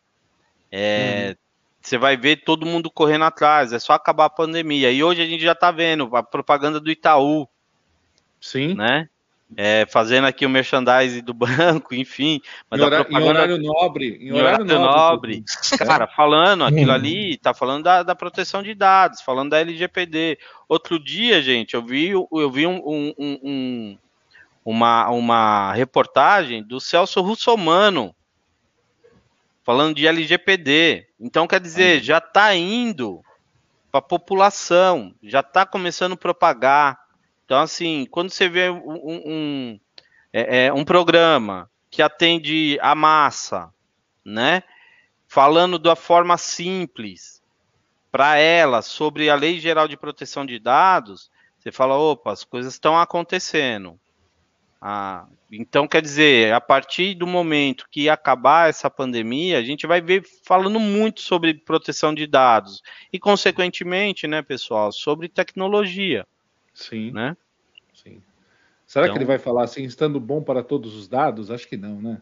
é, 0.70 1.30
uhum. 1.30 1.36
você 1.82 1.98
vai 1.98 2.18
ver 2.18 2.44
todo 2.44 2.66
mundo 2.66 2.92
correndo 2.92 3.24
atrás, 3.24 3.72
é 3.72 3.80
só 3.80 3.94
acabar 3.94 4.26
a 4.26 4.30
pandemia. 4.30 4.92
E 4.92 5.02
hoje 5.02 5.22
a 5.22 5.26
gente 5.26 5.42
já 5.42 5.54
está 5.54 5.72
vendo 5.72 6.14
a 6.14 6.22
propaganda 6.22 6.82
do 6.82 6.92
Itaú. 6.92 7.48
Sim. 8.42 8.74
Né? 8.74 9.08
É, 9.56 9.86
fazendo 9.90 10.26
aqui 10.26 10.46
o 10.46 10.50
merchandising 10.50 11.24
do 11.24 11.34
banco, 11.34 11.94
enfim. 11.96 12.42
Mas 12.70 12.80
em, 12.80 12.84
horário, 12.84 13.06
propaganda... 13.06 13.32
em 13.32 13.36
horário 13.36 13.58
nobre. 13.58 14.18
Em, 14.20 14.28
em 14.28 14.32
horário, 14.32 14.66
horário, 14.66 14.80
nobre. 14.80 15.38
nobre. 15.38 15.78
Cara, 15.86 16.08
falando 16.08 16.64
aquilo 16.64 16.92
hum. 16.92 16.96
ali, 16.96 17.38
tá 17.38 17.54
falando 17.54 17.84
da, 17.84 18.04
da, 18.04 18.16
proteção 18.16 18.64
de 18.64 18.74
dados, 18.74 19.22
falando 19.22 19.52
da 19.52 19.60
LGPD. 19.60 20.38
Outro 20.68 21.00
dia, 21.00 21.42
gente, 21.42 21.74
eu 21.74 21.86
vi, 21.86 22.10
eu 22.10 22.52
vi 22.52 22.66
um, 22.66 22.82
um, 22.86 23.14
um, 23.18 23.98
uma, 24.66 25.10
uma 25.10 25.74
reportagem 25.74 26.64
do 26.64 26.80
Celso 26.80 27.22
Russomano 27.22 28.16
falando 29.64 29.96
de 29.96 30.08
LGPD. 30.08 31.08
Então, 31.20 31.48
quer 31.48 31.60
dizer, 31.60 32.04
já 32.04 32.18
está 32.18 32.54
indo 32.56 33.22
para 33.92 34.00
a 34.00 34.02
população, 34.02 35.14
já 35.22 35.40
está 35.40 35.66
começando 35.66 36.14
a 36.14 36.18
propagar 36.18 37.03
então, 37.46 37.60
assim, 37.60 38.08
quando 38.10 38.30
você 38.30 38.48
vê 38.48 38.70
um, 38.70 39.22
um, 39.26 39.80
é, 40.32 40.66
é, 40.66 40.74
um 40.74 40.86
programa 40.86 41.70
que 41.90 42.02
atende 42.02 42.78
a 42.82 42.96
massa, 42.96 43.72
né? 44.26 44.64
Falando 45.28 45.78
da 45.78 45.96
forma 45.96 46.38
simples 46.38 47.42
para 48.12 48.38
ela 48.38 48.82
sobre 48.82 49.30
a 49.30 49.36
Lei 49.36 49.60
Geral 49.60 49.88
de 49.88 49.98
Proteção 49.98 50.46
de 50.46 50.60
Dados, 50.60 51.32
você 51.58 51.72
fala, 51.72 51.98
opa, 51.98 52.32
as 52.32 52.44
coisas 52.44 52.74
estão 52.74 52.98
acontecendo. 52.98 54.00
Ah, 54.82 55.26
então, 55.52 55.88
quer 55.88 56.02
dizer, 56.02 56.54
a 56.54 56.60
partir 56.60 57.16
do 57.16 57.26
momento 57.26 57.88
que 57.90 58.10
acabar 58.10 58.70
essa 58.70 58.90
pandemia, 58.90 59.58
a 59.58 59.64
gente 59.64 59.88
vai 59.88 60.02
ver 60.02 60.24
falando 60.44 60.80
muito 60.80 61.22
sobre 61.22 61.54
proteção 61.54 62.14
de 62.14 62.28
dados 62.28 62.82
e, 63.12 63.20
consequentemente, 63.20 64.28
né, 64.28 64.42
pessoal, 64.42 64.92
sobre 64.92 65.30
tecnologia. 65.30 66.28
Sim. 66.74 67.12
Né? 67.12 67.38
Sim. 67.94 68.22
Será 68.86 69.06
então, 69.06 69.14
que 69.14 69.20
ele 69.20 69.24
então 69.24 69.36
vai 69.36 69.40
falar 69.40 69.64
assim, 69.64 69.84
estando 69.84 70.20
bom 70.20 70.42
para 70.42 70.64
todos 70.64 70.96
os 70.96 71.08
dados? 71.08 71.50
Acho 71.50 71.68
que 71.68 71.78
não, 71.78 72.02
né? 72.02 72.22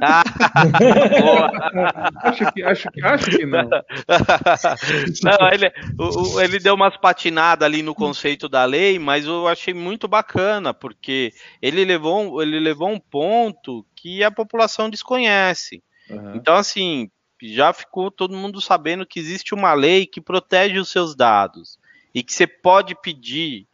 Ah, 0.00 0.22
acho, 2.24 2.52
que, 2.52 2.62
acho, 2.62 2.90
que, 2.90 3.04
acho 3.04 3.30
que 3.30 3.46
não. 3.46 3.68
não 5.22 5.50
ele, 5.52 5.72
o, 5.98 6.40
ele 6.40 6.58
deu 6.58 6.74
umas 6.74 6.96
patinadas 6.96 7.64
ali 7.64 7.82
no 7.82 7.94
conceito 7.94 8.48
da 8.48 8.64
lei, 8.64 8.98
mas 8.98 9.26
eu 9.26 9.48
achei 9.48 9.72
muito 9.72 10.06
bacana, 10.06 10.74
porque 10.74 11.32
ele 11.62 11.84
levou, 11.84 12.42
ele 12.42 12.60
levou 12.60 12.88
um 12.88 12.98
ponto 12.98 13.86
que 13.94 14.22
a 14.22 14.30
população 14.30 14.90
desconhece. 14.90 15.82
Uhum. 16.10 16.36
Então, 16.36 16.56
assim, 16.56 17.10
já 17.42 17.72
ficou 17.72 18.10
todo 18.10 18.36
mundo 18.36 18.60
sabendo 18.60 19.06
que 19.06 19.18
existe 19.18 19.54
uma 19.54 19.74
lei 19.74 20.06
que 20.06 20.20
protege 20.20 20.78
os 20.78 20.90
seus 20.90 21.14
dados 21.14 21.78
e 22.14 22.22
que 22.22 22.32
você 22.32 22.46
pode 22.46 22.94
pedir 23.00 23.66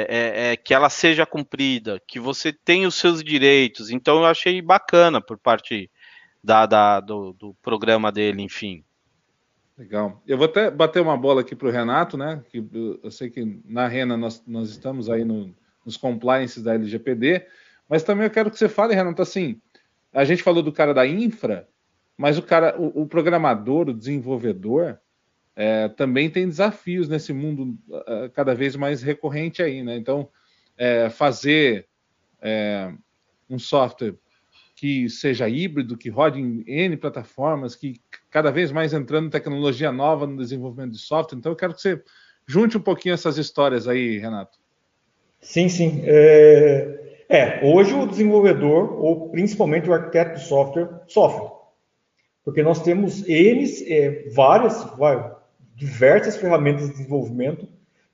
é, 0.00 0.50
é, 0.50 0.52
é, 0.52 0.56
que 0.56 0.74
ela 0.74 0.90
seja 0.90 1.26
cumprida, 1.26 2.00
que 2.06 2.20
você 2.20 2.52
tenha 2.52 2.86
os 2.86 2.94
seus 2.94 3.22
direitos. 3.22 3.90
Então 3.90 4.18
eu 4.18 4.26
achei 4.26 4.60
bacana 4.60 5.20
por 5.20 5.38
parte 5.38 5.90
da, 6.42 6.66
da 6.66 7.00
do, 7.00 7.32
do, 7.32 7.54
programa 7.62 8.12
dele, 8.12 8.42
enfim. 8.42 8.84
Legal. 9.76 10.22
Eu 10.26 10.36
vou 10.36 10.46
até 10.46 10.70
bater 10.70 11.00
uma 11.00 11.16
bola 11.16 11.40
aqui 11.40 11.54
para 11.54 11.68
o 11.68 11.70
Renato, 11.70 12.16
né? 12.16 12.42
Que 12.50 12.64
eu 13.02 13.10
sei 13.10 13.30
que 13.30 13.60
na 13.64 13.86
Rena 13.86 14.16
nós, 14.16 14.42
nós 14.46 14.70
estamos 14.70 15.08
aí 15.08 15.24
no, 15.24 15.54
nos 15.84 15.96
compliances 15.96 16.62
da 16.62 16.74
LGPD, 16.74 17.46
mas 17.88 18.02
também 18.02 18.24
eu 18.24 18.30
quero 18.30 18.50
que 18.50 18.58
você 18.58 18.68
fale, 18.68 18.94
Renato, 18.94 19.22
assim, 19.22 19.60
a 20.12 20.24
gente 20.24 20.42
falou 20.42 20.62
do 20.62 20.72
cara 20.72 20.92
da 20.92 21.06
infra, 21.06 21.68
mas 22.16 22.36
o 22.36 22.42
cara, 22.42 22.78
o, 22.78 23.02
o 23.02 23.06
programador, 23.06 23.88
o 23.88 23.94
desenvolvedor, 23.94 24.98
é, 25.60 25.88
também 25.88 26.30
tem 26.30 26.46
desafios 26.46 27.08
nesse 27.08 27.32
mundo 27.32 27.76
cada 28.32 28.54
vez 28.54 28.76
mais 28.76 29.02
recorrente 29.02 29.60
aí, 29.60 29.82
né? 29.82 29.96
Então, 29.96 30.28
é, 30.76 31.10
fazer 31.10 31.88
é, 32.40 32.92
um 33.50 33.58
software 33.58 34.14
que 34.76 35.10
seja 35.10 35.48
híbrido, 35.48 35.98
que 35.98 36.08
rode 36.08 36.40
em 36.40 36.62
N 36.64 36.96
plataformas, 36.96 37.74
que 37.74 38.00
cada 38.30 38.52
vez 38.52 38.70
mais 38.70 38.92
entrando 38.92 39.30
tecnologia 39.30 39.90
nova 39.90 40.28
no 40.28 40.36
desenvolvimento 40.36 40.92
de 40.92 40.98
software. 40.98 41.36
Então, 41.36 41.50
eu 41.50 41.56
quero 41.56 41.74
que 41.74 41.80
você 41.80 42.00
junte 42.46 42.78
um 42.78 42.80
pouquinho 42.80 43.14
essas 43.14 43.36
histórias 43.36 43.88
aí, 43.88 44.16
Renato. 44.18 44.56
Sim, 45.40 45.68
sim. 45.68 46.02
É, 46.04 47.24
é 47.28 47.60
hoje 47.64 47.92
o 47.94 48.06
desenvolvedor, 48.06 48.92
ou 49.04 49.28
principalmente 49.30 49.90
o 49.90 49.92
arquiteto 49.92 50.38
de 50.38 50.46
software, 50.46 50.88
sofre. 51.08 51.48
Porque 52.44 52.62
nós 52.62 52.80
temos 52.80 53.28
N, 53.28 53.64
é, 53.88 54.28
várias, 54.30 54.84
vai, 54.96 55.36
diversas 55.78 56.36
ferramentas 56.36 56.86
de 56.86 56.96
desenvolvimento, 56.96 57.68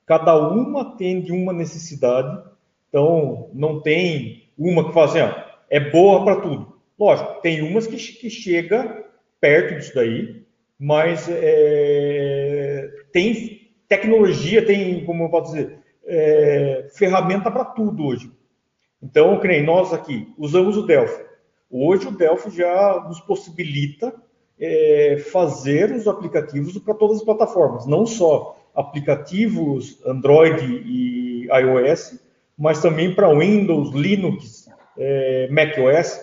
cada 0.04 0.36
uma 0.36 0.82
atende 0.82 1.32
uma 1.32 1.50
necessidade, 1.50 2.42
então 2.88 3.48
não 3.54 3.80
tem 3.80 4.50
uma 4.56 4.86
que 4.86 4.92
fala 4.92 5.06
assim, 5.06 5.20
ó, 5.20 5.44
é 5.70 5.80
boa 5.80 6.22
para 6.22 6.42
tudo. 6.42 6.76
Lógico, 6.98 7.40
tem 7.40 7.62
umas 7.62 7.86
que, 7.86 7.96
que 7.96 8.28
chega 8.28 9.06
perto 9.40 9.76
disso 9.76 9.94
daí, 9.94 10.44
mas 10.78 11.26
é, 11.30 12.90
tem 13.10 13.72
tecnologia, 13.88 14.64
tem, 14.64 15.02
como 15.06 15.24
eu 15.24 15.30
posso 15.30 15.54
dizer, 15.54 15.78
é, 16.06 16.90
ferramenta 16.94 17.50
para 17.50 17.64
tudo 17.64 18.04
hoje. 18.04 18.30
Então, 19.02 19.40
que 19.40 19.62
nós 19.62 19.90
aqui 19.90 20.28
usamos 20.36 20.76
o 20.76 20.86
Delphi. 20.86 21.24
Hoje 21.70 22.08
o 22.08 22.10
Delphi 22.10 22.50
já 22.50 23.04
nos 23.08 23.20
possibilita 23.20 24.14
é, 24.58 25.22
fazer 25.32 25.92
os 25.92 26.06
aplicativos 26.06 26.78
para 26.78 26.94
todas 26.94 27.18
as 27.18 27.24
plataformas, 27.24 27.86
não 27.86 28.06
só 28.06 28.56
aplicativos 28.74 30.00
Android 30.04 30.64
e 30.64 31.46
iOS, 31.46 32.20
mas 32.56 32.80
também 32.80 33.14
para 33.14 33.32
Windows, 33.36 33.92
Linux, 33.92 34.68
é, 34.98 35.48
macOS. 35.50 36.20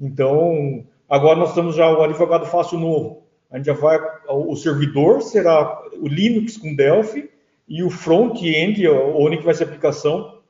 Então, 0.00 0.84
agora 1.08 1.38
nós 1.38 1.54
temos 1.54 1.74
já 1.74 1.90
o 1.90 2.02
advogado 2.02 2.46
fácil 2.46 2.78
novo. 2.78 3.22
A 3.50 3.56
gente 3.56 3.66
já 3.66 3.72
vai, 3.74 3.98
o 4.28 4.56
servidor 4.56 5.22
será 5.22 5.80
o 6.00 6.08
Linux 6.08 6.56
com 6.56 6.74
Delphi 6.74 7.30
e 7.68 7.82
o 7.82 7.90
front-end, 7.90 8.86
onde 8.88 9.38
vai 9.38 9.54
ser 9.54 9.64
a 9.64 9.66
aplicação. 9.66 10.40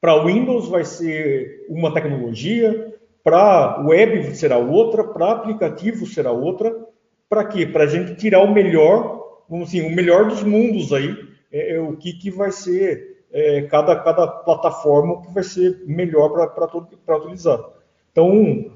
Para 0.00 0.24
Windows 0.24 0.68
vai 0.68 0.84
ser 0.84 1.64
uma 1.68 1.92
tecnologia, 1.92 2.87
para 3.28 3.82
web 3.82 4.34
será 4.34 4.56
outra, 4.56 5.04
para 5.04 5.32
aplicativo 5.32 6.06
será 6.06 6.32
outra. 6.32 6.74
Para 7.28 7.44
quê? 7.44 7.66
Para 7.66 7.84
a 7.84 7.86
gente 7.86 8.14
tirar 8.14 8.40
o 8.40 8.50
melhor, 8.50 9.42
vamos 9.46 9.68
assim, 9.68 9.82
o 9.82 9.94
melhor 9.94 10.28
dos 10.28 10.42
mundos 10.42 10.94
aí, 10.94 11.14
é, 11.52 11.74
é 11.74 11.80
o 11.80 11.94
que, 11.94 12.14
que 12.14 12.30
vai 12.30 12.50
ser 12.50 13.26
é, 13.30 13.62
cada, 13.62 13.96
cada 13.96 14.26
plataforma 14.26 15.20
que 15.20 15.34
vai 15.34 15.42
ser 15.42 15.82
melhor 15.84 16.30
para 16.54 17.18
utilizar. 17.18 17.60
Então, 18.10 18.72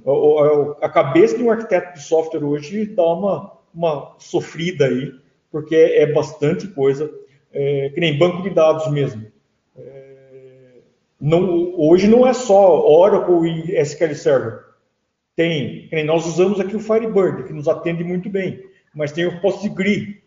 a, 0.80 0.84
a, 0.84 0.88
cabeça 0.90 1.38
de 1.38 1.42
um 1.42 1.50
arquiteto 1.50 1.94
de 1.94 2.02
software 2.02 2.44
hoje 2.44 2.84
dá 2.84 3.04
uma, 3.04 3.52
uma 3.74 4.14
sofrida 4.18 4.84
aí, 4.84 5.14
porque 5.50 5.74
é, 5.74 6.02
é 6.02 6.12
bastante 6.12 6.68
coisa, 6.68 7.10
é, 7.54 7.90
que 7.94 8.00
nem 8.00 8.18
banco 8.18 8.42
de 8.42 8.50
dados 8.50 8.86
mesmo. 8.92 9.32
Não, 11.22 11.72
hoje 11.78 12.08
não 12.08 12.26
é 12.26 12.32
só 12.32 12.84
Oracle 12.84 13.48
e 13.48 13.76
SQL 13.76 14.14
Server. 14.16 14.58
Tem, 15.36 15.88
nós 16.04 16.26
usamos 16.26 16.58
aqui 16.58 16.74
o 16.74 16.80
Firebird, 16.80 17.44
que 17.44 17.52
nos 17.52 17.68
atende 17.68 18.02
muito 18.02 18.28
bem, 18.28 18.60
mas 18.92 19.12
tem 19.12 19.24
o 19.26 19.40
Postgre, 19.40 20.20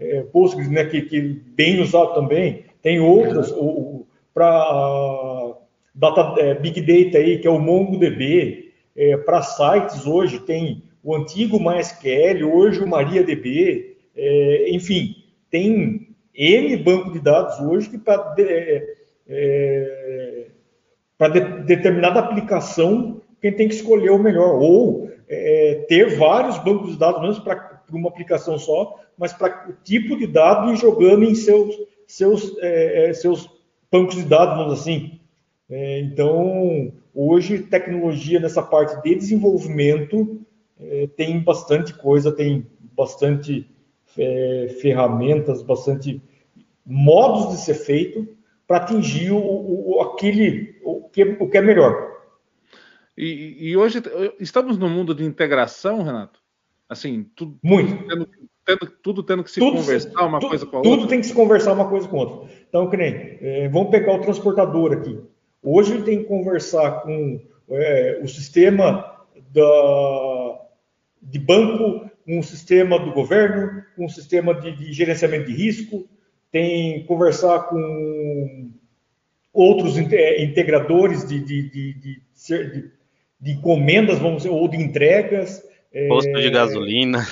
é, 0.00 0.22
Postgres, 0.22 0.70
né, 0.70 0.86
que, 0.86 1.02
que 1.02 1.20
bem 1.20 1.78
usado 1.82 2.14
também. 2.14 2.64
Tem 2.80 2.98
outros, 2.98 3.50
uhum. 3.50 4.06
para 4.32 5.54
data, 5.94 6.40
é, 6.40 6.54
Big 6.54 6.80
Data 6.80 7.18
aí, 7.18 7.38
que 7.38 7.46
é 7.46 7.50
o 7.50 7.58
MongoDB. 7.58 8.72
É, 8.96 9.18
para 9.18 9.42
sites 9.42 10.06
hoje 10.06 10.40
tem 10.40 10.82
o 11.04 11.14
antigo 11.14 11.60
MySQL, 11.60 12.50
hoje 12.50 12.82
o 12.82 12.88
MariaDB. 12.88 13.96
É, 14.16 14.70
enfim, 14.70 15.14
tem 15.50 16.08
N 16.34 16.76
banco 16.78 17.12
de 17.12 17.20
dados 17.20 17.60
hoje 17.60 17.90
que 17.90 17.98
para 17.98 18.34
é, 18.38 18.97
é, 19.28 20.46
para 21.18 21.32
de, 21.32 21.40
determinada 21.64 22.20
aplicação, 22.20 23.20
quem 23.40 23.52
tem 23.52 23.68
que 23.68 23.74
escolher 23.74 24.10
o 24.10 24.18
melhor, 24.18 24.54
ou 24.60 25.10
é, 25.28 25.84
ter 25.88 26.16
vários 26.16 26.58
bancos 26.58 26.92
de 26.92 26.98
dados, 26.98 27.20
menos 27.20 27.38
para 27.38 27.82
uma 27.92 28.08
aplicação 28.08 28.58
só, 28.58 29.00
mas 29.16 29.32
para 29.32 29.68
o 29.68 29.72
tipo 29.84 30.16
de 30.16 30.26
dado 30.26 30.72
e 30.72 30.76
jogando 30.76 31.24
em 31.24 31.34
seus, 31.34 31.74
seus, 32.06 32.56
é, 32.58 33.10
é, 33.10 33.12
seus 33.12 33.50
bancos 33.90 34.16
de 34.16 34.22
dados, 34.22 34.56
vamos 34.56 34.80
assim. 34.80 35.20
É, 35.68 36.00
então, 36.00 36.92
hoje, 37.14 37.58
tecnologia 37.58 38.40
nessa 38.40 38.62
parte 38.62 39.02
de 39.02 39.14
desenvolvimento 39.14 40.40
é, 40.80 41.08
tem 41.16 41.40
bastante 41.40 41.92
coisa, 41.94 42.32
tem 42.32 42.66
bastante 42.96 43.68
ferramentas, 44.80 45.62
bastante 45.62 46.20
modos 46.84 47.50
de 47.50 47.60
ser 47.60 47.74
feito, 47.74 48.26
para 48.68 48.76
atingir 48.76 49.32
o, 49.32 49.38
o, 49.38 50.02
aquele, 50.02 50.78
o, 50.84 51.08
que, 51.08 51.24
o 51.40 51.48
que 51.48 51.56
é 51.56 51.62
melhor. 51.62 52.18
E, 53.16 53.70
e, 53.70 53.76
hoje 53.76 54.00
estamos 54.38 54.76
no 54.76 54.90
mundo 54.90 55.14
de 55.14 55.24
integração, 55.24 56.02
Renato? 56.02 56.38
Assim, 56.86 57.24
tudo, 57.34 57.58
muito. 57.64 58.06
Tendo, 58.06 58.28
tendo, 58.64 58.86
tudo 59.02 59.22
tendo 59.22 59.42
que 59.42 59.50
se 59.50 59.58
tudo, 59.58 59.78
conversar 59.78 60.26
uma 60.26 60.38
tu, 60.38 60.48
coisa 60.48 60.66
com 60.66 60.76
a 60.76 60.80
tudo 60.82 60.90
outra. 60.90 61.00
Tudo 61.00 61.08
tem 61.08 61.20
que 61.20 61.26
se 61.26 61.34
conversar 61.34 61.72
uma 61.72 61.88
coisa 61.88 62.06
com 62.06 62.18
outra. 62.18 62.54
Então, 62.68 62.88
que 62.90 62.96
nem, 62.98 63.38
é, 63.40 63.68
vamos 63.70 63.90
pegar 63.90 64.14
o 64.14 64.20
transportador 64.20 64.92
aqui. 64.92 65.18
Hoje 65.62 65.94
ele 65.94 66.04
tem 66.04 66.18
que 66.18 66.24
conversar 66.28 67.02
com 67.02 67.40
é, 67.70 68.20
o 68.22 68.28
sistema 68.28 69.26
da, 69.50 70.60
de 71.22 71.38
banco, 71.38 72.08
com 72.24 72.38
o 72.38 72.44
sistema 72.44 72.98
do 72.98 73.12
governo, 73.12 73.82
com 73.96 74.04
o 74.04 74.10
sistema 74.10 74.54
de, 74.54 74.76
de 74.76 74.92
gerenciamento 74.92 75.46
de 75.46 75.54
risco, 75.56 76.06
tem 76.50 77.04
conversar 77.04 77.64
com 77.64 78.70
outros 79.52 79.98
é, 79.98 80.42
integradores 80.42 81.26
de, 81.26 81.40
de, 81.40 81.62
de, 81.70 81.94
de, 81.94 82.90
de 83.40 83.52
encomendas, 83.52 84.18
vamos 84.18 84.38
dizer, 84.38 84.50
ou 84.50 84.68
de 84.68 84.76
entregas. 84.76 85.62
É, 85.92 86.08
posto 86.08 86.28
é, 86.28 86.40
de 86.40 86.50
gasolina. 86.50 87.26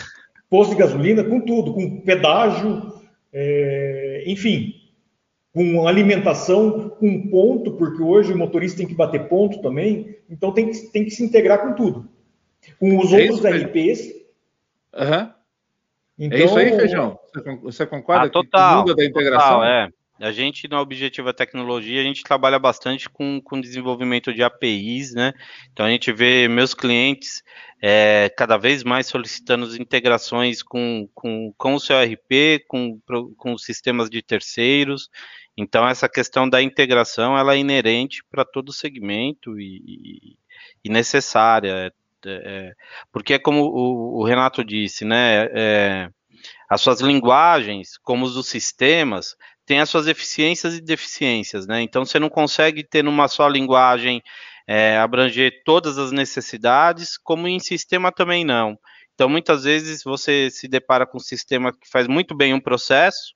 Posto 0.48 0.70
de 0.74 0.80
gasolina, 0.80 1.24
com 1.24 1.40
tudo, 1.40 1.72
com 1.72 2.00
pedágio, 2.00 2.94
é, 3.32 4.24
enfim, 4.26 4.74
com 5.52 5.86
alimentação, 5.88 6.90
com 6.90 7.28
ponto, 7.28 7.72
porque 7.72 8.02
hoje 8.02 8.32
o 8.32 8.38
motorista 8.38 8.78
tem 8.78 8.86
que 8.86 8.94
bater 8.94 9.28
ponto 9.28 9.60
também, 9.62 10.16
então 10.28 10.52
tem 10.52 10.70
que, 10.70 10.78
tem 10.92 11.04
que 11.04 11.10
se 11.10 11.24
integrar 11.24 11.62
com 11.62 11.74
tudo. 11.74 12.08
Com 12.78 12.98
os 12.98 13.12
é 13.12 13.22
outros 13.22 13.40
RPs. 13.40 14.12
Uhum. 14.94 15.30
Então, 16.18 16.38
é 16.38 16.44
isso 16.44 16.58
aí, 16.58 16.74
Feijão? 16.74 17.18
Você 17.62 17.86
concorda? 17.86 18.26
Ah, 18.26 18.30
total, 18.30 18.84
que 18.84 18.90
muda 18.90 18.94
da 18.94 19.04
integração? 19.04 19.58
Total, 19.58 19.64
é. 19.64 19.88
A 20.18 20.32
gente, 20.32 20.66
na 20.66 20.80
Objetiva 20.80 21.34
Tecnologia, 21.34 22.00
a 22.00 22.04
gente 22.04 22.22
trabalha 22.22 22.58
bastante 22.58 23.08
com, 23.08 23.38
com 23.42 23.60
desenvolvimento 23.60 24.32
de 24.32 24.42
APIs, 24.42 25.12
né? 25.12 25.34
Então, 25.70 25.84
a 25.84 25.90
gente 25.90 26.10
vê 26.10 26.48
meus 26.48 26.72
clientes 26.72 27.42
é, 27.82 28.32
cada 28.34 28.56
vez 28.56 28.82
mais 28.82 29.06
solicitando 29.06 29.76
integrações 29.76 30.62
com, 30.62 31.06
com, 31.14 31.52
com 31.58 31.74
o 31.74 31.80
seu 31.80 31.96
RP, 32.02 32.64
com, 32.66 32.98
com 33.36 33.58
sistemas 33.58 34.08
de 34.08 34.22
terceiros. 34.22 35.10
Então, 35.54 35.86
essa 35.86 36.08
questão 36.08 36.48
da 36.48 36.62
integração, 36.62 37.36
ela 37.36 37.54
é 37.54 37.58
inerente 37.58 38.22
para 38.30 38.44
todo 38.44 38.72
segmento 38.72 39.60
e, 39.60 40.38
e 40.82 40.88
necessária. 40.88 41.92
É, 42.24 42.30
é, 42.30 42.72
porque 43.12 43.34
é 43.34 43.38
como 43.38 43.62
o, 43.62 44.20
o 44.20 44.24
Renato 44.24 44.64
disse, 44.64 45.04
né? 45.04 45.48
É, 45.52 46.08
as 46.68 46.80
suas 46.80 47.00
linguagens, 47.00 47.98
como 48.02 48.24
os 48.24 48.34
dos 48.34 48.48
sistemas, 48.48 49.36
têm 49.64 49.80
as 49.80 49.88
suas 49.88 50.06
eficiências 50.06 50.74
e 50.74 50.80
deficiências, 50.80 51.66
né? 51.66 51.82
Então 51.82 52.04
você 52.04 52.18
não 52.18 52.28
consegue 52.28 52.84
ter 52.84 53.02
numa 53.02 53.28
só 53.28 53.48
linguagem 53.48 54.22
é, 54.66 54.96
abranger 54.98 55.62
todas 55.64 55.98
as 55.98 56.12
necessidades, 56.12 57.16
como 57.18 57.46
em 57.46 57.58
sistema 57.58 58.10
também 58.10 58.44
não. 58.44 58.78
Então 59.14 59.28
muitas 59.28 59.64
vezes 59.64 60.02
você 60.02 60.50
se 60.50 60.68
depara 60.68 61.06
com 61.06 61.18
um 61.18 61.20
sistema 61.20 61.72
que 61.72 61.88
faz 61.90 62.06
muito 62.06 62.34
bem 62.34 62.52
um 62.52 62.60
processo 62.60 63.34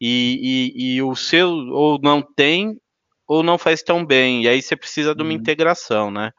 e, 0.00 0.72
e, 0.76 0.94
e 0.96 1.02
o 1.02 1.14
seu 1.14 1.50
ou 1.50 1.98
não 2.00 2.22
tem 2.22 2.76
ou 3.26 3.42
não 3.42 3.58
faz 3.58 3.82
tão 3.82 4.04
bem, 4.06 4.44
e 4.44 4.48
aí 4.48 4.62
você 4.62 4.74
precisa 4.74 5.14
de 5.14 5.22
uma 5.22 5.30
uhum. 5.30 5.36
integração, 5.36 6.10
né? 6.10 6.32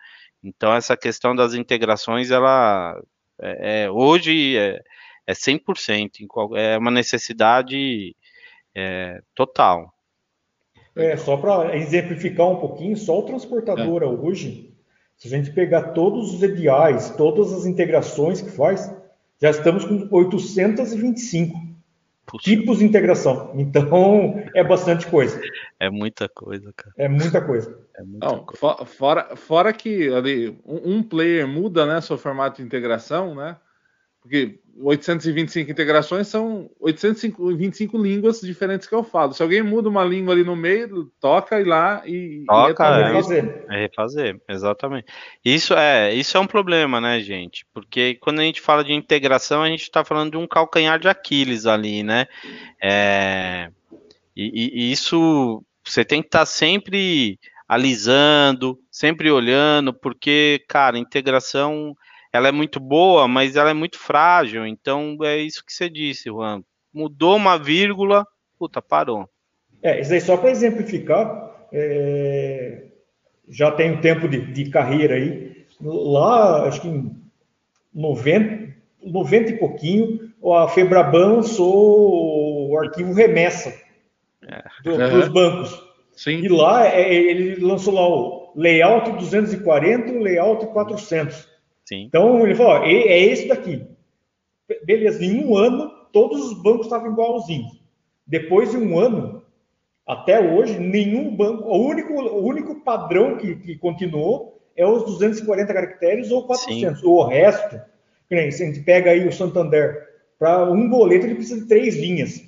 Então 0.43 0.73
essa 0.73 0.95
questão 0.95 1.35
das 1.35 1.53
integrações, 1.53 2.31
ela 2.31 3.01
é, 3.39 3.83
é 3.83 3.91
hoje 3.91 4.57
é, 4.57 4.81
é 5.27 5.33
100%, 5.33 6.11
é 6.55 6.77
uma 6.77 6.91
necessidade 6.91 8.15
é, 8.75 9.21
total. 9.35 9.93
É, 10.95 11.15
só 11.17 11.37
para 11.37 11.77
exemplificar 11.77 12.47
um 12.47 12.57
pouquinho, 12.57 12.97
só 12.97 13.19
o 13.19 13.23
transportadora 13.23 14.05
é. 14.05 14.09
hoje, 14.09 14.73
se 15.15 15.27
a 15.27 15.31
gente 15.31 15.51
pegar 15.51 15.91
todos 15.91 16.33
os 16.33 16.43
EDIs, 16.43 17.11
todas 17.11 17.53
as 17.53 17.65
integrações 17.65 18.41
que 18.41 18.49
faz, 18.49 18.93
já 19.41 19.49
estamos 19.49 19.85
com 19.85 20.07
825 20.11 21.53
Puxa. 21.53 21.68
Tipos 22.37 22.79
de 22.79 22.85
integração. 22.85 23.51
Então, 23.55 24.43
é 24.53 24.63
bastante 24.63 25.07
coisa. 25.07 25.41
É 25.79 25.89
muita 25.89 26.29
coisa, 26.29 26.71
cara. 26.75 26.93
É 26.97 27.07
muita 27.07 27.41
coisa. 27.41 27.77
É 27.95 28.03
muita 28.03 28.27
Não, 28.27 28.45
coisa. 28.45 28.85
Fora, 28.85 29.35
fora 29.35 29.73
que 29.73 30.09
ali, 30.13 30.57
um 30.65 31.01
player 31.01 31.47
muda 31.47 31.85
né, 31.85 32.01
seu 32.01 32.17
formato 32.17 32.57
de 32.57 32.63
integração, 32.63 33.35
né? 33.35 33.57
Porque 34.21 34.59
825 34.81 35.71
integrações 35.71 36.27
são 36.27 36.69
825 36.79 37.97
línguas 37.97 38.41
diferentes 38.41 38.87
que 38.87 38.95
eu 38.95 39.03
falo. 39.03 39.33
Se 39.33 39.41
alguém 39.41 39.61
muda 39.61 39.89
uma 39.89 40.03
língua 40.03 40.33
ali 40.33 40.43
no 40.43 40.55
meio, 40.55 41.11
toca 41.19 41.59
e 41.59 41.63
lá 41.63 42.01
e, 42.05 42.43
toca, 42.45 42.83
e 42.83 43.01
é, 43.01 43.07
refazer. 43.07 43.65
É 43.69 43.79
refazer, 43.81 44.41
exatamente. 44.47 45.07
Isso 45.43 45.73
é, 45.73 46.13
isso 46.13 46.37
é 46.37 46.39
um 46.39 46.47
problema, 46.47 47.01
né, 47.01 47.19
gente? 47.19 47.65
Porque 47.73 48.15
quando 48.21 48.39
a 48.39 48.43
gente 48.43 48.61
fala 48.61 48.83
de 48.83 48.93
integração, 48.93 49.63
a 49.63 49.67
gente 49.67 49.83
está 49.83 50.03
falando 50.05 50.31
de 50.31 50.37
um 50.37 50.47
calcanhar 50.47 50.99
de 50.99 51.07
Aquiles 51.07 51.65
ali, 51.65 52.03
né? 52.03 52.27
É, 52.81 53.69
e, 54.35 54.87
e 54.87 54.91
isso 54.91 55.63
você 55.83 56.05
tem 56.05 56.21
que 56.21 56.27
estar 56.27 56.39
tá 56.39 56.45
sempre 56.45 57.39
alisando, 57.67 58.79
sempre 58.89 59.29
olhando, 59.29 59.93
porque, 59.93 60.63
cara, 60.67 60.97
integração 60.97 61.95
ela 62.31 62.47
é 62.47 62.51
muito 62.51 62.79
boa, 62.79 63.27
mas 63.27 63.55
ela 63.55 63.69
é 63.69 63.73
muito 63.73 63.97
frágil. 63.97 64.65
Então 64.65 65.17
é 65.23 65.37
isso 65.37 65.63
que 65.65 65.73
você 65.73 65.89
disse, 65.89 66.29
Juan. 66.29 66.61
Mudou 66.93 67.35
uma 67.35 67.57
vírgula, 67.57 68.25
puta, 68.57 68.81
parou. 68.81 69.27
É, 69.81 70.01
isso 70.01 70.13
aí 70.13 70.21
só 70.21 70.37
para 70.37 70.51
exemplificar, 70.51 71.67
é, 71.71 72.83
já 73.47 73.71
tem 73.71 73.91
um 73.91 74.01
tempo 74.01 74.27
de, 74.27 74.39
de, 74.51 74.69
carreira 74.69 75.15
aí. 75.15 75.65
Lá, 75.81 76.67
acho 76.67 76.81
que 76.81 76.87
em 76.87 77.15
90, 77.93 78.75
90 79.03 79.51
e 79.51 79.57
pouquinho, 79.57 80.33
a 80.53 80.67
Febraban 80.67 81.35
lançou 81.35 82.69
o 82.69 82.77
arquivo 82.77 83.13
remessa 83.13 83.73
é. 84.47 84.63
do, 84.83 84.91
uhum. 84.91 85.09
dos 85.09 85.27
bancos. 85.29 85.89
Sim. 86.13 86.43
E 86.43 86.49
lá 86.49 86.85
é, 86.85 87.13
ele 87.13 87.55
lançou 87.63 87.93
lá 87.93 88.07
o 88.07 88.51
layout 88.55 89.11
240 89.11 90.11
e 90.11 90.17
o 90.17 90.21
layout 90.21 90.65
400. 90.67 91.47
Sim. 91.89 92.03
Então 92.03 92.45
ele 92.45 92.53
falou: 92.53 92.83
é 92.83 93.19
esse 93.19 93.47
daqui. 93.47 93.83
Beleza, 94.85 95.25
em 95.25 95.43
um 95.43 95.57
ano, 95.57 95.89
todos 96.13 96.45
os 96.45 96.61
bancos 96.61 96.85
estavam 96.85 97.11
igualzinhos. 97.11 97.81
Depois 98.27 98.69
de 98.69 98.77
um 98.77 98.99
ano, 98.99 99.43
até 100.05 100.39
hoje, 100.39 100.77
nenhum 100.77 101.35
banco, 101.35 101.63
o 101.63 101.87
único, 101.87 102.13
o 102.13 102.45
único 102.45 102.75
padrão 102.81 103.37
que, 103.37 103.55
que 103.55 103.75
continuou 103.75 104.61
é 104.75 104.85
os 104.85 105.03
240 105.03 105.73
caracteres 105.73 106.29
ou 106.29 106.45
400. 106.45 106.99
Sim. 106.99 107.07
O 107.07 107.23
resto, 107.23 107.81
se 108.29 108.35
a 108.35 108.65
gente 108.67 108.81
pega 108.81 109.09
aí 109.09 109.27
o 109.27 109.33
Santander, 109.33 110.07
para 110.37 110.71
um 110.71 110.87
boleto 110.87 111.25
ele 111.25 111.35
precisa 111.35 111.61
de 111.61 111.67
três 111.67 111.95
linhas 111.95 112.43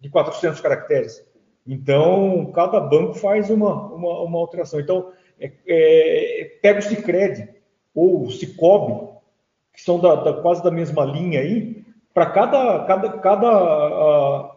de 0.00 0.08
400 0.08 0.58
caracteres. 0.58 1.22
Então, 1.66 2.50
cada 2.54 2.80
banco 2.80 3.12
faz 3.12 3.50
uma, 3.50 3.92
uma, 3.92 4.22
uma 4.22 4.38
alteração. 4.38 4.80
Então, 4.80 5.12
é, 5.38 5.52
é, 5.68 6.58
pega 6.62 6.78
o 6.78 6.82
Cicred, 6.82 7.55
ou 7.96 8.24
o 8.24 8.30
Cicobi, 8.30 9.08
que 9.72 9.82
são 9.82 9.98
da, 9.98 10.14
da, 10.16 10.34
quase 10.34 10.62
da 10.62 10.70
mesma 10.70 11.04
linha 11.04 11.40
aí, 11.40 11.82
para 12.12 12.26
cada, 12.26 12.84
cada, 12.84 13.08
cada 13.18 14.56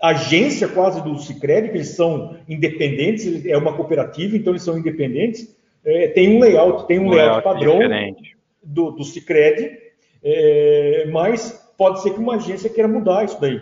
agência 0.00 0.68
quase 0.68 1.02
do 1.02 1.18
Cicred, 1.18 1.70
que 1.70 1.76
eles 1.76 1.88
são 1.88 2.36
independentes, 2.48 3.46
é 3.46 3.56
uma 3.56 3.74
cooperativa, 3.74 4.36
então 4.36 4.52
eles 4.52 4.62
são 4.62 4.78
independentes, 4.78 5.56
é, 5.84 6.08
tem 6.08 6.36
um 6.36 6.40
layout, 6.40 6.86
tem 6.86 6.98
um, 6.98 7.06
um 7.06 7.10
layout, 7.10 7.28
layout, 7.28 7.44
padrão 7.44 7.78
diferente. 7.78 8.36
do, 8.62 8.90
do 8.90 9.04
Cicred, 9.04 9.78
é, 10.22 11.08
mas 11.10 11.74
pode 11.76 12.02
ser 12.02 12.10
que 12.10 12.20
uma 12.20 12.36
agência 12.36 12.70
queira 12.70 12.88
mudar 12.88 13.24
isso 13.24 13.40
daí. 13.40 13.60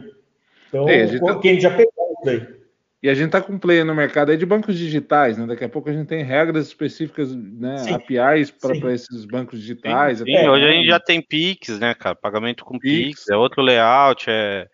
Então, 0.69 0.87
tá 1.19 1.39
quem 1.41 1.61
já 1.61 1.71
pegou 1.71 1.93
isso 2.13 2.25
daí. 2.25 2.60
E 3.03 3.09
a 3.09 3.15
gente 3.15 3.27
está 3.27 3.41
com 3.41 3.59
player 3.59 3.85
no 3.85 3.95
mercado 3.95 4.31
aí 4.31 4.37
de 4.37 4.45
bancos 4.45 4.77
digitais, 4.77 5.39
né? 5.39 5.47
Daqui 5.47 5.65
a 5.65 5.69
pouco 5.69 5.89
a 5.89 5.93
gente 5.93 6.07
tem 6.07 6.23
regras 6.23 6.67
específicas, 6.67 7.35
né? 7.35 7.79
Sim. 7.79 7.95
APIs 7.95 8.51
para 8.51 8.93
esses 8.93 9.25
bancos 9.25 9.59
digitais. 9.59 10.19
Sim, 10.19 10.25
sim. 10.27 10.49
hoje 10.49 10.67
a 10.67 10.71
gente 10.71 10.87
já 10.87 11.01
tem 11.01 11.23
Pix, 11.23 11.79
né, 11.79 11.95
cara? 11.95 12.15
Pagamento 12.15 12.63
com 12.63 12.79
Pix, 12.79 13.21
Pix 13.21 13.29
é 13.31 13.37
outro 13.37 13.63
layout, 13.63 14.27
é, 14.29 14.69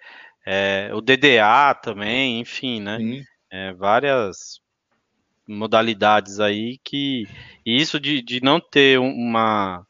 é, 0.44 0.90
o 0.92 1.00
DDA 1.00 1.72
também, 1.80 2.40
enfim, 2.40 2.80
né? 2.80 2.98
É, 3.50 3.72
várias 3.74 4.60
modalidades 5.46 6.40
aí 6.40 6.78
que 6.82 7.28
e 7.64 7.80
isso 7.80 8.00
de, 8.00 8.20
de 8.20 8.42
não 8.42 8.58
ter 8.58 8.98
uma 8.98 9.86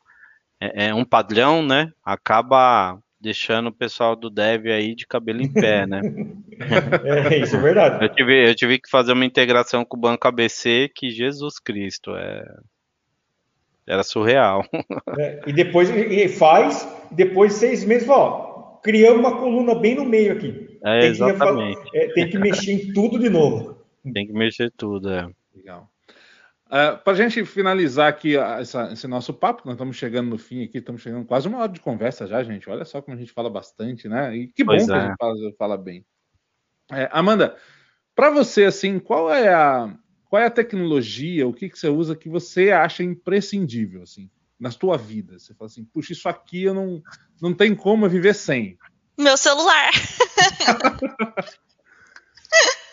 é, 0.61 0.89
é 0.89 0.95
um 0.95 1.07
padrão, 1.07 1.63
né? 1.63 1.91
Acaba 2.05 2.99
deixando 3.27 3.71
o 3.71 3.73
pessoal 3.73 4.15
do 4.15 4.31
dev 4.31 4.69
aí 4.69 4.95
de 4.95 5.05
cabelo 5.05 5.43
em 5.43 5.53
pé, 5.53 5.85
né? 5.85 6.01
é, 7.29 7.39
isso 7.39 7.57
é 7.57 7.61
verdade. 7.61 8.05
Eu 8.05 8.15
tive, 8.15 8.51
eu 8.51 8.55
tive 8.55 8.79
que 8.79 8.89
fazer 8.89 9.13
uma 9.13 9.25
integração 9.25 9.85
com 9.85 9.97
o 9.97 10.01
banco 10.01 10.29
ABC 10.29 10.89
que 10.95 11.11
Jesus 11.11 11.59
Cristo 11.59 12.15
é 12.15 12.45
era 13.85 14.05
surreal. 14.05 14.65
É, 15.19 15.41
e 15.47 15.53
depois 15.53 15.91
e 15.91 16.29
faz, 16.29 16.89
depois 17.11 17.53
de 17.53 17.59
seis 17.59 17.85
meses, 17.85 18.09
ó, 18.09 18.81
criamos 18.83 19.19
uma 19.19 19.37
coluna 19.37 19.75
bem 19.75 19.97
no 19.97 20.05
meio 20.05 20.33
aqui. 20.33 20.79
É, 20.85 21.01
tem 21.01 21.11
exatamente. 21.11 21.91
Que, 21.91 21.99
é, 21.99 22.13
tem 22.13 22.29
que 22.29 22.39
mexer 22.39 22.73
em 22.73 22.93
tudo 22.93 23.19
de 23.19 23.29
novo. 23.29 23.85
Tem 24.15 24.27
que 24.27 24.33
mexer 24.33 24.73
tudo, 24.77 25.11
é. 25.11 25.29
Legal. 25.55 25.89
Uh, 26.71 26.75
é, 26.75 26.97
Para 26.97 27.13
a 27.13 27.17
gente 27.17 27.45
finalizar 27.45 28.09
aqui 28.09 28.37
essa, 28.37 28.93
esse 28.93 29.07
nosso 29.07 29.33
papo, 29.33 29.63
nós 29.65 29.75
estamos 29.75 29.97
chegando 29.97 30.31
no 30.31 30.39
fim 30.39 30.65
aqui, 30.65 30.79
estamos 30.79 31.03
chegando 31.03 31.25
quase 31.25 31.47
uma 31.47 31.59
hora 31.59 31.73
de 31.73 31.81
conversa 31.81 32.27
já, 32.27 32.43
gente. 32.43 32.69
Olha 32.69 32.85
só 32.85 33.01
como 33.01 33.17
a 33.17 33.21
gente 33.21 33.33
fala 33.33 33.49
bastante, 33.49 34.09
né? 34.09 34.37
E 34.37 34.49
que 34.49 34.65
bom 34.65 34.73
pois 34.73 34.87
que 34.87 34.93
é. 34.93 34.97
a 34.97 35.07
gente 35.07 35.17
fala, 35.17 35.35
fala 35.59 35.77
bem. 35.77 36.05
É, 36.91 37.09
Amanda, 37.13 37.57
para 38.15 38.31
você, 38.31 38.65
assim, 38.65 38.99
qual 38.99 39.33
é 39.33 39.53
a 39.53 39.97
qual 40.29 40.43
é 40.43 40.47
a 40.47 40.51
tecnologia, 40.51 41.47
o 41.47 41.53
que, 41.53 41.69
que 41.69 41.79
você 41.79 41.89
usa 41.89 42.17
que 42.17 42.29
você 42.29 42.73
acha 42.73 43.03
imprescindível, 43.03 44.03
assim, 44.03 44.29
na 44.59 44.73
sua 44.73 44.97
vida? 44.97 45.39
Você 45.39 45.55
fala 45.55 45.71
assim, 45.71 45.85
puxa, 45.85 46.13
isso 46.13 46.29
aqui 46.29 46.65
eu 46.65 46.75
não, 46.75 47.01
não 47.41 47.55
tem 47.55 47.75
como 47.75 48.09
viver 48.09 48.35
sem. 48.35 48.77
Meu 49.17 49.37
celular. 49.37 49.93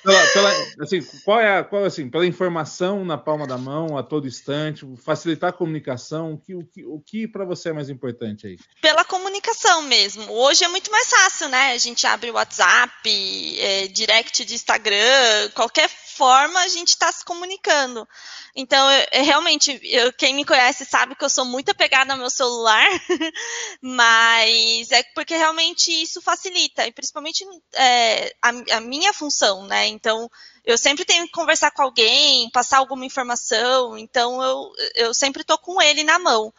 pela, 0.03 0.27
pela, 0.27 0.49
assim, 0.81 1.01
qual 1.23 1.39
é, 1.39 1.59
a, 1.59 1.63
qual, 1.63 1.85
assim, 1.85 2.09
pela 2.09 2.25
informação 2.25 3.05
na 3.05 3.17
palma 3.17 3.47
da 3.47 3.57
mão, 3.57 3.97
a 3.97 4.03
todo 4.03 4.27
instante, 4.27 4.85
facilitar 4.97 5.49
a 5.49 5.53
comunicação, 5.53 6.33
o 6.33 6.37
que, 6.37 6.53
o 6.53 6.63
que, 6.65 6.85
o 6.85 6.99
que 6.99 7.27
para 7.27 7.45
você 7.45 7.69
é 7.69 7.73
mais 7.73 7.89
importante 7.89 8.45
aí? 8.45 8.57
Pela 8.81 9.05
comunicação 9.05 9.81
mesmo. 9.83 10.29
Hoje 10.31 10.63
é 10.63 10.67
muito 10.67 10.91
mais 10.91 11.09
fácil, 11.09 11.49
né? 11.49 11.71
A 11.71 11.77
gente 11.77 12.05
abre 12.05 12.29
o 12.29 12.33
WhatsApp, 12.33 13.59
é, 13.59 13.87
direct 13.87 14.43
de 14.43 14.55
Instagram, 14.55 15.49
qualquer 15.55 15.89
forma 16.15 16.59
a 16.59 16.67
gente 16.67 16.89
está 16.89 17.11
se 17.11 17.25
comunicando. 17.25 18.07
Então, 18.55 18.91
eu, 18.91 19.05
eu, 19.11 19.23
realmente, 19.23 19.79
eu, 19.83 20.13
quem 20.13 20.33
me 20.33 20.45
conhece 20.45 20.85
sabe 20.85 21.15
que 21.15 21.25
eu 21.25 21.29
sou 21.29 21.43
muito 21.43 21.69
apegada 21.69 22.13
ao 22.13 22.19
meu 22.19 22.29
celular, 22.29 22.87
mas 23.81 24.91
é 24.91 25.03
porque 25.15 25.35
realmente 25.35 25.91
isso 25.91 26.21
facilita, 26.21 26.85
e 26.85 26.91
principalmente 26.91 27.45
é, 27.73 28.35
a, 28.41 28.49
a, 28.77 28.79
minha 28.79 29.11
função, 29.11 29.65
né? 29.65 29.87
Então, 29.87 30.29
eu 30.63 30.77
sempre 30.77 31.03
tenho 31.03 31.25
que 31.25 31.31
conversar 31.31 31.71
com 31.71 31.81
alguém, 31.81 32.49
passar 32.51 32.77
alguma 32.77 33.05
informação, 33.05 33.97
então 33.97 34.41
eu, 34.41 34.71
eu 34.95 35.13
sempre 35.13 35.41
estou 35.41 35.57
com 35.57 35.81
ele 35.81 36.03
na 36.03 36.19
mão. 36.19 36.53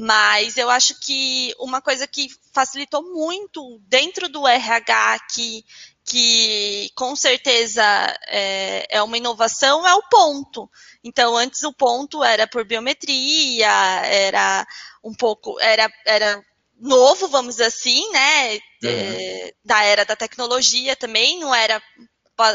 Mas 0.00 0.56
eu 0.56 0.70
acho 0.70 0.94
que 1.00 1.52
uma 1.58 1.82
coisa 1.82 2.06
que 2.06 2.28
facilitou 2.54 3.02
muito 3.02 3.80
dentro 3.88 4.28
do 4.28 4.46
RH 4.46 5.18
que, 5.34 5.64
que 6.04 6.88
com 6.94 7.16
certeza 7.16 7.82
é, 8.28 8.86
é 8.88 9.02
uma 9.02 9.18
inovação 9.18 9.84
é 9.84 9.92
o 9.96 10.02
ponto. 10.08 10.70
Então, 11.02 11.36
antes 11.36 11.64
o 11.64 11.72
ponto 11.72 12.22
era 12.22 12.46
por 12.46 12.64
biometria, 12.64 13.68
era 14.06 14.64
um 15.02 15.12
pouco, 15.12 15.58
era, 15.58 15.92
era 16.06 16.44
novo, 16.78 17.26
vamos 17.26 17.56
dizer 17.56 17.66
assim, 17.66 18.08
né? 18.12 18.52
Uhum. 18.52 18.60
É, 18.84 19.54
da 19.64 19.82
era 19.82 20.04
da 20.04 20.14
tecnologia 20.14 20.94
também, 20.94 21.40
não 21.40 21.52
era 21.52 21.82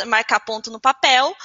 marcar 0.07 0.39
ponto 0.39 0.71
no 0.71 0.79
papel, 0.79 1.35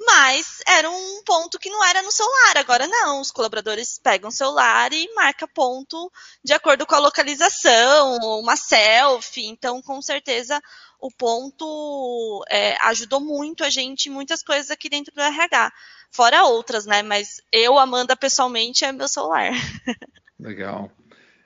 mas 0.00 0.60
era 0.66 0.88
um 0.88 1.22
ponto 1.24 1.58
que 1.58 1.70
não 1.70 1.84
era 1.84 2.02
no 2.02 2.12
celular. 2.12 2.56
Agora 2.56 2.86
não, 2.86 3.20
os 3.20 3.30
colaboradores 3.30 3.98
pegam 3.98 4.28
o 4.28 4.32
celular 4.32 4.92
e 4.92 5.12
marca 5.14 5.46
ponto 5.48 6.10
de 6.44 6.52
acordo 6.52 6.86
com 6.86 6.94
a 6.94 7.00
localização, 7.00 8.16
uma 8.38 8.56
selfie. 8.56 9.46
Então, 9.46 9.82
com 9.82 10.00
certeza, 10.00 10.60
o 11.00 11.10
ponto 11.10 12.44
é, 12.48 12.76
ajudou 12.86 13.20
muito 13.20 13.64
a 13.64 13.70
gente 13.70 14.08
em 14.08 14.12
muitas 14.12 14.42
coisas 14.42 14.70
aqui 14.70 14.88
dentro 14.88 15.12
do 15.14 15.20
RH. 15.20 15.72
Fora 16.10 16.44
outras, 16.44 16.86
né? 16.86 17.02
Mas 17.02 17.40
eu, 17.52 17.78
Amanda, 17.78 18.16
pessoalmente, 18.16 18.84
é 18.84 18.92
meu 18.92 19.08
celular. 19.08 19.52
Legal. 20.38 20.90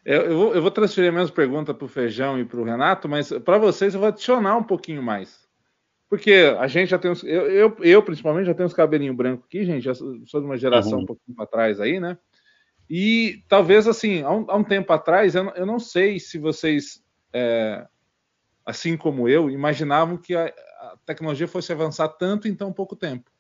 Eu, 0.05 0.23
eu, 0.23 0.37
vou, 0.37 0.55
eu 0.55 0.63
vou 0.63 0.71
transferir 0.71 1.11
a 1.11 1.15
mesma 1.15 1.35
pergunta 1.35 1.73
para 1.73 1.85
o 1.85 1.89
Feijão 1.89 2.39
e 2.39 2.45
para 2.45 2.61
o 2.61 2.65
Renato, 2.65 3.09
mas 3.09 3.31
para 3.45 3.57
vocês 3.57 3.95
eu 3.95 4.01
vou 4.01 4.09
adicionar 4.09 4.57
um 4.57 4.65
pouquinho 4.65 5.03
mais. 5.03 5.42
Porque 6.13 6.55
a 6.59 6.67
gente 6.67 6.91
já 6.91 6.99
tem 6.99 7.11
uns. 7.11 7.25
Eu, 7.25 7.51
eu, 7.51 7.77
eu 7.81 8.03
principalmente, 8.03 8.45
já 8.45 8.53
tenho 8.53 8.67
uns 8.67 8.75
cabelinhos 8.75 9.17
brancos 9.17 9.47
aqui, 9.47 9.65
gente. 9.65 9.83
Já 9.83 9.95
sou 9.95 10.41
de 10.41 10.45
uma 10.45 10.59
geração 10.59 10.99
uhum. 10.99 11.05
um 11.05 11.07
pouquinho 11.07 11.35
para 11.35 11.47
trás 11.47 11.81
aí, 11.81 11.99
né? 11.99 12.19
E 12.87 13.43
talvez, 13.49 13.89
assim, 13.89 14.21
há 14.21 14.31
um, 14.31 14.45
há 14.47 14.57
um 14.57 14.63
tempo 14.63 14.93
atrás, 14.93 15.35
eu, 15.35 15.49
eu, 15.55 15.65
não 15.65 15.79
sei 15.79 16.21
se 16.21 16.37
vocês, 16.37 17.03
é, 17.33 17.87
assim 18.63 18.95
como 18.95 19.27
eu, 19.27 19.49
imaginavam 19.49 20.19
que 20.19 20.35
a, 20.35 20.49
a, 20.49 20.99
tecnologia 21.07 21.49
fosse 21.49 21.73
avançar 21.73 22.09
tanto 22.09 22.47
em 22.47 22.55
tão 22.55 22.75
pouco 22.75 22.95
tempo. 22.95 23.31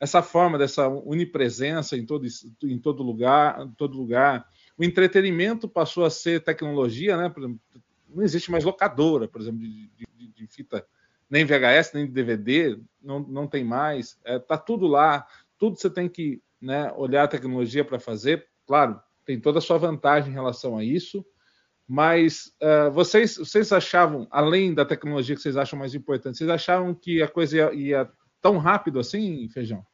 Essa 0.00 0.22
forma 0.22 0.56
dessa 0.56 0.88
unipresença 0.88 1.94
em 1.94 2.06
todo, 2.06 2.24
em 2.62 2.78
todo 2.78 3.02
lugar, 3.02 3.60
em 3.60 3.72
todo 3.72 3.98
lugar. 3.98 4.48
O 4.78 4.82
entretenimento 4.82 5.68
passou 5.68 6.06
a 6.06 6.10
ser 6.10 6.42
tecnologia, 6.42 7.18
né? 7.18 7.30
Não 8.08 8.22
existe 8.22 8.50
mais 8.50 8.64
locadora, 8.64 9.28
por 9.28 9.42
exemplo, 9.42 9.60
de, 9.60 9.90
de, 9.90 10.26
de 10.28 10.46
fita 10.46 10.86
nem 11.28 11.44
VHS, 11.44 11.92
nem 11.94 12.06
DVD, 12.06 12.78
não, 13.02 13.20
não 13.20 13.46
tem 13.46 13.64
mais. 13.64 14.18
É, 14.24 14.38
tá 14.38 14.56
tudo 14.56 14.86
lá, 14.86 15.26
tudo 15.58 15.76
você 15.76 15.90
tem 15.90 16.08
que 16.08 16.42
né, 16.60 16.92
olhar 16.96 17.24
a 17.24 17.28
tecnologia 17.28 17.84
para 17.84 17.98
fazer. 17.98 18.46
Claro, 18.66 19.00
tem 19.24 19.40
toda 19.40 19.58
a 19.58 19.62
sua 19.62 19.78
vantagem 19.78 20.30
em 20.30 20.34
relação 20.34 20.76
a 20.76 20.84
isso, 20.84 21.24
mas 21.86 22.52
uh, 22.62 22.90
vocês, 22.90 23.36
vocês 23.36 23.72
achavam, 23.72 24.26
além 24.30 24.72
da 24.72 24.84
tecnologia 24.84 25.36
que 25.36 25.42
vocês 25.42 25.56
acham 25.56 25.78
mais 25.78 25.94
importante, 25.94 26.38
vocês 26.38 26.50
achavam 26.50 26.94
que 26.94 27.22
a 27.22 27.28
coisa 27.28 27.56
ia, 27.56 27.74
ia 27.74 28.10
tão 28.40 28.58
rápido 28.58 28.98
assim, 28.98 29.48
Feijão? 29.50 29.84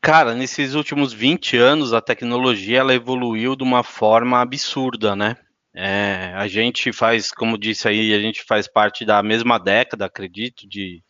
Cara, 0.00 0.34
nesses 0.34 0.74
últimos 0.74 1.12
20 1.12 1.56
anos 1.56 1.92
a 1.92 2.00
tecnologia 2.00 2.80
ela 2.80 2.94
evoluiu 2.94 3.56
de 3.56 3.62
uma 3.62 3.82
forma 3.82 4.40
absurda, 4.40 5.16
né? 5.16 5.36
É, 5.76 6.32
a 6.36 6.46
gente 6.46 6.92
faz, 6.92 7.32
como 7.32 7.58
disse 7.58 7.88
aí, 7.88 8.14
a 8.14 8.20
gente 8.20 8.44
faz 8.44 8.68
parte 8.68 9.04
da 9.04 9.20
mesma 9.22 9.58
década, 9.58 10.06
acredito, 10.06 10.68
de, 10.68 11.02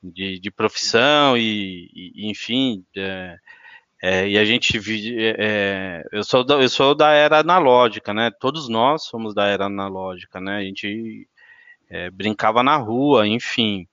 de, 0.00 0.38
de 0.38 0.50
profissão 0.52 1.36
e, 1.36 1.90
e 1.92 2.30
enfim, 2.30 2.84
é, 2.96 3.36
é, 4.02 4.28
e 4.28 4.38
a 4.38 4.44
gente 4.44 4.76
é, 5.18 5.36
é, 5.38 6.04
eu 6.12 6.22
sou 6.22 6.44
da, 6.44 6.56
eu 6.56 6.68
sou 6.68 6.94
da 6.94 7.12
era 7.12 7.40
analógica, 7.40 8.14
né? 8.14 8.30
Todos 8.30 8.68
nós 8.68 9.04
somos 9.04 9.34
da 9.34 9.46
era 9.46 9.64
analógica, 9.64 10.40
né? 10.40 10.58
A 10.58 10.62
gente 10.62 11.28
é, 11.90 12.10
brincava 12.10 12.62
na 12.62 12.76
rua, 12.76 13.26
enfim. 13.26 13.88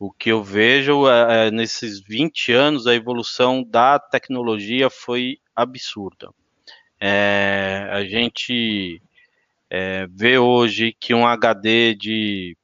O 0.00 0.12
que 0.12 0.30
eu 0.30 0.44
vejo 0.44 1.04
nesses 1.52 2.00
20 2.00 2.52
anos 2.52 2.86
a 2.86 2.94
evolução 2.94 3.64
da 3.64 3.98
tecnologia 3.98 4.88
foi 4.88 5.38
absurda. 5.56 6.30
a 7.90 8.04
gente 8.04 9.02
é, 9.70 10.06
vê 10.10 10.38
hoje 10.38 10.94
que 10.98 11.12
um 11.12 11.26
HD 11.26 11.94
de 11.94 12.56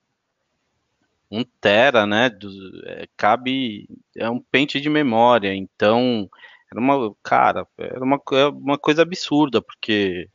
1 1.30 1.44
tera, 1.60 2.06
né, 2.06 2.30
do, 2.30 2.48
é, 2.86 3.06
cabe, 3.16 3.88
é 4.16 4.28
um 4.30 4.40
pente 4.40 4.80
de 4.80 4.88
memória, 4.88 5.54
então, 5.54 6.28
era 6.70 6.80
uma, 6.80 7.14
cara, 7.22 7.66
era 7.78 8.02
uma, 8.02 8.20
é 8.32 8.46
uma 8.46 8.78
coisa 8.78 9.02
absurda, 9.02 9.60
porque 9.60 10.28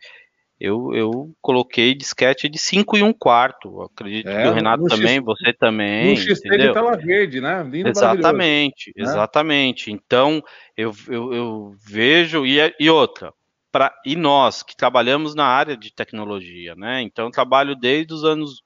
eu, 0.59 0.93
eu 0.93 1.33
coloquei 1.41 1.95
disquete 1.95 2.49
de 2.49 2.59
5 2.59 2.97
e 2.97 3.03
1 3.03 3.13
quarto, 3.13 3.81
acredito 3.81 4.27
é, 4.27 4.43
que 4.43 4.49
o 4.49 4.53
Renato 4.53 4.83
também, 4.85 5.15
X, 5.15 5.23
você 5.23 5.53
também, 5.53 6.09
no 6.11 6.17
XT 6.17 6.47
entendeu? 6.47 6.67
de 6.67 6.73
tela 6.73 6.97
verde, 6.97 7.39
né, 7.41 7.63
Lindo 7.63 7.89
exatamente, 7.89 8.93
né? 8.95 9.03
exatamente, 9.03 9.91
então, 9.91 10.43
eu, 10.75 10.93
eu, 11.07 11.33
eu 11.33 11.75
vejo, 11.81 12.45
e, 12.45 12.57
e 12.79 12.89
outra, 12.89 13.33
Pra, 13.71 13.93
e 14.03 14.15
nós 14.15 14.63
que 14.63 14.75
trabalhamos 14.75 15.35
na 15.35 15.45
área 15.45 15.77
de 15.77 15.93
tecnologia, 15.93 16.75
né? 16.75 17.01
Então 17.01 17.29
trabalho 17.29 17.75
desde 17.75 18.13
os 18.13 18.23
anos 18.23 18.63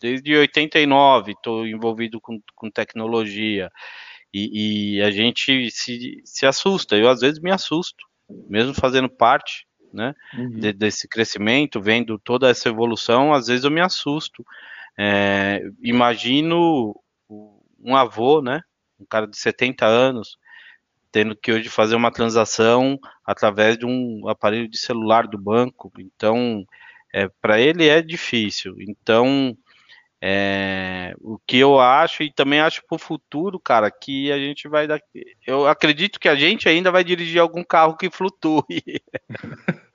desde 0.00 0.36
89 0.36 1.32
estou 1.32 1.66
envolvido 1.66 2.20
com, 2.20 2.40
com 2.54 2.70
tecnologia 2.70 3.70
e, 4.32 4.98
e, 4.98 5.02
a 5.02 5.10
gente 5.10 5.70
se, 5.70 6.20
se 6.24 6.46
assusta. 6.46 6.96
Eu 6.96 7.08
às 7.08 7.20
vezes 7.20 7.40
me 7.40 7.50
assusto, 7.50 8.04
mesmo 8.48 8.74
fazendo 8.74 9.08
parte, 9.08 9.66
né? 9.92 10.14
Uhum. 10.34 10.60
De, 10.60 10.72
desse 10.72 11.08
crescimento, 11.08 11.80
vendo 11.80 12.18
toda 12.18 12.50
essa 12.50 12.68
evolução, 12.68 13.32
às 13.32 13.46
vezes 13.46 13.64
eu 13.64 13.70
me 13.70 13.80
assusto. 13.80 14.44
É, 14.98 15.62
imagino 15.82 16.94
um 17.80 17.96
avô, 17.96 18.42
né? 18.42 18.60
Um 19.00 19.06
cara 19.06 19.26
de 19.26 19.38
70 19.38 19.86
anos 19.86 20.36
tendo 21.16 21.34
que 21.34 21.50
hoje 21.50 21.70
fazer 21.70 21.96
uma 21.96 22.10
transação 22.10 22.98
através 23.24 23.78
de 23.78 23.86
um 23.86 24.28
aparelho 24.28 24.68
de 24.68 24.76
celular 24.76 25.26
do 25.26 25.38
banco. 25.38 25.90
Então, 25.98 26.62
é, 27.10 27.26
para 27.40 27.58
ele 27.58 27.88
é 27.88 28.02
difícil. 28.02 28.76
Então, 28.86 29.56
é, 30.20 31.14
o 31.22 31.38
que 31.46 31.56
eu 31.56 31.80
acho 31.80 32.22
e 32.22 32.30
também 32.30 32.60
acho 32.60 32.82
para 32.86 32.96
o 32.96 32.98
futuro, 32.98 33.58
cara, 33.58 33.90
que 33.90 34.30
a 34.30 34.36
gente 34.36 34.68
vai 34.68 34.86
dar. 34.86 35.00
Eu 35.46 35.66
acredito 35.66 36.20
que 36.20 36.28
a 36.28 36.34
gente 36.34 36.68
ainda 36.68 36.90
vai 36.90 37.02
dirigir 37.02 37.40
algum 37.40 37.64
carro 37.64 37.96
que 37.96 38.10
flutue. 38.10 38.62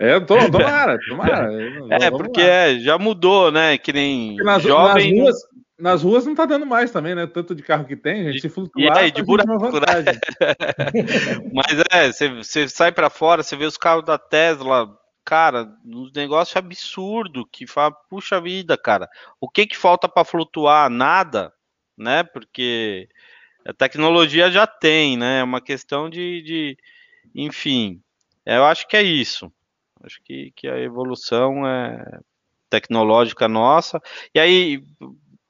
É, 0.00 0.18
tô, 0.18 0.36
tomara, 0.50 0.98
tomara. 1.08 1.48
É, 1.90 2.10
porque 2.10 2.40
é, 2.40 2.80
já 2.80 2.98
mudou, 2.98 3.52
né? 3.52 3.78
Que 3.78 3.92
nem 3.92 4.34
nas, 4.36 4.64
jovem. 4.64 5.14
Nas 5.14 5.20
ruas, 5.20 5.36
nas 5.80 6.02
ruas 6.02 6.26
não 6.26 6.34
tá 6.34 6.44
dando 6.46 6.66
mais 6.66 6.90
também, 6.90 7.14
né? 7.14 7.26
Tanto 7.26 7.54
de 7.54 7.62
carro 7.62 7.84
que 7.84 7.96
tem, 7.96 8.24
gente. 8.24 8.42
Se 8.42 8.48
flutuar, 8.48 8.96
e 8.96 8.98
aí, 8.98 9.10
de 9.10 9.22
buraco, 9.22 9.80
né? 9.80 9.86
Mas 11.52 11.82
é, 11.90 12.32
você 12.32 12.68
sai 12.68 12.92
para 12.92 13.10
fora, 13.10 13.42
você 13.42 13.56
vê 13.56 13.64
os 13.64 13.76
carros 13.76 14.04
da 14.04 14.18
Tesla, 14.18 14.88
cara, 15.24 15.72
uns 15.84 16.12
negócios 16.12 16.56
absurdo 16.56 17.46
que 17.46 17.66
fala, 17.66 17.92
puxa 18.08 18.40
vida, 18.40 18.76
cara. 18.76 19.08
O 19.40 19.48
que 19.48 19.66
que 19.66 19.76
falta 19.76 20.08
para 20.08 20.24
flutuar? 20.24 20.90
Nada, 20.90 21.52
né? 21.96 22.22
Porque 22.22 23.08
a 23.66 23.72
tecnologia 23.72 24.50
já 24.50 24.66
tem, 24.66 25.16
né? 25.16 25.40
É 25.40 25.44
uma 25.44 25.60
questão 25.60 26.08
de, 26.10 26.42
de 26.42 26.78
enfim, 27.34 28.02
eu 28.44 28.64
acho 28.64 28.86
que 28.88 28.96
é 28.96 29.02
isso. 29.02 29.52
Acho 30.02 30.20
que, 30.22 30.52
que 30.56 30.66
a 30.66 30.78
evolução 30.78 31.66
é 31.66 32.20
tecnológica 32.70 33.48
nossa. 33.48 34.00
E 34.34 34.40
aí, 34.40 34.82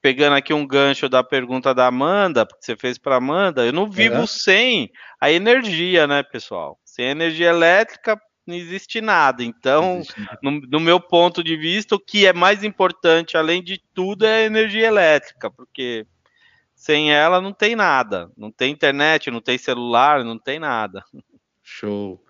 pegando 0.02 0.36
aqui 0.36 0.52
um 0.52 0.66
gancho 0.66 1.08
da 1.08 1.22
pergunta 1.22 1.74
da 1.74 1.86
Amanda, 1.86 2.46
porque 2.46 2.64
você 2.64 2.76
fez 2.76 2.98
para 2.98 3.16
Amanda, 3.16 3.64
eu 3.64 3.72
não 3.72 3.90
vivo 3.90 4.22
é. 4.22 4.26
sem 4.26 4.90
a 5.20 5.30
energia, 5.30 6.06
né, 6.06 6.22
pessoal? 6.22 6.78
Sem 6.84 7.06
energia 7.06 7.48
elétrica 7.48 8.20
não 8.46 8.56
existe 8.56 9.00
nada. 9.00 9.44
Então, 9.44 9.96
existe 9.96 10.20
nada. 10.20 10.38
No, 10.42 10.60
no, 10.60 10.80
meu 10.80 11.00
ponto 11.00 11.44
de 11.44 11.56
vista, 11.56 11.94
o 11.94 12.00
que 12.00 12.26
é 12.26 12.32
mais 12.32 12.64
importante, 12.64 13.36
além 13.36 13.62
de 13.62 13.80
tudo, 13.94 14.24
é 14.24 14.42
a 14.42 14.46
energia 14.46 14.86
elétrica, 14.86 15.50
porque 15.50 16.06
sem 16.74 17.12
ela 17.12 17.40
não 17.40 17.52
tem 17.52 17.76
nada. 17.76 18.30
Não 18.36 18.50
tem 18.50 18.72
internet, 18.72 19.30
não 19.30 19.40
tem 19.40 19.58
celular, 19.58 20.24
não 20.24 20.38
tem 20.38 20.58
nada. 20.58 21.04
Show. 21.62 22.24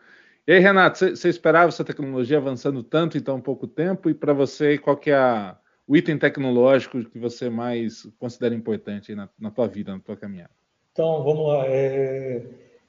E 0.47 0.53
aí, 0.53 0.59
Renato, 0.59 0.99
você 0.99 1.29
esperava 1.29 1.69
essa 1.69 1.85
tecnologia 1.85 2.39
avançando 2.39 2.83
tanto 2.83 3.17
em 3.17 3.21
tão 3.21 3.41
pouco 3.41 3.69
tempo? 3.69 4.11
E 4.11 4.15
para 4.15 4.33
você, 4.33 4.77
qual 4.77 4.97
que 4.97 5.11
é 5.11 5.17
a 5.17 5.57
o 5.91 5.97
item 5.97 6.17
tecnológico 6.17 7.05
que 7.05 7.19
você 7.19 7.51
mais 7.51 8.07
considera 8.17 8.55
importante 8.55 9.13
na, 9.13 9.29
na 9.37 9.51
tua 9.51 9.67
vida, 9.67 9.93
na 9.93 9.99
tua 9.99 10.17
caminhada? 10.17 10.53
Então, 10.93 11.25
vamos 11.25 11.49
lá. 11.49 11.65
É... 11.67 12.45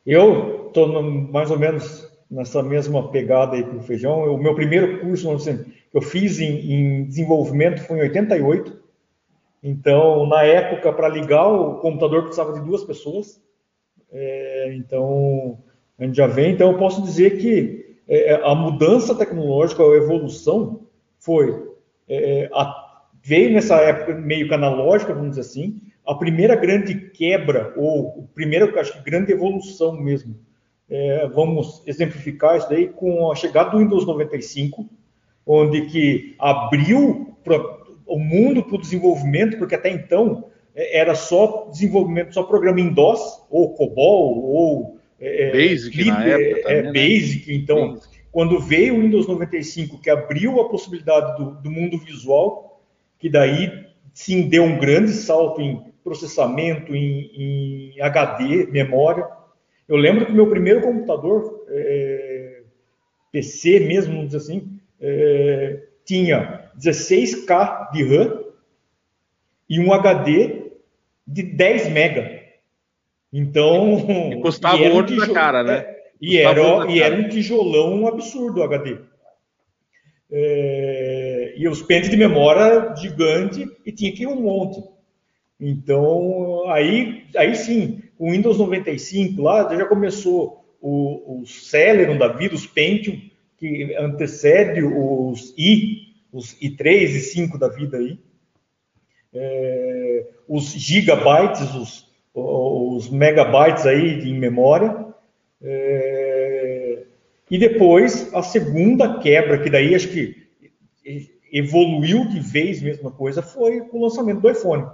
Eu 0.05 0.67
estou 0.67 1.01
mais 1.01 1.49
ou 1.49 1.57
menos 1.57 2.07
nessa 2.29 2.61
mesma 2.61 3.09
pegada 3.09 3.55
aí 3.55 3.63
com 3.63 3.77
o 3.77 3.81
feijão. 3.81 4.31
O 4.31 4.37
meu 4.37 4.53
primeiro 4.53 4.99
curso 4.99 5.31
assim, 5.31 5.63
que 5.63 5.97
eu 5.97 6.01
fiz 6.03 6.39
em, 6.39 6.71
em, 6.71 7.03
desenvolvimento 7.05 7.81
foi 7.81 7.97
em 7.97 8.01
88. 8.03 8.79
Então, 9.63 10.27
na 10.27 10.43
época, 10.43 10.93
para 10.93 11.09
ligar 11.09 11.47
o 11.47 11.79
computador 11.79 12.21
precisava 12.21 12.53
de 12.53 12.63
duas 12.63 12.83
pessoas. 12.83 13.41
É, 14.11 14.75
então, 14.75 15.57
a 15.97 16.05
gente 16.05 16.17
já 16.17 16.27
vem. 16.27 16.53
Então, 16.53 16.71
eu 16.71 16.77
posso 16.77 17.01
dizer 17.01 17.39
que 17.39 17.97
é, 18.07 18.35
a 18.43 18.53
mudança 18.53 19.15
tecnológica, 19.15 19.81
a 19.81 19.97
evolução 19.97 20.81
foi 21.17 21.67
é, 22.07 22.47
a, 22.53 22.89
veio 23.21 23.51
nessa 23.51 23.75
época 23.75 24.15
meio 24.15 24.51
analógica, 24.53 25.13
vamos 25.13 25.31
dizer 25.31 25.41
assim, 25.41 25.81
a 26.05 26.15
primeira 26.15 26.55
grande 26.55 26.95
quebra 27.11 27.73
ou 27.77 28.27
a 28.31 28.35
primeira, 28.35 28.79
acho 28.79 28.93
que 28.93 29.09
grande 29.09 29.31
evolução 29.31 29.99
mesmo. 29.99 30.35
É, 30.89 31.27
vamos 31.27 31.81
exemplificar 31.87 32.57
isso 32.57 32.69
daí 32.69 32.89
com 32.89 33.31
a 33.31 33.35
chegada 33.35 33.69
do 33.69 33.77
Windows 33.77 34.05
95, 34.05 34.89
onde 35.45 35.85
que 35.85 36.35
abriu 36.37 37.37
o 38.05 38.19
mundo 38.19 38.63
para 38.63 38.75
o 38.75 38.81
desenvolvimento, 38.81 39.57
porque 39.57 39.75
até 39.75 39.89
então 39.89 40.45
é, 40.75 40.99
era 40.99 41.15
só 41.15 41.69
desenvolvimento, 41.71 42.33
só 42.33 42.43
programa 42.43 42.81
em 42.81 42.93
DOS, 42.93 43.43
ou 43.49 43.73
COBOL, 43.73 44.43
ou 44.43 44.99
é, 45.19 45.51
Basic 45.51 45.91
Clip, 45.91 46.09
na 46.09 46.25
época. 46.25 46.59
É, 46.59 46.81
também, 46.81 46.83
né? 46.83 46.91
Basic, 46.91 47.53
então, 47.53 47.93
Basic. 47.93 48.17
quando 48.31 48.59
veio 48.59 48.95
o 48.97 49.01
Windows 49.01 49.27
95, 49.27 50.01
que 50.01 50.09
abriu 50.09 50.59
a 50.59 50.67
possibilidade 50.67 51.37
do, 51.37 51.51
do 51.51 51.71
mundo 51.71 51.97
visual, 51.97 52.70
que 53.21 53.29
daí 53.29 53.85
sim 54.13 54.49
deu 54.49 54.63
um 54.63 54.79
grande 54.79 55.11
salto 55.11 55.61
em 55.61 55.79
processamento, 56.03 56.95
em, 56.95 57.93
em 57.93 58.01
HD, 58.01 58.65
memória. 58.71 59.27
Eu 59.87 59.95
lembro 59.95 60.25
que 60.25 60.31
meu 60.31 60.49
primeiro 60.49 60.81
computador, 60.81 61.65
é, 61.69 62.61
PC 63.31 63.81
mesmo, 63.81 64.15
vamos 64.15 64.31
dizer 64.31 64.37
assim, 64.39 64.79
é, 64.99 65.83
tinha 66.03 66.71
16K 66.77 67.91
de 67.91 68.03
RAM 68.03 68.43
e 69.69 69.79
um 69.79 69.93
HD 69.93 70.71
de 71.27 71.43
10 71.43 71.87
MB. 71.89 72.41
Então. 73.31 74.31
E 74.31 74.41
custava 74.41 74.77
o 74.77 74.95
olho 74.95 75.15
da 75.15 75.33
cara, 75.33 75.63
né? 75.63 75.77
É, 75.77 76.01
e 76.19 76.37
era, 76.37 76.91
e 76.91 77.01
era 77.01 77.15
um 77.15 77.29
tijolão 77.29 78.07
absurdo 78.07 78.59
o 78.59 78.63
HD. 78.63 78.97
É, 80.31 81.20
e 81.61 81.67
os 81.67 81.83
pentes 81.83 82.09
de 82.09 82.17
memória 82.17 82.95
gigante 82.95 83.69
e 83.85 83.91
tinha 83.91 84.11
que 84.11 84.23
ir 84.23 84.27
um 84.27 84.41
monte. 84.41 84.83
Então, 85.59 86.67
aí, 86.71 87.25
aí 87.35 87.55
sim, 87.55 88.01
o 88.17 88.31
Windows 88.31 88.57
95 88.57 89.39
lá 89.39 89.71
já 89.75 89.85
começou 89.85 90.65
o, 90.81 91.41
o 91.41 91.45
Celeron 91.45 92.17
da 92.17 92.29
vida, 92.29 92.55
os 92.55 92.65
Pentium, 92.65 93.21
que 93.57 93.95
antecede 93.95 94.83
os 94.83 95.53
i, 95.55 96.15
os 96.33 96.59
i3 96.59 97.09
e 97.09 97.19
5 97.19 97.59
da 97.59 97.67
vida 97.67 97.99
aí. 97.99 98.17
É, 99.31 100.25
os 100.47 100.71
gigabytes, 100.71 101.75
os, 101.75 102.07
os 102.33 103.07
megabytes 103.11 103.85
aí 103.85 104.27
em 104.27 104.33
memória. 104.33 105.05
É, 105.61 107.03
e 107.51 107.59
depois 107.59 108.33
a 108.33 108.41
segunda 108.41 109.19
quebra, 109.19 109.59
que 109.59 109.69
daí 109.69 109.93
acho 109.93 110.07
que 110.07 110.41
evoluiu 111.51 112.25
de 112.25 112.39
vez 112.39 112.81
mesma 112.81 113.11
coisa, 113.11 113.41
foi 113.41 113.81
o 113.91 114.01
lançamento 114.01 114.39
do 114.39 114.49
iPhone. 114.49 114.85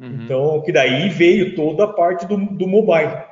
Uhum. 0.00 0.24
Então, 0.24 0.62
que 0.62 0.72
daí 0.72 1.08
veio 1.08 1.54
toda 1.54 1.84
a 1.84 1.92
parte 1.92 2.26
do, 2.26 2.36
do 2.36 2.66
mobile. 2.66 3.22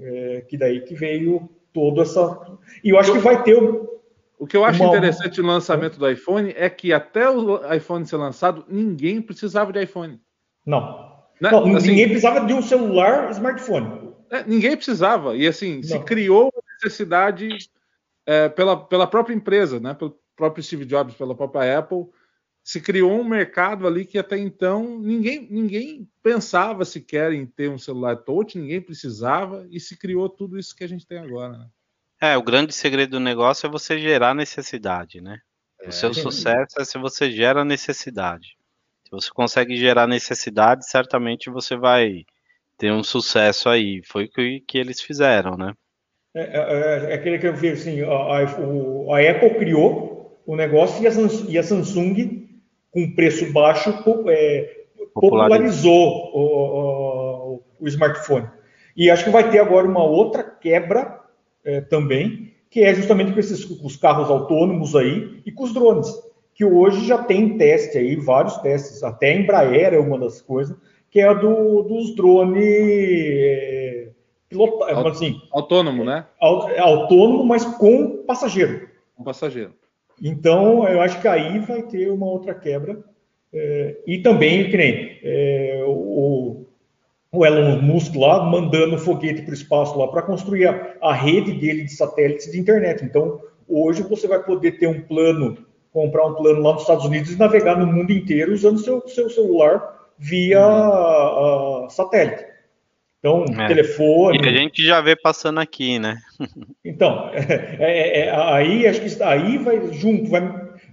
É, 0.00 0.44
que 0.48 0.56
daí 0.56 0.80
que 0.80 0.94
veio 0.94 1.48
toda 1.72 2.02
essa. 2.02 2.58
E 2.82 2.90
eu 2.90 2.98
acho 2.98 3.12
que 3.12 3.18
vai 3.18 3.42
ter. 3.42 3.56
O 4.38 4.46
que 4.46 4.56
eu 4.56 4.64
acho 4.64 4.82
uma... 4.82 4.90
interessante 4.90 5.42
no 5.42 5.48
lançamento 5.48 5.98
do 5.98 6.08
iPhone 6.08 6.54
é 6.56 6.70
que 6.70 6.92
até 6.92 7.28
o 7.28 7.74
iPhone 7.74 8.06
ser 8.06 8.16
lançado, 8.16 8.64
ninguém 8.68 9.20
precisava 9.20 9.72
de 9.72 9.82
iPhone. 9.82 10.20
Não. 10.64 11.08
Né? 11.40 11.50
Não, 11.50 11.76
assim, 11.76 11.88
ninguém 11.88 12.08
precisava 12.08 12.46
de 12.46 12.52
um 12.52 12.62
celular 12.62 13.30
smartphone. 13.32 14.12
É, 14.30 14.44
ninguém 14.44 14.76
precisava. 14.76 15.36
E 15.36 15.46
assim, 15.46 15.76
Não. 15.76 15.82
se 15.82 15.98
criou 16.00 16.52
a 16.54 16.60
necessidade 16.74 17.48
é, 18.26 18.48
pela, 18.48 18.76
pela 18.76 19.06
própria 19.06 19.34
empresa, 19.34 19.80
né? 19.80 19.94
pelo 19.94 20.16
próprio 20.38 20.62
Steve 20.62 20.86
Jobs, 20.86 21.14
pela 21.16 21.34
própria 21.34 21.80
Apple, 21.80 22.06
se 22.62 22.80
criou 22.80 23.12
um 23.12 23.24
mercado 23.24 23.86
ali 23.86 24.04
que 24.04 24.18
até 24.18 24.38
então 24.38 24.98
ninguém, 24.98 25.46
ninguém 25.50 26.08
pensava 26.22 26.84
sequer 26.84 27.32
em 27.32 27.44
ter 27.44 27.68
um 27.68 27.78
celular 27.78 28.16
touch, 28.16 28.56
ninguém 28.56 28.80
precisava, 28.80 29.66
e 29.70 29.80
se 29.80 29.98
criou 29.98 30.28
tudo 30.28 30.58
isso 30.58 30.76
que 30.76 30.84
a 30.84 30.88
gente 30.88 31.06
tem 31.06 31.18
agora. 31.18 31.58
Né? 31.58 31.66
É, 32.20 32.36
o 32.36 32.42
grande 32.42 32.74
segredo 32.74 33.12
do 33.12 33.20
negócio 33.20 33.66
é 33.66 33.70
você 33.70 33.98
gerar 33.98 34.34
necessidade, 34.34 35.20
né? 35.20 35.38
O 35.86 35.92
seu 35.92 36.10
é, 36.10 36.14
sucesso 36.14 36.80
é 36.80 36.84
se 36.84 36.98
você 36.98 37.30
gera 37.30 37.64
necessidade. 37.64 38.56
Se 39.04 39.10
você 39.10 39.30
consegue 39.30 39.76
gerar 39.76 40.06
necessidade, 40.06 40.88
certamente 40.88 41.50
você 41.50 41.76
vai 41.76 42.24
ter 42.76 42.92
um 42.92 43.02
sucesso 43.02 43.68
aí. 43.68 44.02
Foi 44.04 44.24
o 44.24 44.30
que, 44.30 44.60
que 44.66 44.78
eles 44.78 45.00
fizeram, 45.00 45.56
né? 45.56 45.72
É, 46.34 46.40
é, 46.40 47.08
é, 47.08 47.12
é 47.12 47.14
aquele 47.14 47.38
que 47.38 47.46
eu 47.46 47.54
vi 47.54 47.70
assim, 47.70 48.02
a, 48.02 48.06
a, 48.06 48.42
a, 48.42 49.30
Apple 49.30 49.58
criou 49.58 50.17
o 50.48 50.56
negócio 50.56 51.02
e 51.02 51.06
a, 51.06 51.12
Samsung, 51.12 51.50
e 51.50 51.58
a 51.58 51.62
Samsung 51.62 52.48
com 52.90 53.14
preço 53.14 53.52
baixo, 53.52 53.94
é, 54.28 54.76
popularizou 55.12 56.32
o, 56.34 56.40
o, 56.40 57.62
o, 57.78 57.86
smartphone. 57.86 58.48
E 58.96 59.10
acho 59.10 59.24
que 59.24 59.30
vai 59.30 59.50
ter 59.50 59.58
agora 59.58 59.86
uma 59.86 60.02
outra 60.02 60.42
quebra 60.42 61.20
é, 61.62 61.82
também, 61.82 62.54
que 62.70 62.82
é 62.82 62.94
justamente 62.94 63.32
com 63.32 63.38
esses 63.38 63.62
os 63.68 63.96
carros 63.96 64.30
autônomos 64.30 64.96
aí 64.96 65.42
e 65.44 65.52
com 65.52 65.64
os 65.64 65.74
drones 65.74 66.08
que 66.54 66.64
hoje 66.64 67.06
já 67.06 67.18
tem 67.18 67.58
teste 67.58 67.98
aí, 67.98 68.16
vários 68.16 68.56
testes, 68.56 69.04
até 69.04 69.28
a 69.28 69.36
Embraer 69.36 69.92
é 69.92 69.98
uma 69.98 70.18
das 70.18 70.40
coisas, 70.40 70.76
que 71.10 71.20
é 71.20 71.28
a 71.28 71.34
do, 71.34 71.82
dos 71.82 72.16
drones 72.16 72.64
é, 72.64 74.08
assim, 75.08 75.40
autônomo, 75.52 76.04
né? 76.04 76.26
É 76.74 76.80
autônomo, 76.80 77.44
mas 77.44 77.64
com 77.64 78.24
passageiro. 78.26 78.88
Com 79.14 79.22
passageiro. 79.22 79.77
Então, 80.22 80.86
eu 80.88 81.00
acho 81.00 81.20
que 81.20 81.28
aí 81.28 81.58
vai 81.60 81.82
ter 81.82 82.10
uma 82.10 82.26
outra 82.26 82.54
quebra. 82.54 82.98
É, 83.52 83.96
e 84.06 84.18
também, 84.18 84.70
que 84.70 84.76
nem 84.76 85.18
é, 85.22 85.82
o, 85.86 86.66
o, 87.32 87.46
Elon 87.46 87.80
Musk 87.80 88.14
lá 88.14 88.44
mandando 88.44 88.98
foguete 88.98 89.42
para 89.42 89.52
o 89.52 89.54
espaço 89.54 89.98
lá 89.98 90.06
para 90.08 90.22
construir 90.22 90.66
a, 90.66 90.96
a 91.00 91.14
rede 91.14 91.52
dele 91.52 91.84
de 91.84 91.92
satélites 91.92 92.50
de 92.50 92.58
internet. 92.58 93.04
Então, 93.04 93.40
hoje 93.66 94.02
você 94.02 94.28
vai 94.28 94.42
poder 94.42 94.72
ter 94.72 94.86
um 94.86 95.00
plano 95.00 95.66
comprar 95.92 96.26
um 96.26 96.34
plano 96.34 96.60
lá 96.60 96.72
nos 96.72 96.82
Estados 96.82 97.04
Unidos 97.04 97.32
e 97.32 97.38
navegar 97.38 97.76
no 97.76 97.86
mundo 97.86 98.12
inteiro 98.12 98.52
usando 98.52 98.78
seu, 98.78 99.06
seu 99.08 99.28
celular 99.28 99.96
via 100.18 100.60
uh, 100.60 101.90
satélite. 101.90 102.44
Então, 103.18 103.44
é. 103.58 103.66
telefone. 103.66 104.38
E 104.38 104.48
a 104.48 104.52
gente 104.52 104.84
já 104.84 105.00
vê 105.00 105.16
passando 105.16 105.58
aqui, 105.58 105.98
né? 105.98 106.20
então, 106.84 107.30
é, 107.32 107.76
é, 107.80 108.18
é, 108.20 108.30
aí 108.30 108.86
acho 108.86 109.00
que 109.00 109.22
aí 109.22 109.58
vai 109.58 109.92
junto, 109.92 110.30
vai, 110.30 110.42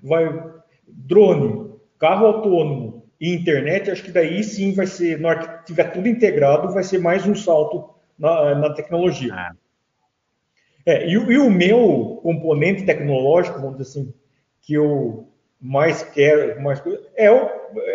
vai 0.04 0.44
drone, 0.88 1.72
carro 2.00 2.26
autônomo 2.26 3.06
e 3.22 3.34
internet. 3.34 3.92
Acho 3.92 4.04
que 4.04 4.12
daí 4.12 4.44
sim 4.44 4.74
vai 4.74 4.88
ser, 4.88 5.20
na 5.20 5.30
hora 5.30 5.40
que 5.40 5.66
tiver 5.66 5.92
tudo 5.92 6.08
integrado, 6.08 6.74
vai 6.74 6.84
ser 6.84 6.98
mais 6.98 7.28
um 7.28 7.36
salto 7.36 7.94
na, 8.18 8.56
na 8.56 8.74
tecnologia. 8.74 9.54
É. 10.86 10.94
é 10.94 11.08
e, 11.08 11.12
e 11.12 11.38
o 11.38 11.50
meu 11.50 12.20
componente 12.24 12.86
tecnológico, 12.86 13.60
vamos 13.60 13.78
dizer 13.78 14.00
assim, 14.00 14.14
que 14.62 14.74
eu 14.74 15.30
mais 15.62 16.02
quero, 16.02 16.60
mais 16.60 16.82
é 17.16 17.32
o, 17.32 17.50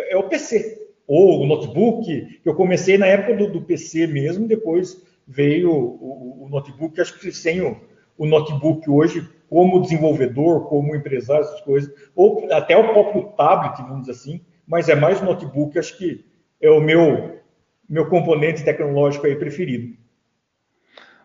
é 0.09 0.15
o 0.15 0.23
PC 0.23 0.80
ou 1.13 1.41
o 1.41 1.45
notebook, 1.45 2.39
que 2.41 2.47
eu 2.47 2.55
comecei 2.55 2.97
na 2.97 3.05
época 3.05 3.35
do, 3.35 3.51
do 3.51 3.61
PC 3.61 4.07
mesmo, 4.07 4.47
depois 4.47 5.05
veio 5.27 5.69
o, 5.69 6.45
o, 6.45 6.49
notebook, 6.49 7.01
acho 7.01 7.19
que 7.19 7.33
sem 7.33 7.59
o, 7.59 7.75
o 8.17 8.25
notebook 8.25 8.89
hoje, 8.89 9.27
como 9.49 9.81
desenvolvedor, 9.81 10.69
como 10.69 10.95
empresário, 10.95 11.43
essas 11.43 11.59
coisas, 11.59 11.93
ou 12.15 12.47
até 12.53 12.77
o 12.77 12.93
próprio 12.93 13.23
tablet, 13.35 13.77
vamos 13.81 14.07
dizer 14.07 14.13
assim, 14.13 14.41
mas 14.65 14.87
é 14.87 14.95
mais 14.95 15.21
o 15.21 15.25
notebook, 15.25 15.77
acho 15.77 15.97
que 15.97 16.23
é 16.61 16.69
o 16.69 16.79
meu, 16.79 17.41
meu 17.89 18.07
componente 18.07 18.63
tecnológico 18.63 19.27
aí 19.27 19.35
preferido. 19.35 19.97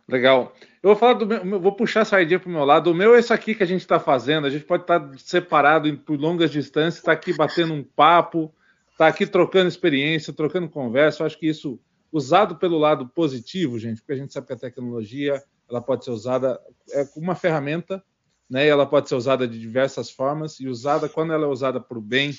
Legal. 0.09 0.53
Eu 0.83 0.89
vou 0.91 0.97
falar 0.97 1.13
do 1.13 1.27
meu, 1.29 1.61
vou 1.61 1.73
puxar 1.73 2.01
a 2.01 2.05
saidinha 2.05 2.41
para 2.41 2.49
o 2.49 2.53
meu 2.53 2.65
lado. 2.65 2.91
O 2.91 2.95
meu 2.95 3.15
é 3.15 3.21
isso 3.21 3.33
aqui 3.33 3.55
que 3.55 3.63
a 3.63 3.67
gente 3.67 3.83
está 3.83 4.01
fazendo. 4.01 4.49
A 4.49 4.51
gente 4.51 4.65
pode 4.65 4.83
estar 4.83 4.99
tá 4.99 5.13
separado 5.17 5.97
por 5.99 6.19
longas 6.19 6.51
distâncias, 6.51 6.97
está 6.97 7.13
aqui 7.13 7.33
batendo 7.33 7.73
um 7.73 7.85
papo, 7.85 8.53
está 8.97 9.07
aqui 9.07 9.27
trocando 9.27 9.69
experiência, 9.69 10.33
trocando 10.33 10.69
conversa. 10.71 11.23
Eu 11.23 11.27
acho 11.27 11.39
que 11.39 11.47
isso, 11.47 11.79
usado 12.11 12.57
pelo 12.57 12.79
lado 12.79 13.07
positivo, 13.07 13.79
gente, 13.79 14.01
porque 14.01 14.15
a 14.15 14.17
gente 14.17 14.33
sabe 14.33 14.47
que 14.47 14.55
a 14.55 14.59
tecnologia 14.59 15.43
ela 15.69 15.83
pode 15.83 16.05
ser 16.05 16.13
usada 16.13 16.59
é 16.93 17.07
uma 17.15 17.35
ferramenta, 17.35 18.03
né? 18.49 18.67
Ela 18.67 18.87
pode 18.87 19.09
ser 19.09 19.17
usada 19.17 19.47
de 19.47 19.59
diversas 19.59 20.11
formas 20.11 20.59
e 20.61 20.67
usada 20.67 21.09
quando 21.09 21.33
ela 21.33 21.45
é 21.45 21.49
usada 21.49 21.81
para 21.81 21.99
o 21.99 22.01
bem, 22.01 22.33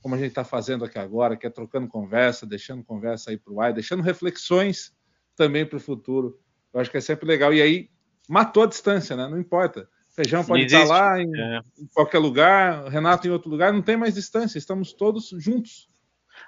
como 0.00 0.14
a 0.14 0.18
gente 0.18 0.28
está 0.28 0.44
fazendo 0.44 0.84
aqui 0.84 0.98
agora, 0.98 1.36
que 1.36 1.46
é 1.46 1.50
trocando 1.50 1.88
conversa, 1.88 2.46
deixando 2.46 2.84
conversa 2.84 3.30
aí 3.30 3.36
para 3.36 3.52
o 3.52 3.60
ar, 3.60 3.72
deixando 3.72 4.02
reflexões 4.02 4.92
também 5.34 5.66
para 5.66 5.78
o 5.78 5.80
futuro. 5.80 6.38
Eu 6.72 6.80
acho 6.80 6.90
que 6.90 6.98
é 6.98 7.00
sempre 7.00 7.26
legal. 7.26 7.52
E 7.52 7.60
aí, 7.60 7.90
matou 8.28 8.62
a 8.62 8.66
distância, 8.66 9.16
né? 9.16 9.26
Não 9.26 9.40
importa. 9.40 9.88
Feijão 10.10 10.44
pode 10.44 10.64
estar 10.64 10.84
lá 10.84 11.20
em, 11.20 11.28
é. 11.36 11.60
em, 11.76 11.86
qualquer 11.92 12.18
lugar, 12.18 12.86
Renato 12.86 13.26
em 13.26 13.30
outro 13.30 13.50
lugar, 13.50 13.72
não 13.72 13.82
tem 13.82 13.96
mais 13.96 14.14
distância, 14.14 14.58
estamos 14.58 14.92
todos 14.92 15.30
juntos. 15.38 15.88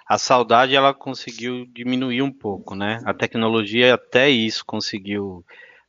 A 0.06 0.18
saudade 0.18 0.74
ela 0.74 0.94
conseguiu 0.94 1.66
diminuir 1.66 2.22
um 2.22 2.32
pouco, 2.32 2.74
né? 2.74 3.00
A 3.04 3.12
tecnologia 3.12 3.94
até 3.94 4.30
isso 4.30 4.64
conseguiu 4.64 5.44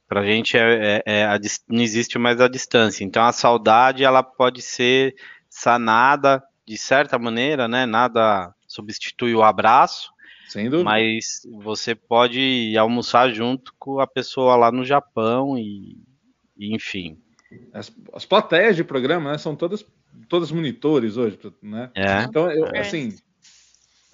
Para 0.07 0.21
a 0.21 0.25
gente 0.25 0.57
é, 0.57 1.03
é, 1.05 1.19
é 1.19 1.25
a, 1.25 1.39
não 1.69 1.81
existe 1.81 2.17
mais 2.17 2.41
a 2.41 2.47
distância. 2.47 3.03
Então 3.03 3.23
a 3.23 3.31
saudade 3.31 4.03
ela 4.03 4.23
pode 4.23 4.61
ser 4.61 5.15
sanada 5.49 6.43
de 6.65 6.77
certa 6.77 7.17
maneira, 7.19 7.67
né? 7.67 7.85
Nada 7.85 8.53
substitui 8.67 9.33
o 9.33 9.43
abraço. 9.43 10.11
Sem 10.47 10.69
dúvida. 10.69 10.83
Mas 10.83 11.41
você 11.61 11.93
pode 11.93 12.75
almoçar 12.77 13.31
junto 13.31 13.73
com 13.77 13.99
a 13.99 14.07
pessoa 14.07 14.55
lá 14.55 14.71
no 14.71 14.85
Japão 14.85 15.57
e, 15.57 15.97
e 16.57 16.73
enfim. 16.73 17.17
As, 17.73 17.93
as 18.13 18.25
plateias 18.25 18.75
de 18.75 18.83
programa 18.83 19.31
né, 19.31 19.37
são 19.37 19.55
todas 19.55 19.85
todas 20.27 20.51
monitores 20.51 21.17
hoje, 21.17 21.37
né? 21.61 21.89
É. 21.95 22.23
Então, 22.23 22.51
eu, 22.51 22.65
é. 22.67 22.79
assim, 22.79 23.15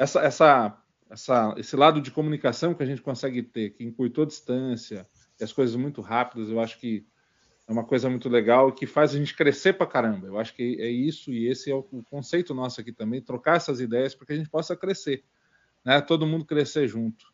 essa, 0.04 0.20
essa, 0.22 0.78
essa, 1.10 1.56
esse 1.58 1.76
lado 1.76 2.01
de 2.01 2.12
comunicação 2.12 2.74
que 2.74 2.84
a 2.84 2.86
gente 2.86 3.01
consegue 3.01 3.41
ter, 3.41 3.72
que 3.72 3.84
encurtou 3.84 4.24
a 4.24 4.28
distância, 4.28 5.08
e 5.39 5.43
as 5.43 5.51
coisas 5.51 5.76
muito 5.76 6.01
rápidas, 6.01 6.49
eu 6.49 6.60
acho 6.60 6.80
que 6.80 7.06
é 7.68 7.72
uma 7.72 7.86
coisa 7.86 8.10
muito 8.10 8.28
legal 8.28 8.70
e 8.70 8.74
que 8.74 8.86
faz 8.86 9.16
a 9.16 9.18
gente 9.18 9.36
crescer 9.36 9.74
pra 9.74 9.88
caramba. 9.88 10.28
Eu 10.28 10.38
acho 10.38 10.54
que 10.54 10.78
é 10.80 10.88
isso 10.88 11.32
e 11.32 11.47
esse 11.47 11.72
é 11.72 11.76
o, 11.76 11.84
conceito 12.10 12.54
nosso 12.54 12.82
aqui 12.82 12.91
também, 12.91 13.22
trocar 13.22 13.56
essas 13.56 13.80
ideias 13.80 14.14
para 14.14 14.28
que 14.28 14.34
a 14.34 14.36
gente 14.36 14.49
possa 14.49 14.76
crescer, 14.76 15.24
né? 15.86 16.01
Todo 16.01 16.28
mundo 16.28 16.45
crescer 16.45 16.88
junto. 16.88 17.32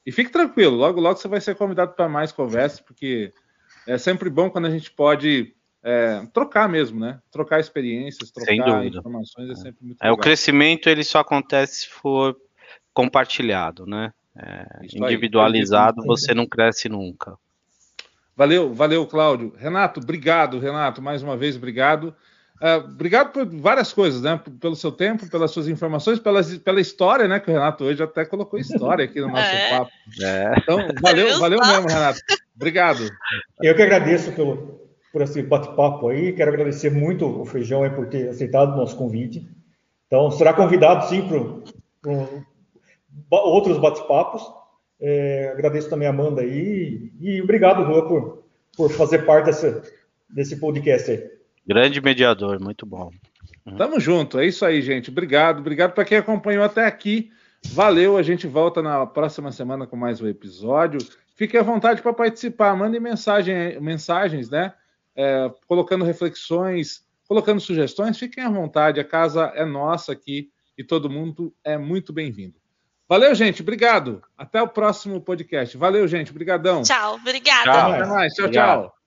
E 0.03 0.11
fique 0.11 0.31
tranquilo, 0.31 0.75
logo, 0.75 0.99
logo 0.99 1.19
você 1.19 1.27
vai 1.27 1.39
ser 1.39 1.53
convidado 1.53 1.93
para 1.93 2.09
mais 2.09 2.31
conversas, 2.31 2.79
porque 2.79 3.31
é 3.85 3.95
sempre 3.99 4.27
bom 4.27 4.49
quando 4.49 4.65
a 4.65 4.71
gente 4.71 4.89
pode 4.89 5.53
é, 5.83 6.25
trocar 6.33 6.67
mesmo, 6.67 6.99
né? 6.99 7.19
Trocar 7.31 7.59
experiências, 7.59 8.31
trocar 8.31 8.85
informações 8.85 9.49
é 9.49 9.55
sempre 9.55 9.85
muito 9.85 10.01
é, 10.01 10.05
legal. 10.05 10.17
O 10.17 10.21
crescimento 10.21 10.89
ele 10.89 11.03
só 11.03 11.19
acontece 11.19 11.81
se 11.81 11.87
for 11.87 12.35
compartilhado, 12.93 13.85
né? 13.85 14.13
É, 14.35 14.65
individualizado, 14.93 16.01
aí, 16.01 16.07
você 16.07 16.33
não 16.33 16.45
cresce 16.45 16.87
nunca. 16.87 17.37
Valeu, 18.35 18.73
valeu, 18.73 19.05
Cláudio. 19.05 19.53
Renato, 19.57 19.99
obrigado, 19.99 20.59
Renato, 20.59 21.01
mais 21.01 21.21
uma 21.21 21.35
vez, 21.35 21.55
obrigado. 21.55 22.15
Uh, 22.61 22.85
obrigado 22.85 23.31
por 23.31 23.45
várias 23.45 23.93
coisas, 23.93 24.21
né? 24.21 24.39
Pelo 24.59 24.75
seu 24.75 24.91
tempo, 24.91 25.29
pelas 25.29 25.51
suas 25.51 25.69
informações, 25.69 26.19
pela, 26.19 26.41
pela 26.43 26.81
história, 26.81 27.25
né? 27.25 27.39
Que 27.39 27.49
o 27.49 27.53
Renato 27.53 27.85
hoje 27.85 28.03
até 28.03 28.25
colocou 28.25 28.59
história 28.59 29.05
aqui 29.05 29.21
no 29.21 29.29
nosso 29.29 29.43
é. 29.47 29.69
papo. 29.69 29.91
É. 30.21 30.53
Então, 30.57 30.77
valeu, 31.01 31.39
valeu 31.39 31.59
mesmo, 31.59 31.87
Renato. 31.87 32.19
Obrigado. 32.53 33.09
Eu 33.61 33.73
que 33.75 33.81
agradeço 33.81 34.33
pelo, 34.33 34.78
por 35.11 35.21
esse 35.21 35.41
bate-papo 35.41 36.09
aí. 36.09 36.33
Quero 36.33 36.51
agradecer 36.51 36.89
muito 36.89 37.25
o 37.25 37.45
Feijão 37.45 37.83
aí 37.83 37.89
por 37.89 38.07
ter 38.07 38.29
aceitado 38.29 38.73
o 38.73 38.77
nosso 38.77 38.95
convite. 38.95 39.47
Então, 40.07 40.31
será 40.31 40.53
convidado 40.53 41.07
sim 41.07 41.27
para 41.27 41.39
outros 43.29 43.77
bate-papos. 43.77 44.43
É, 45.01 45.51
agradeço 45.53 45.89
também 45.89 46.07
a 46.07 46.11
Amanda 46.11 46.41
aí. 46.41 47.11
E 47.19 47.41
obrigado, 47.41 47.83
Rua, 47.83 48.07
por, 48.07 48.43
por 48.75 48.91
fazer 48.91 49.19
parte 49.19 49.45
dessa, 49.45 49.83
desse 50.29 50.57
podcast 50.57 51.11
aí. 51.11 51.29
Grande 51.65 52.01
mediador, 52.01 52.61
muito 52.61 52.85
bom. 52.85 53.11
Uhum. 53.65 53.75
Tamo 53.75 53.99
junto, 53.99 54.39
é 54.39 54.45
isso 54.45 54.65
aí, 54.65 54.81
gente. 54.81 55.09
Obrigado, 55.09 55.59
obrigado 55.59 55.93
para 55.93 56.05
quem 56.05 56.17
acompanhou 56.17 56.63
até 56.63 56.85
aqui. 56.85 57.31
Valeu, 57.71 58.17
a 58.17 58.23
gente 58.23 58.47
volta 58.47 58.81
na 58.81 59.05
próxima 59.05 59.51
semana 59.51 59.85
com 59.85 59.95
mais 59.95 60.21
um 60.21 60.27
episódio. 60.27 60.99
Fique 61.35 61.57
à 61.57 61.63
vontade 61.63 62.01
para 62.01 62.13
participar, 62.13 62.75
mandem 62.75 62.99
mensagem, 62.99 63.79
mensagens, 63.79 64.49
né? 64.49 64.73
É, 65.15 65.51
colocando 65.67 66.05
reflexões, 66.05 67.05
colocando 67.27 67.59
sugestões. 67.59 68.17
Fiquem 68.17 68.43
à 68.43 68.49
vontade, 68.49 68.99
a 68.99 69.03
casa 69.03 69.51
é 69.55 69.65
nossa 69.65 70.11
aqui 70.11 70.49
e 70.77 70.83
todo 70.83 71.09
mundo 71.09 71.53
é 71.63 71.77
muito 71.77 72.13
bem-vindo. 72.13 72.55
Valeu, 73.07 73.33
gente. 73.33 73.63
Obrigado. 73.63 74.21
Até 74.37 74.61
o 74.61 74.67
próximo 74.67 75.19
podcast. 75.19 75.75
Valeu, 75.75 76.07
gente. 76.07 76.29
Obrigadão. 76.29 76.83
Tchau. 76.83 77.15
Obrigada. 77.15 77.63
Tchau. 77.63 77.91
Até 77.91 78.05
mais. 78.05 78.33
Tchau, 78.33 78.45
Obrigado. 78.45 78.81
tchau. 78.83 78.98